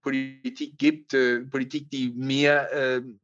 Politik 0.00 0.78
gibt, 0.78 1.12
äh, 1.12 1.40
Politik, 1.40 1.90
die 1.90 2.08
mehr 2.16 2.70
ähm, 2.72 3.20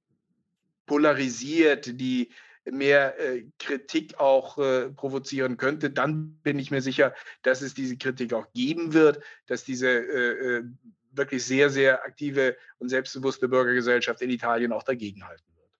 polarisiert, 0.84 1.98
die 1.98 2.28
mehr 2.70 3.18
äh, 3.18 3.44
Kritik 3.58 4.18
auch 4.18 4.58
äh, 4.58 4.90
provozieren 4.90 5.56
könnte, 5.56 5.90
dann 5.90 6.38
bin 6.42 6.58
ich 6.58 6.70
mir 6.70 6.82
sicher, 6.82 7.14
dass 7.42 7.62
es 7.62 7.74
diese 7.74 7.96
Kritik 7.96 8.32
auch 8.32 8.52
geben 8.52 8.92
wird, 8.92 9.20
dass 9.46 9.64
diese 9.64 9.88
äh, 9.88 10.64
wirklich 11.12 11.44
sehr, 11.44 11.70
sehr 11.70 12.04
aktive 12.04 12.56
und 12.78 12.88
selbstbewusste 12.88 13.48
Bürgergesellschaft 13.48 14.20
in 14.22 14.30
Italien 14.30 14.72
auch 14.72 14.82
dagegenhalten 14.82 15.46
wird. 15.56 15.70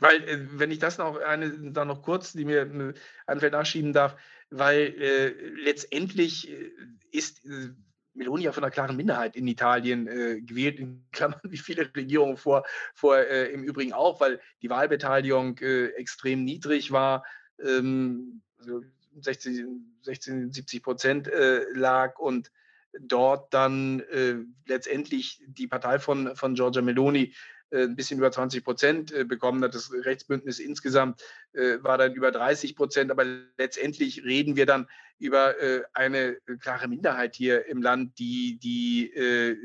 Weil, 0.00 0.28
äh, 0.28 0.46
wenn 0.58 0.70
ich 0.70 0.78
das 0.78 0.98
noch 0.98 1.16
eine, 1.16 1.72
dann 1.72 1.88
noch 1.88 2.02
kurz, 2.02 2.32
die 2.32 2.44
mir 2.44 2.62
äh, 2.62 2.94
einfällt, 3.26 3.52
nachschieben 3.52 3.92
darf, 3.92 4.16
weil 4.50 4.94
äh, 5.00 5.28
letztendlich 5.62 6.50
äh, 6.50 6.72
ist 7.10 7.44
äh, 7.44 7.70
Meloni 8.18 8.44
ja 8.44 8.52
von 8.52 8.64
einer 8.64 8.70
klaren 8.70 8.96
Minderheit 8.96 9.36
in 9.36 9.46
Italien 9.46 10.06
äh, 10.06 10.40
gewählt, 10.40 10.78
in 10.78 11.04
Klammern 11.12 11.40
wie 11.44 11.56
viele 11.56 11.90
Regierungen 11.94 12.36
vor, 12.36 12.64
vor 12.94 13.18
im 13.18 13.62
Übrigen 13.64 13.92
auch, 13.92 14.20
weil 14.20 14.40
die 14.62 14.70
Wahlbeteiligung 14.70 15.58
extrem 15.58 16.44
niedrig 16.44 16.92
war. 16.92 17.24
Ähm, 17.62 18.42
also 18.58 18.82
16, 19.20 19.98
16, 20.02 20.52
70 20.52 20.82
Prozent 20.82 21.30
lag 21.74 22.18
und 22.18 22.52
dort 23.00 23.52
dann 23.52 24.00
äh, 24.00 24.36
letztendlich 24.66 25.42
die 25.46 25.66
Partei 25.66 25.98
von, 25.98 26.34
von 26.36 26.54
Giorgia 26.54 26.82
Meloni 26.82 27.22
äh, 27.22 27.34
ein 27.70 27.96
bisschen 27.96 28.18
über 28.18 28.30
20 28.30 28.64
Prozent 28.64 29.12
äh, 29.12 29.24
bekommen 29.24 29.62
hat. 29.62 29.74
Das 29.74 29.92
Rechtsbündnis 29.92 30.58
insgesamt 30.58 31.22
äh, 31.52 31.82
war 31.82 31.98
dann 31.98 32.14
über 32.14 32.30
30 32.30 32.76
Prozent. 32.76 33.10
Aber 33.10 33.24
letztendlich 33.56 34.24
reden 34.24 34.56
wir 34.56 34.66
dann 34.66 34.88
über 35.18 35.60
äh, 35.60 35.82
eine 35.92 36.38
klare 36.60 36.88
Minderheit 36.88 37.34
hier 37.34 37.66
im 37.66 37.82
Land, 37.82 38.18
die 38.18 38.58
die, 38.58 39.12
äh, 39.12 39.56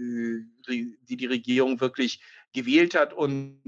die, 0.67 0.97
die 1.07 1.25
Regierung 1.25 1.79
wirklich 1.79 2.21
gewählt 2.53 2.95
hat. 2.95 3.13
Und 3.13 3.61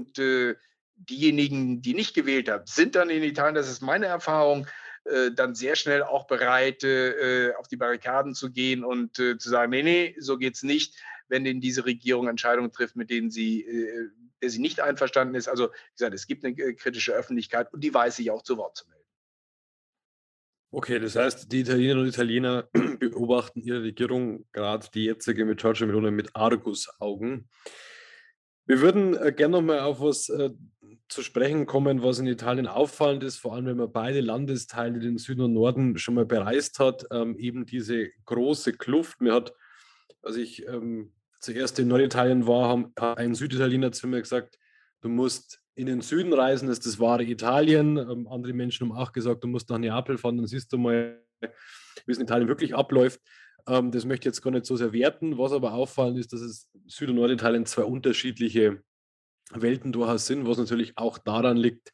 diejenigen, 0.96 1.82
die 1.82 1.94
nicht 1.94 2.14
gewählt 2.14 2.48
haben, 2.48 2.64
sind 2.66 2.94
dann 2.94 3.10
in 3.10 3.22
Italien, 3.22 3.54
das 3.54 3.70
ist 3.70 3.82
meine 3.82 4.06
Erfahrung, 4.06 4.66
äh, 5.06 5.30
dann 5.32 5.54
sehr 5.54 5.76
schnell 5.76 6.02
auch 6.02 6.26
bereit, 6.26 6.82
äh, 6.82 7.52
auf 7.58 7.68
die 7.68 7.76
Barrikaden 7.76 8.34
zu 8.34 8.50
gehen 8.50 8.84
und 8.84 9.18
äh, 9.18 9.38
zu 9.38 9.48
sagen, 9.48 9.70
nee, 9.70 9.82
nee, 9.82 10.16
so 10.18 10.36
geht 10.36 10.54
es 10.54 10.62
nicht, 10.64 10.96
wenn 11.28 11.44
denn 11.44 11.60
diese 11.60 11.84
Regierung 11.84 12.28
Entscheidungen 12.28 12.72
trifft, 12.72 12.96
mit 12.96 13.10
denen 13.10 13.30
sie, 13.30 13.62
äh, 13.62 14.10
der 14.42 14.50
sie 14.50 14.60
nicht 14.60 14.80
einverstanden 14.80 15.34
ist. 15.34 15.48
Also 15.48 15.68
wie 15.68 15.96
gesagt, 15.96 16.14
es 16.14 16.26
gibt 16.26 16.44
eine 16.44 16.56
äh, 16.56 16.74
kritische 16.74 17.12
Öffentlichkeit 17.12 17.72
und 17.72 17.82
die 17.82 17.92
weiß 17.92 18.16
sich 18.16 18.30
auch 18.30 18.42
zu 18.42 18.56
Wort 18.56 18.76
zu 18.76 18.86
melden. 18.88 19.06
Okay, 20.72 20.98
das 20.98 21.16
heißt, 21.16 21.50
die 21.52 21.60
Italienerinnen 21.60 22.04
und 22.04 22.08
Italiener 22.08 22.68
beobachten 23.00 23.62
ihre 23.62 23.82
Regierung, 23.82 24.44
gerade 24.52 24.86
die 24.92 25.04
jetzige 25.04 25.44
mit 25.44 25.60
Giorgio 25.60 25.86
Meloni, 25.86 26.10
mit 26.10 26.34
Argusaugen. 26.34 27.48
Wir 28.66 28.80
würden 28.80 29.16
äh, 29.16 29.32
gerne 29.32 29.52
nochmal 29.56 29.80
auf 29.80 30.00
was 30.00 30.28
äh, 30.28 30.50
zu 31.08 31.22
sprechen 31.22 31.66
kommen, 31.66 32.02
was 32.02 32.18
in 32.18 32.26
Italien 32.26 32.66
auffallend 32.66 33.22
ist, 33.22 33.38
vor 33.38 33.54
allem 33.54 33.66
wenn 33.66 33.76
man 33.76 33.92
beide 33.92 34.20
Landesteile, 34.20 34.98
den 34.98 35.18
Süden 35.18 35.42
und 35.42 35.52
Norden, 35.52 35.98
schon 35.98 36.14
mal 36.14 36.26
bereist 36.26 36.78
hat, 36.80 37.06
ähm, 37.12 37.38
eben 37.38 37.64
diese 37.64 38.10
große 38.24 38.72
Kluft. 38.72 39.20
Mir 39.20 39.34
hat, 39.34 39.54
als 40.22 40.36
ich 40.36 40.66
ähm, 40.66 41.12
zuerst 41.46 41.78
in 41.78 41.88
Norditalien 41.88 42.46
war, 42.46 42.68
haben, 42.68 42.92
hat 42.98 43.18
ein 43.18 43.34
Süditaliener 43.34 43.92
zu 43.92 44.08
mir 44.08 44.20
gesagt, 44.20 44.58
du 45.00 45.08
musst 45.08 45.62
in 45.76 45.86
den 45.86 46.00
Süden 46.00 46.32
reisen, 46.32 46.68
das 46.68 46.78
ist 46.78 46.86
das 46.86 47.00
wahre 47.00 47.22
Italien. 47.22 47.96
Ähm, 47.96 48.26
andere 48.28 48.52
Menschen 48.52 48.88
haben 48.88 48.96
auch 48.96 49.12
gesagt, 49.12 49.44
du 49.44 49.48
musst 49.48 49.70
nach 49.70 49.78
Neapel 49.78 50.18
fahren, 50.18 50.38
dann 50.38 50.46
siehst 50.46 50.72
du 50.72 50.78
mal, 50.78 51.22
wie 51.40 52.12
es 52.12 52.18
in 52.18 52.24
Italien 52.24 52.48
wirklich 52.48 52.74
abläuft. 52.74 53.20
Ähm, 53.68 53.92
das 53.92 54.04
möchte 54.04 54.28
ich 54.28 54.34
jetzt 54.34 54.42
gar 54.42 54.50
nicht 54.50 54.66
so 54.66 54.74
sehr 54.76 54.92
werten. 54.92 55.38
Was 55.38 55.52
aber 55.52 55.74
auffallend 55.74 56.18
ist, 56.18 56.32
dass 56.32 56.40
es 56.40 56.68
Süd- 56.86 57.10
und 57.10 57.16
Norditalien 57.16 57.64
zwei 57.64 57.84
unterschiedliche 57.84 58.82
Welten 59.52 59.92
durchaus 59.92 60.26
sind, 60.26 60.48
was 60.48 60.58
natürlich 60.58 60.94
auch 60.96 61.18
daran 61.18 61.56
liegt, 61.56 61.92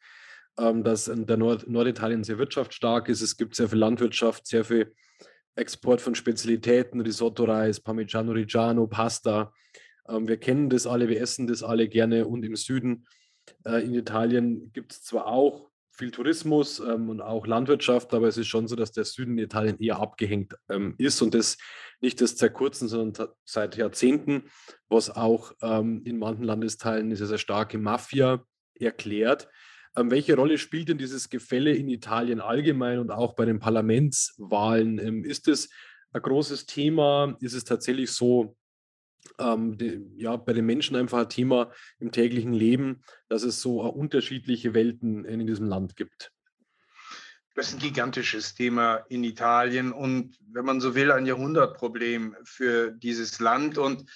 ähm, 0.59 0.83
dass 0.83 1.11
der 1.13 1.37
Nord 1.37 1.69
Norditalien 1.69 2.25
sehr 2.25 2.39
wirtschaftsstark 2.39 3.11
ist. 3.11 3.21
Es 3.21 3.37
gibt 3.37 3.55
sehr 3.55 3.69
viel 3.69 3.79
Landwirtschaft, 3.79 4.47
sehr 4.47 4.65
viel 4.65 4.95
Export 5.55 6.01
von 6.01 6.15
Spezialitäten, 6.15 7.01
Risotto-Reis, 7.01 7.81
Parmigiano 7.81 8.33
Reggiano, 8.33 8.87
Pasta. 8.87 9.53
Ähm, 10.09 10.29
wir 10.29 10.39
kennen 10.39 10.71
das 10.71 10.87
alle, 10.87 11.09
wir 11.09 11.21
essen 11.21 11.47
das 11.47 11.63
alle 11.63 11.89
gerne 11.89 12.27
und 12.27 12.45
im 12.45 12.57
Süden 12.57 13.07
äh, 13.65 13.85
in 13.85 13.95
Italien 13.95 14.73
gibt 14.73 14.93
es 14.93 15.03
zwar 15.03 15.27
auch 15.27 15.71
viel 15.95 16.11
Tourismus 16.11 16.81
ähm, 16.81 17.11
und 17.11 17.21
auch 17.21 17.47
Landwirtschaft, 17.47 18.15
aber 18.15 18.29
es 18.29 18.39
ist 18.39 18.49
schon 18.49 18.67
so, 18.67 18.77
dass 18.77 18.93
der 18.93 19.05
Süden 19.05 19.39
Italien 19.39 19.79
eher 19.79 19.99
abgehängt 19.99 20.55
ähm, 20.69 20.95
ist 20.99 21.21
und 21.21 21.35
das 21.35 21.59
nicht 22.01 22.21
erst 22.21 22.39
seit 22.39 22.55
kurzem, 22.55 22.89
sondern 22.89 23.29
seit 23.45 23.77
Jahrzehnten, 23.77 24.45
was 24.89 25.11
auch 25.11 25.53
ähm, 25.61 26.03
in 26.05 26.19
manchen 26.19 26.45
Landesteilen 26.45 27.07
eine 27.07 27.17
sehr, 27.17 27.27
sehr 27.27 27.39
starke 27.39 27.79
Mafia 27.79 28.43
erklärt. 28.75 29.49
Ähm, 29.97 30.11
welche 30.11 30.37
Rolle 30.37 30.59
spielt 30.59 30.89
denn 30.89 30.99
dieses 30.99 31.29
Gefälle 31.29 31.75
in 31.75 31.89
Italien 31.89 32.41
allgemein 32.41 32.99
und 32.99 33.11
auch 33.11 33.35
bei 33.35 33.45
den 33.45 33.59
Parlamentswahlen? 33.59 34.99
Ähm, 34.99 35.25
ist 35.25 35.49
es 35.49 35.71
ein 36.13 36.23
großes 36.23 36.67
Thema? 36.67 37.37
Ist 37.41 37.55
es 37.55 37.65
tatsächlich 37.65 38.11
so, 38.11 38.57
ähm, 39.39 39.77
die, 39.77 40.03
ja, 40.17 40.37
bei 40.37 40.53
den 40.53 40.67
Menschen 40.67 40.97
einfach 40.97 41.21
ein 41.21 41.29
Thema 41.29 41.73
im 41.99 42.11
täglichen 42.11 42.53
Leben, 42.53 43.03
dass 43.29 43.43
es 43.43 43.61
so 43.61 43.83
unterschiedliche 43.83 44.75
Welten 44.75 45.25
in 45.25 45.47
diesem 45.47 45.67
Land 45.67 45.97
gibt. 45.97 46.33
Das 47.55 47.69
ist 47.69 47.75
ein 47.75 47.81
gigantisches 47.81 48.55
Thema 48.55 48.97
in 49.11 49.25
Italien 49.25 49.93
und 49.93 50.39
wenn 50.51 50.65
man 50.65 50.81
so 50.81 50.95
will, 50.95 51.13
ein 51.13 51.27
Jahrhundertproblem 51.27 52.35
für 52.45 52.93
dieses 52.93 53.41
Land. 53.41 53.77
Und 53.77 54.11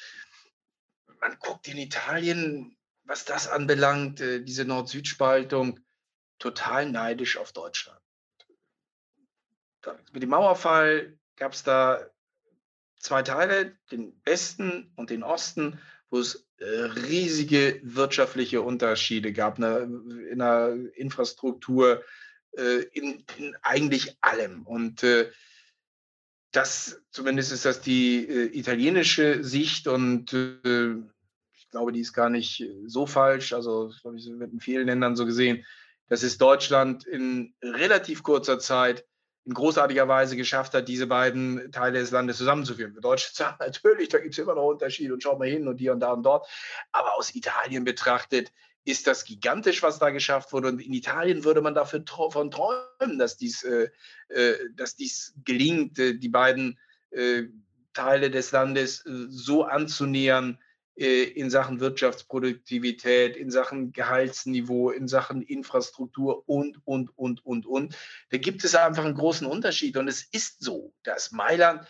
man 1.20 1.36
guckt 1.38 1.68
in 1.68 1.76
Italien, 1.76 2.75
was 3.06 3.24
das 3.24 3.48
anbelangt, 3.48 4.20
äh, 4.20 4.42
diese 4.42 4.64
Nord-Süd-Spaltung, 4.64 5.80
total 6.38 6.90
neidisch 6.90 7.38
auf 7.38 7.52
Deutschland. 7.52 8.00
Mit 10.12 10.22
dem 10.22 10.30
Mauerfall 10.30 11.16
gab 11.36 11.52
es 11.52 11.62
da 11.62 12.04
zwei 12.98 13.22
Teile, 13.22 13.78
den 13.92 14.20
Westen 14.24 14.92
und 14.96 15.10
den 15.10 15.22
Osten, 15.22 15.78
wo 16.10 16.18
es 16.18 16.48
äh, 16.58 16.64
riesige 16.66 17.80
wirtschaftliche 17.84 18.62
Unterschiede 18.62 19.32
gab 19.32 19.58
in 19.58 20.38
der 20.38 20.76
Infrastruktur, 20.94 22.04
äh, 22.56 22.82
in, 22.92 23.24
in, 23.36 23.56
eigentlich 23.62 24.16
allem. 24.20 24.66
Und 24.66 25.04
das, 26.50 27.00
zumindest 27.10 27.52
ist 27.52 27.64
das 27.64 27.80
die 27.80 28.24
italienische 28.58 29.44
Sicht 29.44 29.86
und 29.86 30.32
glaube, 31.76 31.92
die 31.92 32.00
ist 32.00 32.14
gar 32.14 32.30
nicht 32.30 32.64
so 32.86 33.06
falsch. 33.06 33.52
Also, 33.52 33.88
das 33.88 34.02
habe 34.02 34.16
ich 34.16 34.26
mit 34.28 34.50
vielen 34.62 34.86
Ländern 34.86 35.14
so 35.14 35.26
gesehen. 35.26 35.64
Das 36.08 36.22
ist 36.22 36.40
Deutschland 36.40 37.04
in 37.04 37.54
relativ 37.62 38.22
kurzer 38.22 38.58
Zeit 38.58 39.04
in 39.44 39.54
großartiger 39.54 40.08
Weise 40.08 40.36
geschafft 40.36 40.74
hat, 40.74 40.88
diese 40.88 41.06
beiden 41.06 41.70
Teile 41.70 42.00
des 42.00 42.10
Landes 42.10 42.38
zusammenzuführen. 42.38 42.94
Für 42.94 43.00
Deutschland 43.00 43.36
sagen 43.36 43.56
natürlich, 43.60 44.08
da 44.08 44.18
gibt 44.18 44.32
es 44.32 44.38
immer 44.38 44.54
noch 44.54 44.66
Unterschiede 44.66 45.12
und 45.12 45.22
schaut 45.22 45.38
mal 45.38 45.48
hin 45.48 45.68
und 45.68 45.76
hier 45.76 45.92
und 45.92 46.00
da 46.00 46.12
und 46.12 46.22
dort. 46.22 46.48
Aber 46.92 47.14
aus 47.16 47.34
Italien 47.34 47.84
betrachtet 47.84 48.52
ist 48.84 49.06
das 49.06 49.24
gigantisch, 49.24 49.82
was 49.82 49.98
da 49.98 50.10
geschafft 50.10 50.52
wurde. 50.52 50.68
Und 50.68 50.80
in 50.80 50.94
Italien 50.94 51.44
würde 51.44 51.60
man 51.60 51.74
dafür 51.74 52.02
von 52.30 52.50
träumen, 52.50 53.18
dass 53.18 53.36
dies, 53.36 53.62
äh, 53.64 53.90
äh, 54.28 54.54
dass 54.74 54.96
dies 54.96 55.34
gelingt, 55.44 55.98
äh, 55.98 56.14
die 56.14 56.28
beiden 56.28 56.78
äh, 57.10 57.44
Teile 57.92 58.30
des 58.30 58.52
Landes 58.52 59.04
äh, 59.04 59.26
so 59.28 59.64
anzunähern, 59.64 60.54
äh, 60.54 60.65
in 60.96 61.50
Sachen 61.50 61.80
Wirtschaftsproduktivität, 61.80 63.36
in 63.36 63.50
Sachen 63.50 63.92
Gehaltsniveau, 63.92 64.90
in 64.90 65.08
Sachen 65.08 65.42
Infrastruktur 65.42 66.48
und, 66.48 66.78
und, 66.84 67.10
und, 67.18 67.44
und, 67.44 67.66
und. 67.66 67.96
Da 68.30 68.38
gibt 68.38 68.64
es 68.64 68.74
einfach 68.74 69.04
einen 69.04 69.14
großen 69.14 69.46
Unterschied. 69.46 69.98
Und 69.98 70.08
es 70.08 70.22
ist 70.32 70.64
so, 70.64 70.94
dass 71.02 71.32
Mailand 71.32 71.86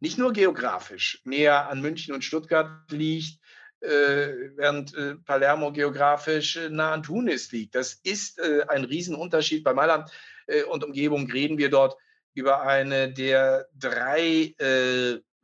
nicht 0.00 0.16
nur 0.16 0.32
geografisch 0.32 1.20
näher 1.24 1.68
an 1.68 1.82
München 1.82 2.14
und 2.14 2.24
Stuttgart 2.24 2.90
liegt, 2.90 3.38
äh, 3.80 4.28
während 4.56 4.94
äh, 4.94 5.16
Palermo 5.16 5.70
geografisch 5.72 6.56
äh, 6.56 6.68
nah 6.68 6.92
an 6.92 7.02
Tunis 7.02 7.52
liegt. 7.52 7.74
Das 7.74 7.94
ist 8.02 8.38
äh, 8.38 8.64
ein 8.68 8.84
Riesenunterschied. 8.84 9.62
Bei 9.62 9.74
Mailand 9.74 10.10
äh, 10.46 10.62
und 10.64 10.84
Umgebung 10.84 11.30
reden 11.30 11.58
wir 11.58 11.70
dort 11.70 11.96
über 12.34 12.62
eine 12.62 13.12
der 13.12 13.68
drei 13.74 14.54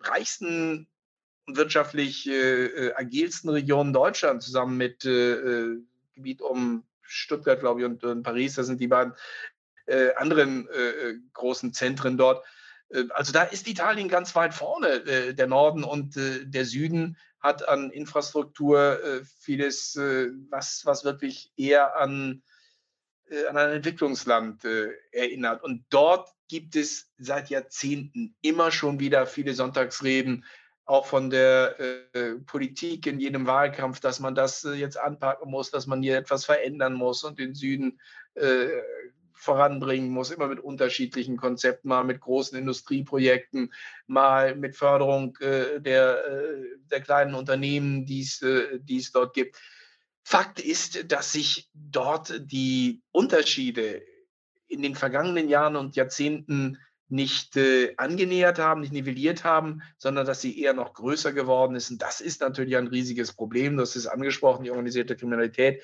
reichsten 0.01 0.87
wirtschaftlich 1.47 2.29
äh, 2.29 2.65
äh, 2.67 2.95
agilsten 2.95 3.51
Regionen 3.51 3.93
Deutschlands 3.93 4.47
zusammen 4.47 4.77
mit 4.77 5.05
äh, 5.05 5.35
äh, 5.35 5.83
Gebiet 6.15 6.41
um 6.41 6.85
Stuttgart, 7.03 7.61
glaube 7.61 7.81
ich, 7.81 7.87
und, 7.87 8.03
und, 8.05 8.23
Paris. 8.23 8.55
Das 8.55 8.67
sind 8.67 8.81
die 8.81 8.89
beiden 8.89 9.15
äh, 9.87 10.15
anderen 10.15 10.69
äh, 10.69 11.15
großen 11.33 11.73
Zentren 11.73 12.17
dort. 12.17 12.45
Also 13.11 13.33
da 13.33 13.43
ist 13.43 13.67
Italien 13.67 14.09
ganz 14.09 14.37
weit 14.37 14.55
vorne. 14.55 15.35
Der 15.35 15.47
Norden 15.49 15.83
und 15.83 16.15
der 16.17 16.65
Süden 16.65 17.17
hat 17.41 17.67
an 17.67 17.91
Infrastruktur 17.91 19.01
vieles, 19.41 19.97
was, 19.97 20.83
was 20.85 21.03
wirklich 21.03 21.51
eher 21.57 21.97
an, 21.97 22.43
an 23.49 23.57
ein 23.57 23.71
Entwicklungsland 23.71 24.65
erinnert. 25.11 25.65
Und 25.65 25.87
dort 25.89 26.29
gibt 26.47 26.77
es 26.77 27.11
seit 27.19 27.49
Jahrzehnten 27.49 28.37
immer 28.43 28.71
schon 28.71 29.01
wieder 29.01 29.27
viele 29.27 29.55
Sonntagsreden 29.55 30.45
auch 30.87 31.07
von 31.07 31.31
der 31.31 31.79
äh, 31.81 32.35
Politik 32.47 33.07
in 33.07 33.19
jedem 33.19 33.47
Wahlkampf, 33.47 34.01
dass 34.01 34.21
man 34.21 34.35
das 34.35 34.65
äh, 34.65 34.73
jetzt 34.73 34.99
anpacken 34.99 35.51
muss, 35.51 35.71
dass 35.71 35.87
man 35.87 36.03
hier 36.03 36.19
etwas 36.19 36.45
verändern 36.45 36.95
muss 36.95 37.25
und 37.25 37.39
den 37.39 37.55
Süden 37.55 38.01
äh, 38.35 38.69
voranbringen 39.33 40.11
muss, 40.11 40.31
immer 40.31 40.47
mit 40.47 40.61
unterschiedlichen 40.61 41.37
Konzepten, 41.37 41.89
mal 41.89 42.05
mit 42.05 42.21
großen 42.21 42.59
Industrieprojekten, 42.59 43.73
mal 44.07 44.57
mit 44.57 44.77
Förderung 44.77 45.37
äh, 45.41 45.81
der, 45.81 46.25
äh, 46.27 46.63
der 46.91 47.01
kleinen 47.01 47.35
Unternehmen, 47.35 48.07
die 48.07 48.27
äh, 48.43 48.97
es 48.97 49.13
dort 49.13 49.35
gibt. 49.35 49.57
Fakt 50.23 50.61
ist, 50.61 51.13
dass 51.13 51.33
sich 51.33 51.69
dort 51.75 52.41
die 52.51 53.03
Unterschiede 53.11 54.03
in 54.67 54.83
den 54.83 54.95
vergangenen 54.95 55.49
Jahren 55.49 55.77
und 55.77 55.97
Jahrzehnten 55.97 56.79
nicht 57.09 57.57
äh, 57.57 57.95
angenähert 57.97 58.59
haben, 58.59 58.81
nicht 58.81 58.93
nivelliert 58.93 59.45
haben, 59.45 59.83
sondern 59.99 60.27
dass 60.27 60.41
sie 60.41 60.59
eher 60.61 60.73
noch 60.73 60.95
größer 60.95 61.33
geworden 61.33 61.77
ist. 61.77 61.91
Und 61.91 62.03
das 62.03 62.21
ist 62.21 62.41
natürlich 62.41 62.77
ein 62.77 62.87
riesiges 62.87 63.33
Problem. 63.33 63.77
Das 63.77 63.97
ist 63.97 64.07
angesprochen, 64.07 64.65
die 64.65 64.71
organisierte 64.71 65.17
Kriminalität 65.17 65.83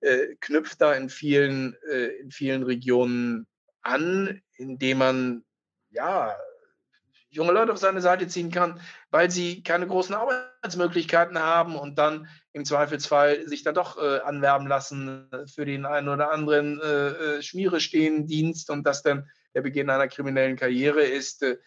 äh, 0.00 0.36
knüpft 0.40 0.80
da 0.80 0.92
in 0.94 1.08
vielen, 1.08 1.76
äh, 1.90 2.06
in 2.20 2.30
vielen 2.30 2.62
Regionen 2.62 3.46
an, 3.82 4.40
indem 4.56 4.98
man 4.98 5.44
ja 5.90 6.36
junge 7.30 7.52
Leute 7.52 7.72
auf 7.72 7.78
seine 7.78 8.00
Seite 8.00 8.26
ziehen 8.26 8.50
kann, 8.50 8.80
weil 9.10 9.30
sie 9.30 9.62
keine 9.62 9.86
großen 9.86 10.14
Arbeitsmöglichkeiten 10.14 11.38
haben 11.38 11.76
und 11.76 11.96
dann 11.98 12.28
im 12.52 12.64
Zweifelsfall 12.64 13.46
sich 13.46 13.62
dann 13.62 13.74
doch 13.74 13.96
äh, 13.98 14.20
anwerben 14.20 14.66
lassen 14.66 15.30
für 15.52 15.64
den 15.64 15.86
einen 15.86 16.08
oder 16.08 16.32
anderen 16.32 16.80
äh, 16.80 17.08
äh 17.38 17.42
Schmiere 17.42 17.80
stehen 17.80 18.26
Dienst 18.26 18.70
und 18.70 18.84
das 18.84 19.02
dann 19.02 19.28
der 19.54 19.62
Beginn 19.62 19.90
einer 19.90 20.08
kriminellen 20.08 20.56
Karriere 20.56 21.02
ist, 21.02 21.42
äh, 21.42 21.58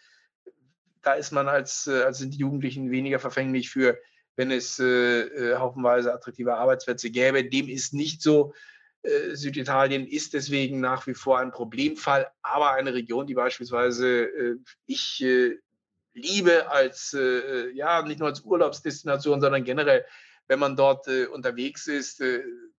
da 1.02 1.12
ist 1.12 1.32
man 1.32 1.48
als, 1.48 1.86
äh, 1.86 2.02
als 2.02 2.18
sind 2.18 2.34
die 2.34 2.38
Jugendlichen 2.38 2.90
weniger 2.90 3.18
verfänglich 3.18 3.70
für, 3.70 3.98
wenn 4.36 4.50
es 4.50 4.78
äh, 4.78 5.56
haufenweise 5.56 6.12
attraktive 6.12 6.56
Arbeitsplätze 6.56 7.10
gäbe. 7.10 7.44
Dem 7.44 7.68
ist 7.68 7.94
nicht 7.94 8.22
so. 8.22 8.54
Süditalien 9.34 10.06
ist 10.06 10.32
deswegen 10.32 10.80
nach 10.80 11.06
wie 11.06 11.12
vor 11.12 11.38
ein 11.38 11.50
Problemfall, 11.50 12.26
aber 12.40 12.70
eine 12.70 12.94
Region, 12.94 13.26
die 13.26 13.34
beispielsweise 13.34 14.56
ich 14.86 15.22
liebe 16.14 16.70
als, 16.70 17.14
ja, 17.74 18.00
nicht 18.00 18.20
nur 18.20 18.30
als 18.30 18.40
Urlaubsdestination, 18.40 19.42
sondern 19.42 19.62
generell, 19.62 20.06
wenn 20.48 20.58
man 20.58 20.74
dort 20.74 21.06
unterwegs 21.06 21.86
ist, 21.86 22.24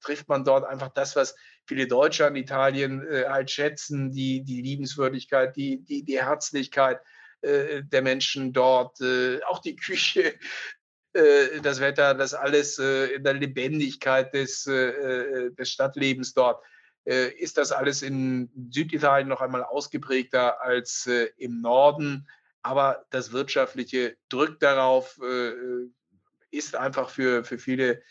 trifft 0.01 0.27
man 0.27 0.43
dort 0.43 0.65
einfach 0.65 0.89
das, 0.89 1.15
was 1.15 1.35
viele 1.65 1.87
Deutsche 1.87 2.25
an 2.25 2.35
Italien 2.35 3.05
äh, 3.07 3.25
halt 3.27 3.51
schätzen, 3.51 4.11
die, 4.11 4.43
die 4.43 4.61
Liebenswürdigkeit, 4.61 5.55
die, 5.55 5.83
die, 5.83 6.03
die 6.03 6.21
Herzlichkeit 6.21 7.01
äh, 7.41 7.83
der 7.83 8.01
Menschen 8.01 8.53
dort, 8.53 9.01
äh, 9.01 9.41
auch 9.43 9.59
die 9.59 9.75
Küche, 9.75 10.33
äh, 11.15 11.61
das 11.61 11.79
Wetter, 11.79 12.13
das 12.13 12.33
alles 12.33 12.77
äh, 12.77 13.05
in 13.15 13.23
der 13.23 13.35
Lebendigkeit 13.35 14.33
des, 14.33 14.67
äh, 14.67 15.49
des 15.51 15.71
Stadtlebens 15.71 16.33
dort. 16.33 16.61
ist 17.05 17.57
das 17.57 17.71
alles 17.71 18.01
in 18.01 18.49
Süditalien 18.71 19.29
noch 19.29 19.39
einmal 19.39 19.63
ausgeprägter 19.63 20.59
als 20.59 21.07
im 21.37 21.61
Norden? 21.61 22.27
Aber 22.63 23.05
das 23.11 23.31
Wirtschaftliche 23.31 24.17
drückt 24.27 24.63
darauf, 24.63 25.19
ist 26.49 26.75
einfach 26.75 27.11
für, 27.11 27.43
für 27.43 27.59
viele 27.59 28.01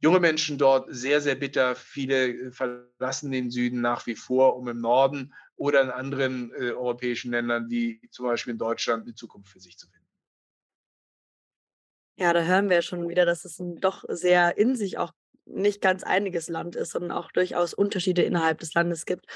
junge 0.00 0.20
Menschen 0.20 0.58
dort 0.58 0.86
sehr, 0.90 1.20
sehr 1.20 1.34
bitter. 1.34 1.74
Viele 1.74 2.28
äh, 2.28 2.50
verlassen 2.52 3.30
den 3.32 3.50
Süden 3.50 3.80
nach 3.80 4.06
wie 4.06 4.16
vor, 4.16 4.56
um 4.56 4.68
im 4.68 4.80
Norden 4.80 5.34
oder 5.56 5.82
in 5.82 5.90
anderen 5.90 6.52
äh, 6.52 6.70
europäischen 6.70 7.32
Ländern, 7.32 7.68
wie 7.68 8.00
zum 8.10 8.26
Beispiel 8.26 8.52
in 8.52 8.58
Deutschland, 8.58 9.04
eine 9.04 9.14
Zukunft 9.14 9.50
für 9.50 9.60
sich 9.60 9.76
zu 9.76 9.86
finden. 9.88 10.06
Ja, 12.16 12.32
da 12.32 12.42
hören 12.42 12.68
wir 12.68 12.82
schon 12.82 13.08
wieder, 13.08 13.24
dass 13.24 13.44
es 13.44 13.60
ein 13.60 13.76
doch 13.76 14.04
sehr 14.08 14.58
in 14.58 14.74
sich 14.74 14.98
auch 14.98 15.12
nicht 15.48 15.80
ganz 15.80 16.02
einiges 16.04 16.48
Land 16.48 16.76
ist, 16.76 16.92
sondern 16.92 17.12
auch 17.12 17.32
durchaus 17.32 17.74
Unterschiede 17.74 18.22
innerhalb 18.22 18.58
des 18.58 18.74
Landes 18.74 19.06
gibt. 19.06 19.26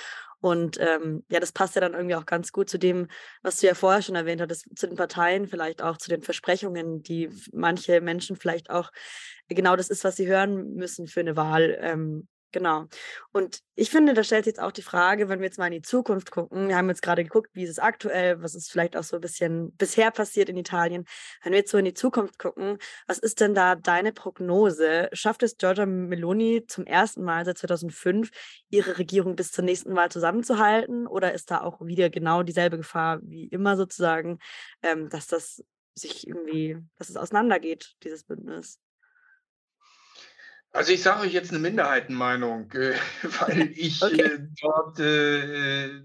Und 0.40 0.78
ähm, 0.80 1.24
ja, 1.30 1.38
das 1.38 1.52
passt 1.52 1.76
ja 1.76 1.80
dann 1.80 1.94
irgendwie 1.94 2.16
auch 2.16 2.26
ganz 2.26 2.50
gut 2.50 2.68
zu 2.68 2.78
dem, 2.78 3.06
was 3.42 3.60
du 3.60 3.68
ja 3.68 3.74
vorher 3.74 4.02
schon 4.02 4.16
erwähnt 4.16 4.40
hattest, 4.40 4.66
zu 4.76 4.88
den 4.88 4.96
Parteien, 4.96 5.46
vielleicht 5.46 5.82
auch 5.82 5.96
zu 5.96 6.10
den 6.10 6.22
Versprechungen, 6.22 7.02
die 7.02 7.30
manche 7.52 8.00
Menschen 8.00 8.36
vielleicht 8.36 8.68
auch 8.68 8.90
genau 9.48 9.76
das 9.76 9.88
ist, 9.88 10.02
was 10.02 10.16
sie 10.16 10.26
hören 10.26 10.74
müssen 10.74 11.06
für 11.06 11.20
eine 11.20 11.36
Wahl. 11.36 11.78
Ähm, 11.80 12.26
Genau. 12.52 12.86
Und 13.32 13.60
ich 13.74 13.90
finde, 13.90 14.12
da 14.12 14.22
stellt 14.22 14.44
sich 14.44 14.52
jetzt 14.52 14.60
auch 14.60 14.72
die 14.72 14.82
Frage, 14.82 15.30
wenn 15.30 15.40
wir 15.40 15.46
jetzt 15.46 15.58
mal 15.58 15.66
in 15.66 15.72
die 15.72 15.82
Zukunft 15.82 16.30
gucken. 16.30 16.68
Wir 16.68 16.76
haben 16.76 16.88
jetzt 16.90 17.00
gerade 17.00 17.24
geguckt, 17.24 17.48
wie 17.54 17.64
ist 17.64 17.70
es 17.70 17.78
aktuell, 17.78 18.42
was 18.42 18.54
ist 18.54 18.70
vielleicht 18.70 18.94
auch 18.94 19.02
so 19.02 19.16
ein 19.16 19.22
bisschen 19.22 19.74
bisher 19.76 20.10
passiert 20.10 20.50
in 20.50 20.58
Italien. 20.58 21.06
Wenn 21.42 21.52
wir 21.52 21.60
jetzt 21.60 21.70
so 21.70 21.78
in 21.78 21.86
die 21.86 21.94
Zukunft 21.94 22.38
gucken, 22.38 22.76
was 23.06 23.18
ist 23.18 23.40
denn 23.40 23.54
da 23.54 23.74
deine 23.74 24.12
Prognose? 24.12 25.08
Schafft 25.14 25.42
es 25.42 25.56
Giorgia 25.56 25.86
Meloni 25.86 26.66
zum 26.66 26.84
ersten 26.84 27.24
Mal 27.24 27.46
seit 27.46 27.56
2005, 27.56 28.30
ihre 28.68 28.98
Regierung 28.98 29.34
bis 29.34 29.50
zur 29.50 29.64
nächsten 29.64 29.96
Wahl 29.96 30.10
zusammenzuhalten? 30.10 31.06
Oder 31.06 31.32
ist 31.32 31.50
da 31.50 31.62
auch 31.62 31.80
wieder 31.80 32.10
genau 32.10 32.42
dieselbe 32.42 32.76
Gefahr 32.76 33.20
wie 33.22 33.46
immer 33.46 33.78
sozusagen, 33.78 34.38
ähm, 34.82 35.08
dass 35.08 35.26
das 35.26 35.64
sich 35.94 36.26
irgendwie, 36.26 36.76
dass 36.98 37.08
es 37.08 37.16
auseinandergeht, 37.16 37.94
dieses 38.02 38.24
Bündnis? 38.24 38.78
Also 40.72 40.92
ich 40.92 41.02
sage 41.02 41.20
euch 41.20 41.32
jetzt 41.32 41.50
eine 41.50 41.58
Minderheitenmeinung, 41.58 42.70
äh, 42.72 42.94
weil 43.40 43.72
ich 43.76 44.02
okay. 44.02 44.22
äh, 44.22 44.38
dort 44.60 44.98
äh, 45.00 46.00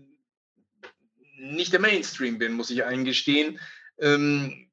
nicht 1.39 1.71
der 1.71 1.79
Mainstream 1.79 2.37
bin, 2.37 2.53
muss 2.53 2.69
ich 2.69 2.83
eingestehen. 2.83 3.59
Ähm, 3.97 4.69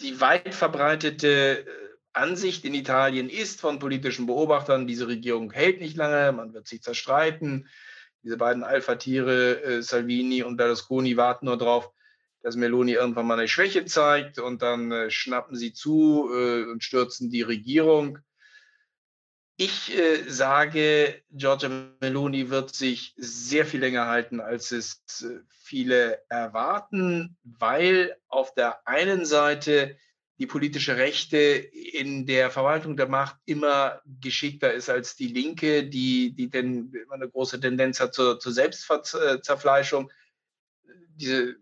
die 0.00 0.20
weit 0.20 0.54
verbreitete 0.54 1.66
äh, 1.66 1.66
Ansicht 2.12 2.64
in 2.64 2.74
Italien 2.74 3.28
ist 3.28 3.60
von 3.60 3.78
politischen 3.78 4.26
Beobachtern, 4.26 4.86
diese 4.86 5.06
Regierung 5.06 5.52
hält 5.52 5.80
nicht 5.80 5.96
lange, 5.96 6.32
man 6.32 6.54
wird 6.54 6.66
sich 6.66 6.82
zerstreiten. 6.82 7.68
Diese 8.22 8.36
beiden 8.36 8.64
Alpha-Tiere, 8.64 9.62
äh, 9.62 9.82
Salvini 9.82 10.42
und 10.42 10.56
Berlusconi, 10.56 11.16
warten 11.16 11.46
nur 11.46 11.58
darauf, 11.58 11.90
dass 12.42 12.56
Meloni 12.56 12.92
irgendwann 12.92 13.26
mal 13.26 13.38
eine 13.38 13.48
Schwäche 13.48 13.84
zeigt 13.84 14.38
und 14.38 14.62
dann 14.62 14.92
äh, 14.92 15.10
schnappen 15.10 15.56
sie 15.56 15.72
zu 15.72 16.30
äh, 16.32 16.64
und 16.64 16.84
stürzen 16.84 17.30
die 17.30 17.42
Regierung. 17.42 18.18
Ich 19.56 19.92
äh, 19.98 20.22
sage, 20.28 21.20
Giorgia 21.30 21.68
Meloni 22.00 22.48
wird 22.48 22.74
sich 22.74 23.14
sehr 23.16 23.66
viel 23.66 23.80
länger 23.80 24.06
halten, 24.06 24.40
als 24.40 24.70
es 24.70 25.02
äh, 25.22 25.40
viele 25.48 26.22
erwarten, 26.28 27.36
weil 27.42 28.16
auf 28.28 28.54
der 28.54 28.86
einen 28.86 29.26
Seite 29.26 29.96
die 30.38 30.46
politische 30.46 30.96
Rechte 30.96 31.38
in 31.38 32.24
der 32.24 32.50
Verwaltung 32.50 32.96
der 32.96 33.08
Macht 33.08 33.36
immer 33.44 34.00
geschickter 34.20 34.72
ist 34.72 34.88
als 34.88 35.16
die 35.16 35.26
Linke, 35.26 35.84
die, 35.84 36.32
die 36.32 36.48
denn 36.48 36.92
immer 36.92 37.14
eine 37.14 37.28
große 37.28 37.58
Tendenz 37.58 37.98
hat 37.98 38.14
zur, 38.14 38.38
zur 38.38 38.52
Selbstzerfleischung. 38.52 40.12
Diese, 41.16 41.56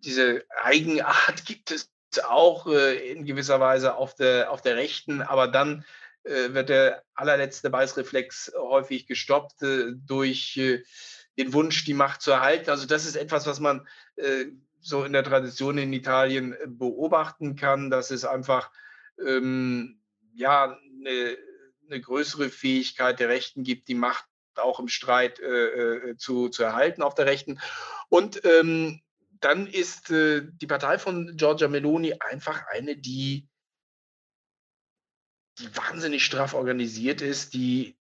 diese 0.00 0.44
Eigenart 0.62 1.44
gibt 1.46 1.70
es 1.70 1.90
auch 2.24 2.66
äh, 2.66 3.10
in 3.10 3.24
gewisser 3.24 3.60
Weise 3.60 3.94
auf 3.94 4.14
der, 4.14 4.50
auf 4.50 4.62
der 4.62 4.76
Rechten, 4.76 5.22
aber 5.22 5.48
dann 5.48 5.84
äh, 6.24 6.52
wird 6.52 6.68
der 6.68 7.02
allerletzte 7.14 7.70
Beißreflex 7.70 8.52
häufig 8.58 9.06
gestoppt 9.06 9.62
äh, 9.62 9.92
durch 10.06 10.56
äh, 10.56 10.82
den 11.38 11.52
Wunsch, 11.52 11.84
die 11.84 11.94
Macht 11.94 12.20
zu 12.20 12.32
erhalten. 12.32 12.70
Also 12.70 12.86
das 12.86 13.06
ist 13.06 13.16
etwas, 13.16 13.46
was 13.46 13.60
man 13.60 13.86
äh, 14.16 14.46
so 14.80 15.04
in 15.04 15.12
der 15.12 15.24
Tradition 15.24 15.78
in 15.78 15.92
Italien 15.92 16.52
äh, 16.52 16.66
beobachten 16.66 17.56
kann, 17.56 17.90
dass 17.90 18.10
es 18.10 18.24
einfach 18.24 18.70
ähm, 19.24 20.00
ja 20.34 20.76
eine, 20.98 21.36
eine, 21.86 22.00
größere 22.00 22.50
Fähigkeit 22.50 23.20
der 23.20 23.28
Rechten 23.28 23.62
gibt, 23.62 23.88
die 23.88 23.94
Macht 23.94 24.24
auch 24.56 24.80
im 24.80 24.88
Streit 24.88 25.40
zu, 26.18 26.50
zu 26.50 26.62
erhalten 26.62 27.02
auf 27.02 27.14
der 27.14 27.24
Rechten. 27.24 27.60
Und 28.10 28.44
ähm, 28.44 29.00
dann 29.40 29.66
ist 29.66 30.10
äh, 30.10 30.42
die 30.44 30.66
Partei 30.66 30.98
von 30.98 31.36
Giorgia 31.36 31.68
Meloni 31.68 32.14
einfach 32.20 32.66
eine, 32.68 32.96
die, 32.96 33.48
die 35.58 35.76
wahnsinnig 35.76 36.24
straff 36.24 36.54
organisiert 36.54 37.22
ist, 37.22 37.54
die, 37.54 37.96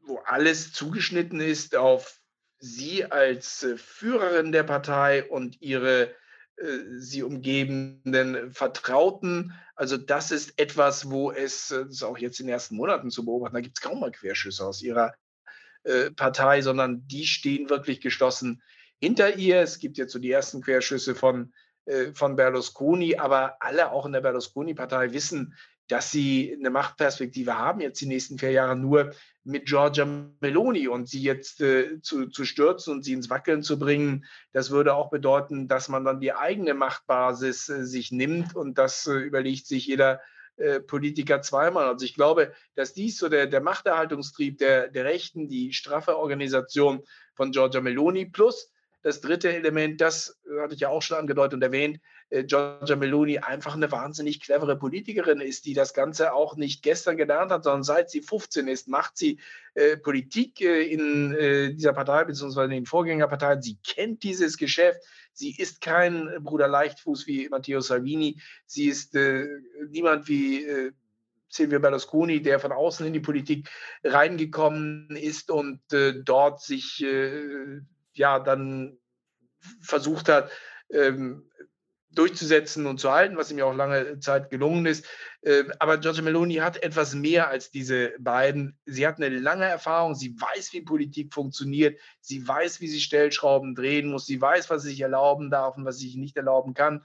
wo 0.00 0.18
alles 0.18 0.72
zugeschnitten 0.72 1.40
ist 1.40 1.76
auf 1.76 2.20
sie 2.58 3.04
als 3.04 3.62
äh, 3.62 3.76
Führerin 3.76 4.52
der 4.52 4.62
Partei 4.62 5.28
und 5.28 5.60
ihre 5.60 6.14
äh, 6.56 6.78
sie 6.96 7.22
umgebenden 7.22 8.50
Vertrauten. 8.52 9.52
Also 9.74 9.98
das 9.98 10.30
ist 10.30 10.58
etwas, 10.58 11.10
wo 11.10 11.30
es, 11.30 11.70
äh, 11.70 11.84
das 11.84 11.96
ist 11.96 12.02
auch 12.02 12.18
jetzt 12.18 12.40
in 12.40 12.46
den 12.46 12.54
ersten 12.54 12.76
Monaten 12.76 13.10
zu 13.10 13.26
beobachten, 13.26 13.54
da 13.54 13.60
gibt 13.60 13.78
es 13.78 13.82
kaum 13.82 14.00
mal 14.00 14.10
Querschüsse 14.10 14.64
aus 14.64 14.80
ihrer 14.80 15.14
äh, 15.84 16.10
Partei, 16.10 16.62
sondern 16.62 17.06
die 17.06 17.26
stehen 17.26 17.68
wirklich 17.68 18.00
geschlossen 18.00 18.62
hinter 19.00 19.36
ihr. 19.36 19.60
Es 19.60 19.78
gibt 19.78 19.98
jetzt 19.98 20.12
so 20.12 20.18
die 20.18 20.30
ersten 20.30 20.62
Querschüsse 20.62 21.14
von, 21.14 21.52
äh, 21.86 22.12
von 22.12 22.36
Berlusconi, 22.36 23.16
aber 23.16 23.56
alle 23.60 23.92
auch 23.92 24.06
in 24.06 24.12
der 24.12 24.20
Berlusconi-Partei 24.20 25.12
wissen, 25.12 25.54
dass 25.88 26.10
sie 26.10 26.54
eine 26.58 26.70
Machtperspektive 26.70 27.56
haben, 27.56 27.80
jetzt 27.80 28.00
die 28.00 28.06
nächsten 28.06 28.38
vier 28.38 28.50
Jahre 28.50 28.76
nur 28.76 29.12
mit 29.44 29.66
Giorgia 29.66 30.04
Meloni 30.40 30.88
und 30.88 31.08
sie 31.08 31.22
jetzt 31.22 31.60
äh, 31.60 32.00
zu, 32.02 32.26
zu 32.26 32.44
stürzen 32.44 32.92
und 32.92 33.04
sie 33.04 33.12
ins 33.12 33.30
Wackeln 33.30 33.62
zu 33.62 33.78
bringen, 33.78 34.24
das 34.52 34.72
würde 34.72 34.94
auch 34.94 35.10
bedeuten, 35.10 35.68
dass 35.68 35.88
man 35.88 36.04
dann 36.04 36.20
die 36.20 36.32
eigene 36.32 36.74
Machtbasis 36.74 37.68
äh, 37.68 37.86
sich 37.86 38.10
nimmt 38.10 38.56
und 38.56 38.78
das 38.78 39.06
äh, 39.06 39.12
überlegt 39.12 39.66
sich 39.66 39.86
jeder 39.86 40.20
äh, 40.56 40.80
Politiker 40.80 41.42
zweimal. 41.42 41.86
Also 41.86 42.04
ich 42.04 42.14
glaube, 42.14 42.52
dass 42.74 42.92
dies 42.92 43.18
so 43.18 43.28
der, 43.28 43.46
der 43.46 43.60
Machterhaltungstrieb 43.60 44.58
der, 44.58 44.88
der 44.88 45.04
Rechten, 45.04 45.48
die 45.48 45.72
straffe 45.72 46.16
Organisation 46.16 47.02
von 47.34 47.52
Giorgia 47.52 47.80
Meloni 47.80 48.26
plus 48.26 48.72
das 49.06 49.20
dritte 49.20 49.54
Element, 49.54 50.00
das 50.00 50.36
hatte 50.60 50.74
ich 50.74 50.80
ja 50.80 50.88
auch 50.88 51.00
schon 51.00 51.16
angedeutet 51.16 51.54
und 51.54 51.62
erwähnt, 51.62 52.00
äh, 52.28 52.42
Giorgia 52.42 52.96
Meloni 52.96 53.38
einfach 53.38 53.76
eine 53.76 53.92
wahnsinnig 53.92 54.40
clevere 54.40 54.76
Politikerin 54.76 55.40
ist, 55.40 55.64
die 55.64 55.74
das 55.74 55.94
Ganze 55.94 56.32
auch 56.32 56.56
nicht 56.56 56.82
gestern 56.82 57.16
gelernt 57.16 57.52
hat, 57.52 57.62
sondern 57.62 57.84
seit 57.84 58.10
sie 58.10 58.20
15 58.20 58.66
ist, 58.66 58.88
macht 58.88 59.16
sie 59.16 59.38
äh, 59.74 59.96
Politik 59.96 60.60
äh, 60.60 60.82
in 60.82 61.32
äh, 61.36 61.72
dieser 61.72 61.92
Partei 61.92 62.24
beziehungsweise 62.24 62.64
in 62.64 62.82
den 62.82 62.86
Vorgängerparteien. 62.86 63.62
Sie 63.62 63.78
kennt 63.86 64.24
dieses 64.24 64.56
Geschäft. 64.56 65.00
Sie 65.32 65.54
ist 65.56 65.80
kein 65.80 66.28
Bruder 66.40 66.66
Leichtfuß 66.66 67.28
wie 67.28 67.48
Matteo 67.48 67.78
Salvini. 67.78 68.40
Sie 68.66 68.86
ist 68.86 69.14
äh, 69.14 69.46
niemand 69.88 70.26
wie 70.26 70.64
äh, 70.64 70.90
Silvio 71.48 71.78
Berlusconi, 71.78 72.42
der 72.42 72.58
von 72.58 72.72
außen 72.72 73.06
in 73.06 73.12
die 73.12 73.20
Politik 73.20 73.68
reingekommen 74.02 75.10
ist 75.10 75.52
und 75.52 75.78
dort 76.24 76.60
sich 76.60 77.04
ja 78.18 78.38
dann 78.38 78.98
versucht 79.80 80.28
hat, 80.28 80.50
ähm, 80.90 81.50
durchzusetzen 82.16 82.86
und 82.86 82.98
zu 82.98 83.12
halten, 83.12 83.36
was 83.36 83.50
ihm 83.50 83.58
ja 83.58 83.66
auch 83.66 83.74
lange 83.74 84.18
Zeit 84.20 84.50
gelungen 84.50 84.86
ist. 84.86 85.06
Ähm, 85.42 85.72
aber 85.78 85.98
Giorgia 85.98 86.22
Meloni 86.22 86.54
hat 86.54 86.82
etwas 86.82 87.14
mehr 87.14 87.48
als 87.48 87.70
diese 87.70 88.12
beiden. 88.18 88.78
Sie 88.86 89.06
hat 89.06 89.16
eine 89.16 89.28
lange 89.28 89.64
Erfahrung, 89.64 90.14
sie 90.14 90.34
weiß, 90.40 90.72
wie 90.72 90.80
Politik 90.80 91.34
funktioniert, 91.34 92.00
sie 92.20 92.46
weiß, 92.46 92.80
wie 92.80 92.88
sie 92.88 93.00
Stellschrauben 93.00 93.74
drehen 93.74 94.10
muss, 94.10 94.26
sie 94.26 94.40
weiß, 94.40 94.70
was 94.70 94.82
sie 94.82 94.90
sich 94.90 95.00
erlauben 95.00 95.50
darf 95.50 95.76
und 95.76 95.84
was 95.84 95.98
sie 95.98 96.06
sich 96.06 96.16
nicht 96.16 96.36
erlauben 96.36 96.74
kann, 96.74 97.04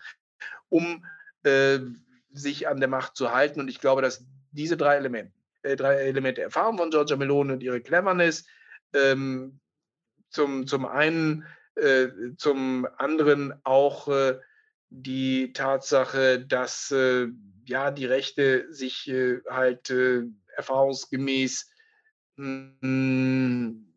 um 0.70 1.05
äh, 1.43 1.80
sich 2.32 2.68
an 2.68 2.80
der 2.80 2.89
Macht 2.89 3.16
zu 3.16 3.32
halten. 3.32 3.59
Und 3.59 3.70
ich 3.70 3.82
glaube, 3.82 4.01
dass 4.01 4.26
diese 4.51 4.78
drei 4.78 4.95
Elemente, 4.95 5.34
äh, 5.64 5.76
drei 5.76 5.95
Elemente 5.95 6.41
Erfahrung 6.41 6.78
von 6.78 6.89
Giorgia 6.89 7.18
Meloni 7.18 7.51
und 7.53 7.64
ihre 7.64 7.82
Cleverness, 7.82 8.45
ähm, 8.93 9.61
zum, 10.32 10.66
zum 10.66 10.86
einen, 10.86 11.46
äh, 11.76 12.08
zum 12.38 12.88
anderen 12.98 13.54
auch 13.64 14.08
äh, 14.08 14.40
die 14.90 15.54
Tatsache, 15.54 16.40
dass 16.40 16.92
äh, 16.92 17.28
ja 17.66 17.92
die 17.92 18.06
Rechte 18.06 18.72
sich 18.74 19.08
äh, 19.10 19.40
halt 19.50 19.90
äh, 19.90 20.24
erfahrungsgemäß 20.56 21.70
mh, 22.36 22.72
hm, 22.82 23.88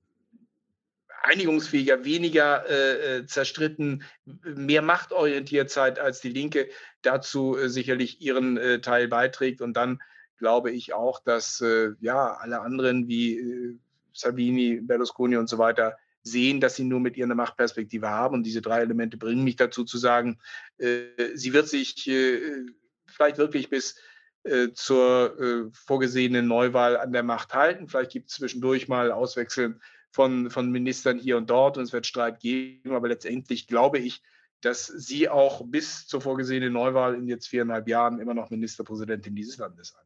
einigungsfähiger, 1.23 2.05
weniger 2.05 2.69
äh, 2.69 3.19
äh, 3.19 3.27
zerstritten, 3.27 4.05
mehr 4.25 4.83
machtorientiert 4.83 5.71
seid 5.71 5.99
als 5.99 6.21
die 6.21 6.29
Linke, 6.29 6.69
dazu 7.03 7.57
äh, 7.57 7.69
sicherlich 7.71 8.21
ihren 8.21 8.57
äh, 8.57 8.81
Teil 8.81 9.09
beiträgt. 9.09 9.63
Und 9.63 9.75
dann 9.75 10.01
glaube 10.37 10.71
ich 10.71 10.93
auch, 10.93 11.23
dass 11.23 11.65
ja 12.01 12.35
alle 12.35 12.61
anderen 12.61 13.07
wie 13.07 13.79
Salvini, 14.13 14.81
Berlusconi 14.83 15.37
und 15.37 15.49
so 15.49 15.59
weiter 15.59 15.97
sehen, 16.25 16.61
dass 16.61 16.77
sie 16.77 16.85
nur 16.85 17.01
mit 17.01 17.17
ihr 17.17 17.25
eine 17.25 17.35
Machtperspektive 17.35 18.09
haben. 18.09 18.35
Und 18.35 18.43
diese 18.45 18.63
drei 18.63 18.81
Elemente 18.81 19.17
bringen 19.17 19.45
mich 19.45 19.57
dazu 19.57 19.85
zu 19.85 19.99
sagen, 19.99 20.39
äh, 20.79 21.07
sie 21.35 21.53
wird 21.53 21.69
sich 21.69 22.09
äh, 22.09 22.67
vielleicht 23.07 23.39
wirklich 23.39 23.69
bis 23.71 23.97
äh, 24.43 24.73
zur 24.73 25.39
äh, 25.39 25.71
vorgesehenen 25.73 26.49
Neuwahl 26.49 26.97
an 26.97 27.13
der 27.13 27.23
Macht 27.23 27.55
halten. 27.55 27.89
Vielleicht 27.89 28.13
gibt 28.13 28.31
es 28.31 28.37
zwischendurch 28.37 28.89
mal 28.89 29.13
Auswechseln 29.13 29.81
von, 30.11 30.51
von 30.51 30.71
Ministern 30.71 31.19
hier 31.19 31.37
und 31.37 31.51
dort 31.51 31.77
und 31.77 31.85
es 31.85 31.93
wird 31.93 32.07
Streit 32.07 32.41
geben. 32.41 32.93
Aber 32.93 33.09
letztendlich 33.09 33.67
glaube 33.67 33.99
ich, 33.99 34.23
dass 34.61 34.87
sie 34.87 35.29
auch 35.29 35.63
bis 35.67 36.07
zur 36.07 36.23
vorgesehenen 36.23 36.73
Neuwahl 36.73 37.15
in 37.15 37.29
jetzt 37.29 37.49
viereinhalb 37.49 37.87
Jahren 37.87 38.19
immer 38.19 38.35
noch 38.35 38.51
Ministerpräsidentin 38.51 39.35
dieses 39.35 39.59
Landes 39.59 39.89
sein. 39.89 40.05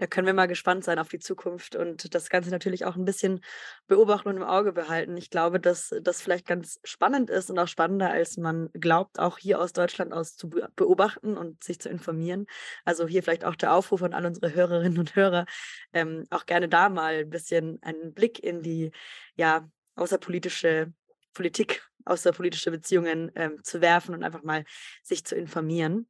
Da 0.00 0.06
können 0.06 0.26
wir 0.26 0.32
mal 0.32 0.46
gespannt 0.46 0.82
sein 0.82 0.98
auf 0.98 1.10
die 1.10 1.18
Zukunft 1.18 1.76
und 1.76 2.14
das 2.14 2.30
Ganze 2.30 2.48
natürlich 2.48 2.86
auch 2.86 2.96
ein 2.96 3.04
bisschen 3.04 3.42
beobachten 3.86 4.30
und 4.30 4.38
im 4.38 4.42
Auge 4.42 4.72
behalten. 4.72 5.14
Ich 5.18 5.28
glaube, 5.28 5.60
dass 5.60 5.94
das 6.00 6.22
vielleicht 6.22 6.46
ganz 6.46 6.80
spannend 6.84 7.28
ist 7.28 7.50
und 7.50 7.58
auch 7.58 7.68
spannender, 7.68 8.10
als 8.10 8.38
man 8.38 8.70
glaubt, 8.72 9.18
auch 9.18 9.36
hier 9.36 9.60
aus 9.60 9.74
Deutschland 9.74 10.14
aus 10.14 10.36
zu 10.36 10.48
beobachten 10.48 11.36
und 11.36 11.62
sich 11.62 11.80
zu 11.80 11.90
informieren. 11.90 12.46
Also 12.86 13.06
hier 13.06 13.22
vielleicht 13.22 13.44
auch 13.44 13.56
der 13.56 13.74
Aufruf 13.74 14.02
an 14.02 14.14
all 14.14 14.24
unsere 14.24 14.54
Hörerinnen 14.54 14.98
und 14.98 15.16
Hörer, 15.16 15.44
ähm, 15.92 16.24
auch 16.30 16.46
gerne 16.46 16.70
da 16.70 16.88
mal 16.88 17.16
ein 17.16 17.28
bisschen 17.28 17.78
einen 17.82 18.14
Blick 18.14 18.42
in 18.42 18.62
die 18.62 18.92
ja, 19.36 19.68
außerpolitische 19.96 20.94
Politik 21.34 21.89
außerpolitische 22.04 22.70
Beziehungen 22.70 23.30
ähm, 23.34 23.62
zu 23.62 23.80
werfen 23.80 24.14
und 24.14 24.22
einfach 24.22 24.42
mal 24.42 24.64
sich 25.02 25.24
zu 25.24 25.34
informieren. 25.34 26.08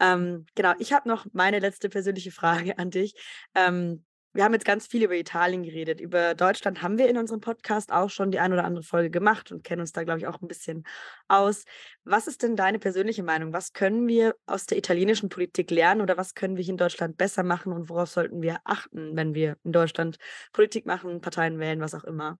Ähm, 0.00 0.46
genau, 0.54 0.74
ich 0.78 0.92
habe 0.92 1.08
noch 1.08 1.26
meine 1.32 1.58
letzte 1.58 1.88
persönliche 1.88 2.30
Frage 2.32 2.78
an 2.78 2.90
dich. 2.90 3.14
Ähm, 3.54 4.04
wir 4.34 4.44
haben 4.44 4.54
jetzt 4.54 4.64
ganz 4.64 4.86
viel 4.86 5.02
über 5.02 5.14
Italien 5.14 5.62
geredet. 5.62 6.00
Über 6.00 6.34
Deutschland 6.34 6.80
haben 6.80 6.96
wir 6.96 7.08
in 7.08 7.18
unserem 7.18 7.40
Podcast 7.40 7.92
auch 7.92 8.08
schon 8.08 8.30
die 8.30 8.38
ein 8.38 8.52
oder 8.52 8.64
andere 8.64 8.82
Folge 8.82 9.10
gemacht 9.10 9.52
und 9.52 9.62
kennen 9.62 9.82
uns 9.82 9.92
da, 9.92 10.04
glaube 10.04 10.20
ich, 10.20 10.26
auch 10.26 10.40
ein 10.40 10.48
bisschen 10.48 10.84
aus. 11.28 11.64
Was 12.04 12.26
ist 12.26 12.42
denn 12.42 12.56
deine 12.56 12.78
persönliche 12.78 13.22
Meinung? 13.22 13.52
Was 13.52 13.74
können 13.74 14.08
wir 14.08 14.34
aus 14.46 14.64
der 14.64 14.78
italienischen 14.78 15.28
Politik 15.28 15.70
lernen 15.70 16.00
oder 16.00 16.16
was 16.16 16.34
können 16.34 16.56
wir 16.56 16.64
hier 16.64 16.72
in 16.72 16.78
Deutschland 16.78 17.18
besser 17.18 17.42
machen 17.42 17.72
und 17.74 17.90
worauf 17.90 18.08
sollten 18.08 18.40
wir 18.40 18.60
achten, 18.64 19.16
wenn 19.16 19.34
wir 19.34 19.58
in 19.64 19.72
Deutschland 19.72 20.16
Politik 20.52 20.86
machen, 20.86 21.20
Parteien 21.20 21.58
wählen, 21.58 21.80
was 21.80 21.94
auch 21.94 22.04
immer? 22.04 22.38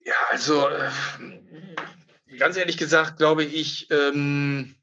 Ja, 0.00 0.14
also 0.30 0.68
äh, 0.68 0.90
ganz 2.38 2.56
ehrlich 2.56 2.76
gesagt, 2.76 3.18
glaube 3.18 3.44
ich, 3.44 3.88
ähm, 3.90 4.74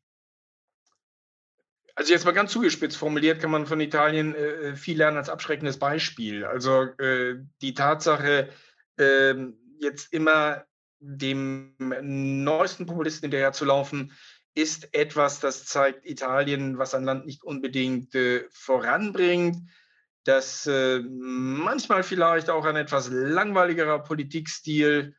also 1.96 2.14
jetzt 2.14 2.26
mal 2.26 2.32
ganz 2.32 2.52
zugespitzt 2.52 2.98
formuliert, 2.98 3.42
kann 3.42 3.50
man 3.50 3.66
von 3.66 3.80
Italien 3.80 4.36
äh, 4.36 4.76
viel 4.76 4.98
lernen 4.98 5.18
als 5.18 5.30
abschreckendes 5.30 5.80
Beispiel. 5.80 6.46
Also 6.46 6.84
äh, 7.00 7.38
die 7.62 7.74
Tatsache, 7.74 8.50
äh, 8.98 9.34
jetzt 9.80 10.14
immer 10.14 10.66
dem 11.00 11.76
neuesten 11.80 12.86
Populisten 12.86 13.26
hinterher 13.26 13.52
zu 13.52 13.66
laufen, 13.66 14.14
ist 14.54 14.94
etwas, 14.94 15.40
das 15.40 15.66
zeigt 15.66 16.06
Italien, 16.06 16.78
was 16.78 16.96
ein 16.96 17.04
Land 17.04 17.26
nicht 17.26 17.44
unbedingt 17.44 18.16
äh, 18.16 18.46
voranbringt, 18.52 19.58
dass 20.28 20.68
äh, 20.68 21.00
manchmal 21.00 22.04
vielleicht 22.04 22.50
auch 22.50 22.66
ein 22.66 22.76
etwas 22.76 23.10
langweiligerer 23.10 24.00
Politikstil 24.00 25.16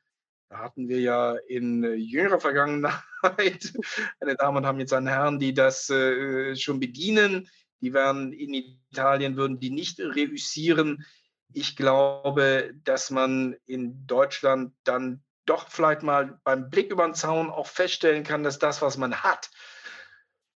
da 0.48 0.60
hatten 0.60 0.88
wir 0.88 1.00
ja 1.00 1.36
in 1.46 1.84
äh, 1.84 1.94
jüngerer 1.94 2.40
Vergangenheit, 2.40 2.94
meine 4.20 4.36
Damen 4.36 4.56
und 4.56 4.64
Herren, 4.64 4.80
jetzt 4.80 4.94
einen 4.94 5.06
Herrn, 5.06 5.38
die 5.38 5.52
das 5.52 5.90
äh, 5.90 6.56
schon 6.56 6.80
bedienen. 6.80 7.48
Die 7.80 7.92
werden 7.92 8.32
in 8.32 8.54
Italien, 8.54 9.36
würden 9.36 9.60
die 9.60 9.70
nicht 9.70 10.00
reüssieren. 10.00 11.04
Ich 11.52 11.76
glaube, 11.76 12.72
dass 12.84 13.10
man 13.10 13.56
in 13.66 14.06
Deutschland 14.06 14.74
dann 14.84 15.22
doch 15.44 15.68
vielleicht 15.68 16.02
mal 16.02 16.40
beim 16.44 16.70
Blick 16.70 16.90
über 16.90 17.04
den 17.04 17.14
Zaun 17.14 17.50
auch 17.50 17.66
feststellen 17.66 18.24
kann, 18.24 18.42
dass 18.42 18.58
das, 18.58 18.82
was 18.82 18.96
man 18.96 19.22
hat, 19.22 19.50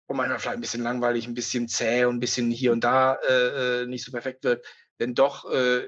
und 0.09 0.17
manchmal 0.17 0.39
vielleicht 0.39 0.57
ein 0.57 0.63
bisschen 0.63 0.83
langweilig, 0.83 1.27
ein 1.27 1.35
bisschen 1.35 1.69
zäh 1.69 2.07
und 2.07 2.17
ein 2.17 2.21
bisschen 2.21 2.51
hier 2.51 2.73
und 2.73 2.83
da 2.83 3.19
äh, 3.29 3.83
äh 3.83 3.87
nicht 3.87 4.05
so 4.05 4.11
perfekt 4.11 4.43
wird, 4.43 4.67
denn 4.99 5.15
doch 5.15 5.51
äh, 5.53 5.87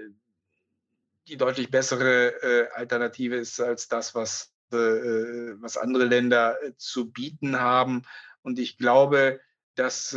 die 1.26 1.38
deutlich 1.38 1.70
bessere 1.70 2.42
äh, 2.42 2.68
Alternative 2.74 3.36
ist 3.36 3.58
als 3.60 3.88
das, 3.88 4.14
was, 4.14 4.52
äh, 4.72 4.76
was 4.76 5.78
andere 5.78 6.04
Länder 6.04 6.58
zu 6.76 7.10
bieten 7.10 7.60
haben. 7.60 8.02
Und 8.42 8.58
ich 8.58 8.76
glaube, 8.76 9.40
dass 9.74 10.14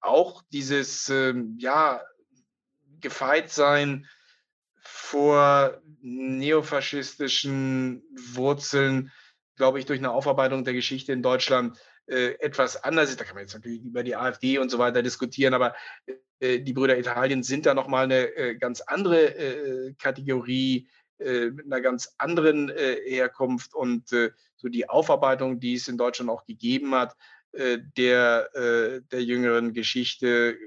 auch 0.00 0.42
dieses 0.52 1.08
ähm, 1.08 1.56
ja, 1.58 2.02
Gefeitsein 3.00 4.06
vor 4.82 5.80
neofaschistischen 6.00 8.02
Wurzeln, 8.34 9.12
glaube 9.56 9.78
ich, 9.78 9.86
durch 9.86 10.00
eine 10.00 10.10
Aufarbeitung 10.10 10.64
der 10.64 10.74
Geschichte 10.74 11.12
in 11.12 11.22
Deutschland 11.22 11.78
äh, 12.08 12.38
etwas 12.38 12.84
anders 12.84 13.10
ist. 13.10 13.20
Da 13.20 13.24
kann 13.24 13.34
man 13.34 13.42
jetzt 13.42 13.54
natürlich 13.54 13.82
über 13.82 14.04
die 14.04 14.14
AfD 14.14 14.58
und 14.58 14.70
so 14.70 14.78
weiter 14.78 15.02
diskutieren, 15.02 15.54
aber 15.54 15.74
äh, 16.38 16.60
die 16.60 16.72
Brüder 16.72 16.96
Italien 16.96 17.42
sind 17.42 17.66
da 17.66 17.74
nochmal 17.74 18.04
eine 18.04 18.28
äh, 18.36 18.54
ganz 18.54 18.80
andere 18.80 19.94
Kategorie 19.98 20.88
mit 21.18 21.64
einer 21.64 21.80
ganz 21.80 22.14
anderen 22.18 22.68
Herkunft 22.68 23.74
und 23.74 24.10
so 24.10 24.68
die 24.68 24.86
Aufarbeitung, 24.86 25.60
die 25.60 25.72
es 25.72 25.88
in 25.88 25.96
Deutschland 25.96 26.30
auch 26.30 26.44
gegeben 26.44 26.94
hat, 26.94 27.16
der, 27.54 28.50
der 28.52 29.24
jüngeren 29.24 29.72
Geschichte, 29.72 30.58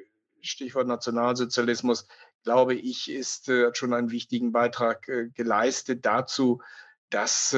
Stichwort 0.41 0.87
Nationalsozialismus, 0.87 2.07
glaube 2.43 2.73
ich, 2.73 3.11
ist, 3.11 3.47
hat 3.47 3.77
schon 3.77 3.93
einen 3.93 4.09
wichtigen 4.09 4.51
Beitrag 4.51 5.03
geleistet 5.35 6.03
dazu, 6.03 6.63
dass 7.11 7.55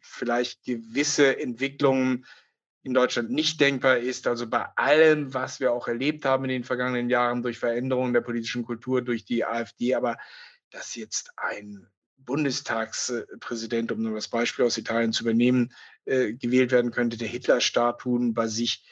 vielleicht 0.00 0.62
gewisse 0.62 1.36
Entwicklungen 1.40 2.26
in 2.82 2.94
Deutschland 2.94 3.30
nicht 3.30 3.60
denkbar 3.60 3.98
ist. 3.98 4.26
Also 4.26 4.46
bei 4.46 4.66
allem, 4.76 5.34
was 5.34 5.60
wir 5.60 5.72
auch 5.72 5.88
erlebt 5.88 6.24
haben 6.24 6.44
in 6.44 6.50
den 6.50 6.64
vergangenen 6.64 7.10
Jahren 7.10 7.42
durch 7.42 7.58
Veränderungen 7.58 8.12
der 8.12 8.20
politischen 8.20 8.64
Kultur 8.64 9.02
durch 9.02 9.24
die 9.24 9.44
AfD, 9.44 9.94
aber 9.94 10.16
dass 10.70 10.94
jetzt 10.94 11.30
ein 11.36 11.86
Bundestagspräsident, 12.16 13.92
um 13.92 14.02
nur 14.02 14.14
das 14.14 14.28
Beispiel 14.28 14.64
aus 14.64 14.76
Italien 14.76 15.12
zu 15.12 15.22
übernehmen, 15.22 15.72
äh, 16.04 16.34
gewählt 16.34 16.72
werden 16.72 16.90
könnte, 16.90 17.16
der 17.16 17.28
Hitler-Statuen 17.28 18.34
bei 18.34 18.48
sich 18.48 18.84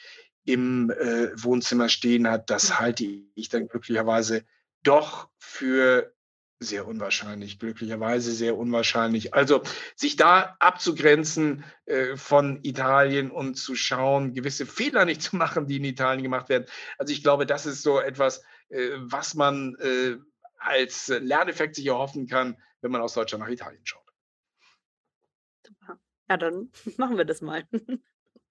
im 0.43 0.89
äh, 0.89 1.31
Wohnzimmer 1.35 1.89
stehen 1.89 2.27
hat, 2.27 2.49
das 2.49 2.79
halte 2.79 3.05
ich 3.35 3.49
dann 3.49 3.67
glücklicherweise 3.67 4.43
doch 4.83 5.29
für 5.37 6.13
sehr 6.59 6.87
unwahrscheinlich, 6.87 7.59
glücklicherweise 7.59 8.31
sehr 8.31 8.57
unwahrscheinlich. 8.57 9.33
Also 9.33 9.61
sich 9.95 10.15
da 10.15 10.55
abzugrenzen 10.59 11.63
äh, 11.85 12.15
von 12.17 12.59
Italien 12.63 13.29
und 13.29 13.55
zu 13.55 13.75
schauen, 13.75 14.33
gewisse 14.33 14.65
Fehler 14.65 15.05
nicht 15.05 15.21
zu 15.21 15.35
machen, 15.35 15.67
die 15.67 15.77
in 15.77 15.83
Italien 15.83 16.23
gemacht 16.23 16.49
werden. 16.49 16.65
Also 16.97 17.13
ich 17.13 17.21
glaube, 17.21 17.45
das 17.45 17.65
ist 17.65 17.83
so 17.83 17.99
etwas, 17.99 18.43
äh, 18.69 18.89
was 18.97 19.35
man 19.35 19.75
äh, 19.79 20.17
als 20.57 21.07
Lerneffekt 21.07 21.75
sich 21.75 21.85
erhoffen 21.85 22.27
kann, 22.27 22.57
wenn 22.81 22.91
man 22.91 23.01
aus 23.01 23.13
Deutschland 23.13 23.43
nach 23.43 23.51
Italien 23.51 23.85
schaut. 23.85 24.03
Ja, 26.29 26.37
dann 26.37 26.71
machen 26.97 27.17
wir 27.17 27.25
das 27.25 27.41
mal. 27.41 27.67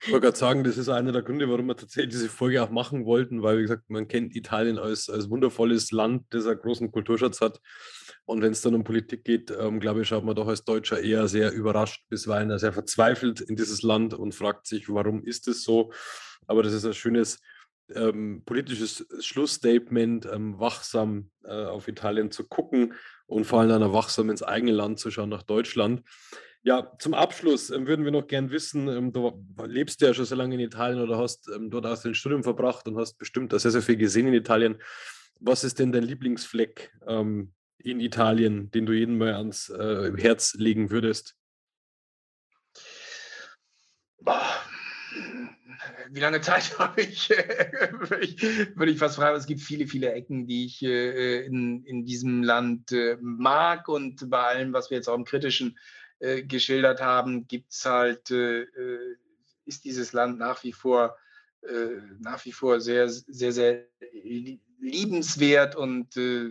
Ich 0.03 0.13
wollte 0.13 0.27
gerade 0.27 0.37
sagen, 0.37 0.63
das 0.63 0.77
ist 0.77 0.89
einer 0.89 1.11
der 1.11 1.23
Gründe, 1.23 1.49
warum 1.49 1.67
wir 1.67 1.77
tatsächlich 1.77 2.13
diese 2.13 2.29
Folge 2.29 2.63
auch 2.63 2.71
machen 2.71 3.07
wollten, 3.07 3.43
weil, 3.43 3.59
wie 3.59 3.63
gesagt, 3.63 3.89
man 3.89 4.09
kennt 4.09 4.37
Italien 4.37 4.79
als, 4.79 5.09
als 5.09 5.31
wundervolles 5.31 5.91
Land, 5.91 6.27
das 6.31 6.47
einen 6.47 6.61
großen 6.61 6.93
Kulturschatz 6.93 7.41
hat. 7.41 7.61
Und 8.25 8.43
wenn 8.43 8.53
es 8.53 8.61
dann 8.61 8.75
um 8.75 8.85
Politik 8.85 9.25
geht, 9.25 9.51
ähm, 9.59 9.81
glaube 9.81 10.03
ich, 10.03 10.09
schaut 10.09 10.25
man 10.25 10.37
doch 10.37 10.49
als 10.49 10.65
Deutscher 10.65 11.01
eher 11.01 11.29
sehr 11.29 11.53
überrascht, 11.53 12.05
bisweilen 12.09 12.57
sehr 12.59 12.73
verzweifelt 12.73 13.41
in 13.41 13.57
dieses 13.57 13.83
Land 13.83 14.15
und 14.15 14.35
fragt 14.35 14.67
sich, 14.67 14.89
warum 14.89 15.25
ist 15.25 15.49
es 15.49 15.63
so? 15.63 15.93
Aber 16.47 16.63
das 16.63 16.73
ist 16.73 16.85
ein 16.85 16.95
schönes 16.95 17.41
ähm, 17.95 18.43
politisches 18.45 19.07
Schlussstatement, 19.21 20.27
ähm, 20.27 20.59
wachsam 20.59 21.31
äh, 21.45 21.65
auf 21.65 21.89
Italien 21.89 22.31
zu 22.31 22.47
gucken 22.47 22.95
und 23.27 23.45
vor 23.45 23.61
allem 23.61 23.69
dann 23.81 23.93
wachsam 23.93 24.31
ins 24.31 24.43
eigene 24.43 24.73
Land 24.73 24.99
zu 24.99 25.11
schauen, 25.11 25.29
nach 25.29 25.43
Deutschland. 25.43 26.03
Ja, 26.67 26.93
zum 26.99 27.15
Abschluss 27.15 27.71
ähm, 27.71 27.87
würden 27.87 28.05
wir 28.05 28.11
noch 28.11 28.27
gern 28.27 28.51
wissen, 28.51 28.89
ähm, 28.89 29.13
du 29.13 29.41
lebst 29.67 30.01
ja 30.01 30.13
schon 30.13 30.25
so 30.25 30.35
lange 30.35 30.57
in 30.57 30.61
Italien 30.61 31.01
oder 31.01 31.17
hast 31.17 31.49
ähm, 31.49 31.71
dort 31.71 31.87
aus 31.87 32.03
dein 32.03 32.17
Studium 32.17 32.43
verbracht 32.43 32.89
und 32.89 32.99
hast 32.99 33.19
bestimmt 33.19 33.53
sehr, 33.53 33.71
sehr 33.71 33.83
viel 33.83 33.95
gesehen 33.95 34.27
in 34.27 34.35
Italien. 34.35 34.83
Was 35.39 35.63
ist 35.63 35.79
denn 35.79 35.93
dein 35.93 36.03
Lieblingsfleck 36.03 36.93
in 37.07 37.53
Italien, 38.01 38.71
den 38.71 38.87
du 38.87 38.95
jedem 38.95 39.19
mal 39.19 39.35
ans 39.35 39.69
äh, 39.69 40.11
Herz 40.17 40.55
legen 40.55 40.91
würdest? 40.91 41.37
Wie 46.11 46.21
lange 46.21 46.41
Zeit 46.41 46.77
habe 46.79 47.03
ich? 47.03 47.29
würde, 47.29 48.25
ich 48.25 48.43
würde 48.77 48.91
ich 48.91 48.99
fast 48.99 49.17
fragen. 49.17 49.37
Es 49.37 49.47
gibt 49.47 49.61
viele, 49.61 49.87
viele 49.87 50.13
Ecken, 50.13 50.47
die 50.47 50.65
ich 50.65 50.83
äh, 50.83 51.45
in, 51.45 51.85
in 51.85 52.07
diesem 52.07 52.43
Land 52.43 52.91
äh, 52.93 53.19
mag 53.21 53.89
und 53.89 54.29
bei 54.31 54.43
allem, 54.43 54.73
was 54.73 54.91
wir 54.91 54.97
jetzt 54.97 55.09
auch 55.09 55.17
im 55.17 55.25
Kritischen 55.25 55.77
äh, 56.19 56.43
geschildert 56.43 57.01
haben, 57.01 57.47
gibt 57.47 57.73
es 57.73 57.85
halt, 57.85 58.31
äh, 58.31 58.63
äh, 58.63 59.17
ist 59.65 59.85
dieses 59.85 60.13
Land 60.13 60.39
nach 60.39 60.63
wie 60.65 60.73
vor 60.73 61.17
äh, 61.63 62.01
nach 62.21 62.45
wie 62.45 62.53
vor 62.53 62.81
sehr, 62.81 63.09
sehr, 63.09 63.53
sehr 63.53 63.87
liebenswert 64.79 65.75
und 65.75 66.17
äh, 66.17 66.51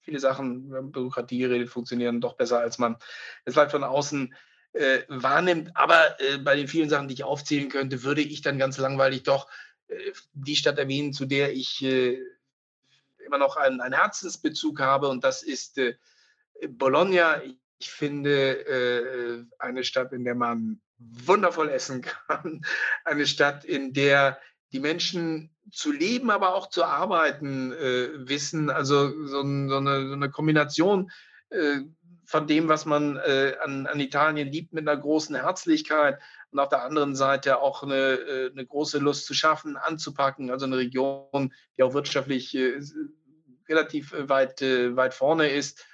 viele 0.00 0.20
Sachen, 0.20 0.90
Bürokratie 0.92 1.66
funktionieren 1.66 2.20
doch 2.20 2.34
besser, 2.34 2.60
als 2.60 2.78
man 2.78 2.96
es 3.44 3.54
vielleicht 3.54 3.72
von 3.72 3.84
außen 3.84 4.34
äh, 4.72 5.00
wahrnimmt. 5.08 5.72
Aber 5.74 6.18
äh, 6.20 6.38
bei 6.38 6.56
den 6.56 6.68
vielen 6.68 6.88
Sachen, 6.88 7.08
die 7.08 7.14
ich 7.14 7.24
aufzählen 7.24 7.68
könnte, 7.68 8.02
würde 8.02 8.22
ich 8.22 8.40
dann 8.40 8.58
ganz 8.58 8.78
langweilig 8.78 9.24
doch 9.24 9.48
äh, 9.88 10.12
die 10.32 10.56
Stadt 10.56 10.78
erwähnen, 10.78 11.12
zu 11.12 11.26
der 11.26 11.52
ich 11.52 11.82
immer 11.82 13.38
noch 13.38 13.56
einen, 13.56 13.80
einen, 13.82 13.94
Herzensbezug 13.94 14.80
habe. 14.80 15.08
Und 15.08 15.24
das 15.24 15.42
ist 15.42 15.78
Bologna. 16.66 17.42
Ich 17.78 17.90
finde 17.90 18.66
äh, 18.66 19.44
eine 19.58 19.84
Stadt, 19.84 20.12
in 20.12 20.24
der 20.24 20.34
man 20.34 20.80
wundervoll 20.98 21.68
essen 21.68 22.02
kann. 22.28 22.62
Eine 23.04 23.26
Stadt, 23.26 23.64
in 23.64 23.92
der 23.92 24.38
die 24.72 24.80
Menschen 24.80 25.50
zu 25.72 25.92
leben, 25.92 26.30
aber 26.30 26.54
auch 26.54 26.68
zu 26.68 26.84
arbeiten 26.84 27.72
äh, 27.72 28.28
wissen. 28.28 28.70
Also 28.70 29.26
so, 29.26 29.40
ein, 29.40 29.68
so, 29.68 29.76
eine, 29.76 30.08
so 30.08 30.14
eine, 30.14 30.30
Kombination 30.30 31.10
äh, 31.50 31.80
von 32.24 32.46
dem, 32.46 32.68
was 32.68 32.84
man 32.84 33.16
äh, 33.16 33.54
an, 33.62 33.86
an, 33.86 34.00
Italien 34.00 34.48
liebt, 34.48 34.72
mit 34.72 34.86
einer 34.86 35.00
großen 35.00 35.34
Herzlichkeit 35.36 36.18
und 36.50 36.58
auf 36.58 36.68
der 36.68 36.82
anderen 36.82 37.14
Seite 37.14 37.60
auch 37.60 37.82
eine, 37.82 38.50
eine 38.52 38.66
große 38.66 38.98
Lust 38.98 39.26
zu 39.26 39.34
schaffen, 39.34 39.76
anzupacken. 39.76 40.50
Also 40.50 40.66
eine 40.66 40.76
Region, 40.76 41.54
die 41.76 41.82
auch 41.82 41.94
wirtschaftlich 41.94 42.54
äh, 42.54 42.80
relativ 43.68 44.14
weit, 44.16 44.60
weit 44.60 45.14
vorne 45.14 45.48
ist 45.50 45.84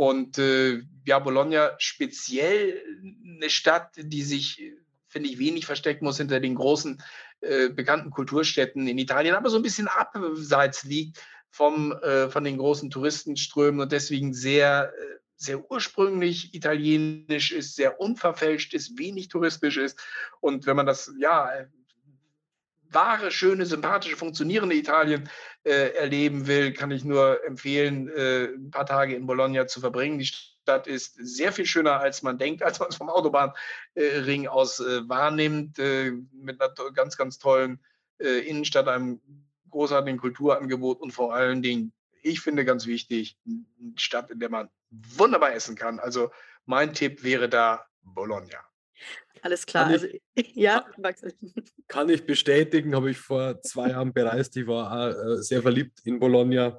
und 0.00 0.38
äh, 0.38 0.80
ja, 1.04 1.18
Bologna 1.18 1.72
speziell 1.76 2.82
eine 3.22 3.50
Stadt, 3.50 3.90
die 3.98 4.22
sich, 4.22 4.72
finde 5.08 5.28
ich, 5.28 5.38
wenig 5.38 5.66
verstecken 5.66 6.06
muss 6.06 6.16
hinter 6.16 6.40
den 6.40 6.54
großen 6.54 7.02
äh, 7.42 7.68
bekannten 7.68 8.08
Kulturstädten 8.08 8.88
in 8.88 8.96
Italien, 8.96 9.34
aber 9.34 9.50
so 9.50 9.58
ein 9.58 9.62
bisschen 9.62 9.88
abseits 9.88 10.84
liegt 10.84 11.22
vom, 11.50 11.92
äh, 11.92 12.30
von 12.30 12.44
den 12.44 12.56
großen 12.56 12.88
Touristenströmen 12.88 13.82
und 13.82 13.92
deswegen 13.92 14.32
sehr, 14.32 14.90
äh, 14.98 15.18
sehr 15.36 15.70
ursprünglich 15.70 16.54
italienisch 16.54 17.52
ist, 17.52 17.76
sehr 17.76 18.00
unverfälscht 18.00 18.72
ist, 18.72 18.98
wenig 18.98 19.28
touristisch 19.28 19.76
ist. 19.76 20.00
Und 20.40 20.64
wenn 20.64 20.76
man 20.76 20.86
das 20.86 21.12
ja 21.18 21.66
wahre, 22.90 23.30
schöne, 23.30 23.66
sympathische, 23.66 24.16
funktionierende 24.16 24.74
Italien 24.74 25.28
äh, 25.64 25.94
erleben 25.94 26.46
will, 26.46 26.72
kann 26.72 26.90
ich 26.90 27.04
nur 27.04 27.44
empfehlen, 27.44 28.08
äh, 28.08 28.46
ein 28.54 28.70
paar 28.70 28.86
Tage 28.86 29.14
in 29.14 29.26
Bologna 29.26 29.66
zu 29.66 29.80
verbringen. 29.80 30.18
Die 30.18 30.26
Stadt 30.26 30.86
ist 30.86 31.16
sehr 31.18 31.52
viel 31.52 31.66
schöner, 31.66 32.00
als 32.00 32.22
man 32.22 32.38
denkt, 32.38 32.62
als 32.64 32.80
man 32.80 32.88
es 32.88 32.96
vom 32.96 33.08
Autobahnring 33.08 34.48
aus 34.48 34.80
äh, 34.80 35.08
wahrnimmt, 35.08 35.78
äh, 35.78 36.12
mit 36.32 36.60
einer 36.60 36.72
ganz, 36.92 37.16
ganz 37.16 37.38
tollen 37.38 37.80
äh, 38.18 38.40
Innenstadt, 38.40 38.88
einem 38.88 39.20
großartigen 39.70 40.18
Kulturangebot 40.18 41.00
und 41.00 41.12
vor 41.12 41.34
allen 41.34 41.62
Dingen, 41.62 41.92
ich 42.22 42.40
finde 42.40 42.64
ganz 42.64 42.86
wichtig, 42.86 43.38
eine 43.46 43.64
Stadt, 43.96 44.30
in 44.30 44.40
der 44.40 44.50
man 44.50 44.68
wunderbar 44.90 45.54
essen 45.54 45.76
kann. 45.76 46.00
Also 46.00 46.30
mein 46.66 46.92
Tipp 46.92 47.22
wäre 47.22 47.48
da 47.48 47.86
Bologna. 48.02 48.58
Alles 49.42 49.66
klar. 49.66 49.84
Kann 49.84 49.92
also, 49.92 50.06
ich, 50.34 50.54
ja, 50.54 50.86
Max. 50.98 51.22
Kann 51.88 52.08
ich 52.08 52.24
bestätigen, 52.24 52.94
habe 52.94 53.10
ich 53.10 53.18
vor 53.18 53.60
zwei 53.62 53.90
Jahren 53.90 54.12
bereist. 54.12 54.56
Ich 54.56 54.66
war 54.66 55.10
äh, 55.10 55.42
sehr 55.42 55.62
verliebt 55.62 56.00
in 56.04 56.18
Bologna. 56.18 56.78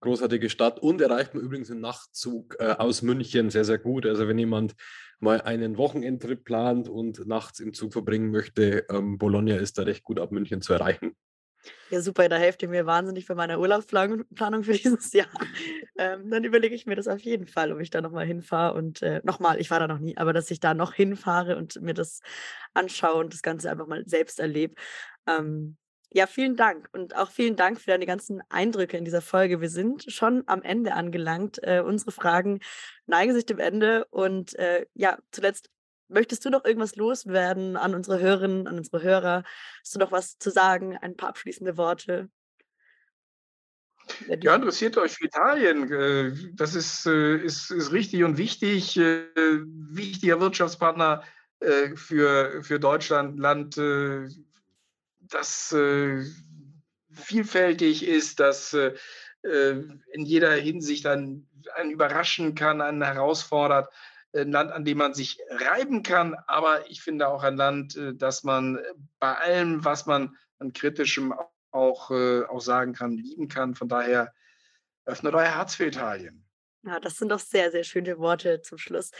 Großartige 0.00 0.48
Stadt 0.48 0.78
und 0.78 1.00
erreicht 1.00 1.34
man 1.34 1.42
übrigens 1.42 1.70
im 1.70 1.80
Nachtzug 1.80 2.56
äh, 2.60 2.74
aus 2.78 3.02
München 3.02 3.50
sehr, 3.50 3.64
sehr 3.64 3.78
gut. 3.78 4.06
Also 4.06 4.28
wenn 4.28 4.38
jemand 4.38 4.74
mal 5.18 5.40
einen 5.40 5.76
Wochenendtrip 5.76 6.44
plant 6.44 6.88
und 6.88 7.26
nachts 7.26 7.58
im 7.60 7.74
Zug 7.74 7.92
verbringen 7.92 8.30
möchte, 8.30 8.86
ähm, 8.90 9.18
Bologna 9.18 9.56
ist 9.56 9.78
da 9.78 9.82
recht 9.82 10.04
gut 10.04 10.20
ab 10.20 10.30
München 10.30 10.62
zu 10.62 10.72
erreichen. 10.72 11.16
Ja, 11.90 12.02
super, 12.02 12.28
da 12.28 12.36
helft 12.36 12.62
ihr 12.62 12.68
mir 12.68 12.84
wahnsinnig 12.84 13.24
für 13.26 13.34
meine 13.34 13.58
Urlaubsplanung 13.58 14.24
für 14.62 14.72
dieses 14.72 15.12
Jahr. 15.12 15.28
Ähm, 15.96 16.30
dann 16.30 16.44
überlege 16.44 16.74
ich 16.74 16.86
mir 16.86 16.96
das 16.96 17.08
auf 17.08 17.20
jeden 17.20 17.46
Fall, 17.46 17.72
ob 17.72 17.80
ich 17.80 17.90
da 17.90 18.00
nochmal 18.00 18.26
hinfahre 18.26 18.74
und 18.74 19.02
äh, 19.02 19.20
nochmal, 19.24 19.58
ich 19.60 19.70
war 19.70 19.80
da 19.80 19.88
noch 19.88 19.98
nie, 19.98 20.16
aber 20.16 20.32
dass 20.32 20.50
ich 20.50 20.60
da 20.60 20.74
noch 20.74 20.92
hinfahre 20.92 21.56
und 21.56 21.80
mir 21.80 21.94
das 21.94 22.20
anschaue 22.74 23.20
und 23.20 23.32
das 23.32 23.42
Ganze 23.42 23.70
einfach 23.70 23.86
mal 23.86 24.04
selbst 24.06 24.38
erlebe. 24.38 24.74
Ähm, 25.26 25.76
ja, 26.10 26.26
vielen 26.26 26.56
Dank 26.56 26.88
und 26.92 27.16
auch 27.16 27.30
vielen 27.30 27.56
Dank 27.56 27.80
für 27.80 27.90
deine 27.90 28.06
ganzen 28.06 28.40
Eindrücke 28.48 28.96
in 28.96 29.04
dieser 29.04 29.20
Folge. 29.20 29.60
Wir 29.60 29.68
sind 29.68 30.10
schon 30.10 30.42
am 30.46 30.62
Ende 30.62 30.94
angelangt. 30.94 31.58
Äh, 31.62 31.82
unsere 31.84 32.12
Fragen 32.12 32.60
neigen 33.06 33.34
sich 33.34 33.44
dem 33.44 33.58
Ende 33.58 34.06
und 34.06 34.54
äh, 34.58 34.86
ja, 34.94 35.18
zuletzt 35.32 35.70
Möchtest 36.08 36.44
du 36.44 36.50
noch 36.50 36.64
irgendwas 36.64 36.96
loswerden 36.96 37.76
an 37.76 37.94
unsere 37.94 38.18
Hörerinnen, 38.18 38.66
an 38.66 38.78
unsere 38.78 39.02
Hörer? 39.02 39.44
Hast 39.80 39.94
du 39.94 39.98
noch 39.98 40.10
was 40.10 40.38
zu 40.38 40.50
sagen? 40.50 40.96
Ein 40.96 41.16
paar 41.16 41.28
abschließende 41.28 41.76
Worte? 41.76 42.30
Ja, 44.40 44.54
interessiert 44.54 44.96
euch 44.96 45.12
für 45.12 45.26
Italien. 45.26 45.92
Äh, 45.92 46.32
das 46.54 46.74
ist, 46.74 47.06
äh, 47.06 47.36
ist, 47.36 47.70
ist 47.70 47.92
richtig 47.92 48.24
und 48.24 48.38
wichtig. 48.38 48.96
Äh, 48.96 49.26
wichtiger 49.34 50.40
Wirtschaftspartner 50.40 51.24
für, 51.96 52.62
für 52.62 52.78
Deutschland, 52.78 53.40
Land, 53.40 53.76
das 55.18 55.74
vielfältig 57.10 58.06
ist, 58.06 58.38
das 58.38 58.72
in 59.42 60.24
jeder 60.24 60.52
Hinsicht 60.52 61.04
einen, 61.04 61.48
einen 61.74 61.90
überraschen 61.90 62.54
kann, 62.54 62.80
einen 62.80 63.02
herausfordert 63.02 63.92
ein 64.34 64.52
Land, 64.52 64.72
an 64.72 64.84
dem 64.84 64.98
man 64.98 65.14
sich 65.14 65.38
reiben 65.50 66.02
kann, 66.02 66.34
aber 66.46 66.90
ich 66.90 67.02
finde 67.02 67.28
auch 67.28 67.42
ein 67.42 67.56
Land, 67.56 67.96
äh, 67.96 68.14
das 68.14 68.44
man 68.44 68.76
äh, 68.76 68.82
bei 69.18 69.34
allem, 69.36 69.84
was 69.84 70.06
man 70.06 70.36
an 70.58 70.72
kritischem 70.72 71.34
auch, 71.70 72.10
äh, 72.10 72.44
auch 72.44 72.60
sagen 72.60 72.92
kann, 72.92 73.12
lieben 73.12 73.48
kann. 73.48 73.74
Von 73.74 73.88
daher 73.88 74.32
öffnet 75.04 75.34
euer 75.34 75.44
Herz 75.44 75.74
für 75.74 75.86
Italien. 75.86 76.47
Ja, 76.88 76.98
das 77.00 77.16
sind 77.18 77.30
doch 77.30 77.38
sehr, 77.38 77.70
sehr 77.70 77.84
schöne 77.84 78.18
Worte 78.18 78.62
zum 78.62 78.78
Schluss. 78.78 79.10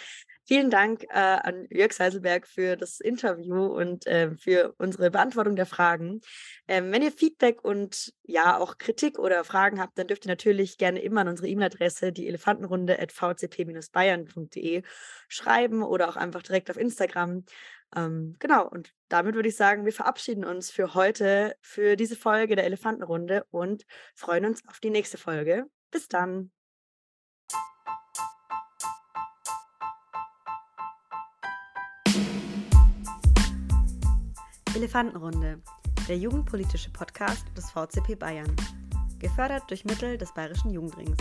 Vielen 0.47 0.71
Dank 0.71 1.03
äh, 1.11 1.19
an 1.19 1.67
Jörg 1.69 1.93
Seiselberg 1.93 2.47
für 2.47 2.77
das 2.77 2.99
Interview 2.99 3.67
und 3.67 4.07
äh, 4.07 4.35
für 4.39 4.75
unsere 4.79 5.11
Beantwortung 5.11 5.55
der 5.55 5.67
Fragen. 5.67 6.23
Ähm, 6.67 6.91
wenn 6.91 7.03
ihr 7.03 7.13
Feedback 7.13 7.63
und 7.63 8.15
ja 8.23 8.57
auch 8.57 8.79
Kritik 8.79 9.19
oder 9.19 9.45
Fragen 9.45 9.83
habt, 9.83 9.99
dann 9.99 10.07
dürft 10.07 10.25
ihr 10.25 10.31
natürlich 10.31 10.79
gerne 10.79 11.03
immer 11.03 11.21
an 11.21 11.29
unsere 11.29 11.49
E-Mail-Adresse, 11.49 12.11
die 12.11 12.27
elefantenrunde.vcp-bayern.de 12.29 14.83
schreiben 15.29 15.83
oder 15.83 16.09
auch 16.09 16.17
einfach 16.17 16.43
direkt 16.43 16.71
auf 16.71 16.79
Instagram. 16.79 17.45
Ähm, 17.95 18.35
genau, 18.39 18.67
und 18.67 18.95
damit 19.11 19.35
würde 19.35 19.51
ich 19.51 19.57
sagen, 19.57 19.85
wir 19.85 19.93
verabschieden 19.93 20.47
uns 20.47 20.71
für 20.71 20.95
heute, 20.95 21.55
für 21.61 21.97
diese 21.97 22.17
Folge 22.17 22.57
der 22.57 22.65
Elefantenrunde 22.65 23.45
und 23.51 23.85
freuen 24.15 24.47
uns 24.47 24.67
auf 24.67 24.81
die 24.81 24.89
nächste 24.89 25.19
Folge. 25.19 25.67
Bis 25.91 26.09
dann. 26.09 26.51
Elefantenrunde, 34.79 35.61
der 36.07 36.19
jugendpolitische 36.19 36.91
Podcast 36.91 37.45
des 37.57 37.69
VCP 37.73 38.15
Bayern. 38.15 38.55
Gefördert 39.19 39.69
durch 39.69 39.85
Mittel 39.85 40.17
des 40.17 40.33
Bayerischen 40.33 40.71
Jugendrings. 40.71 41.19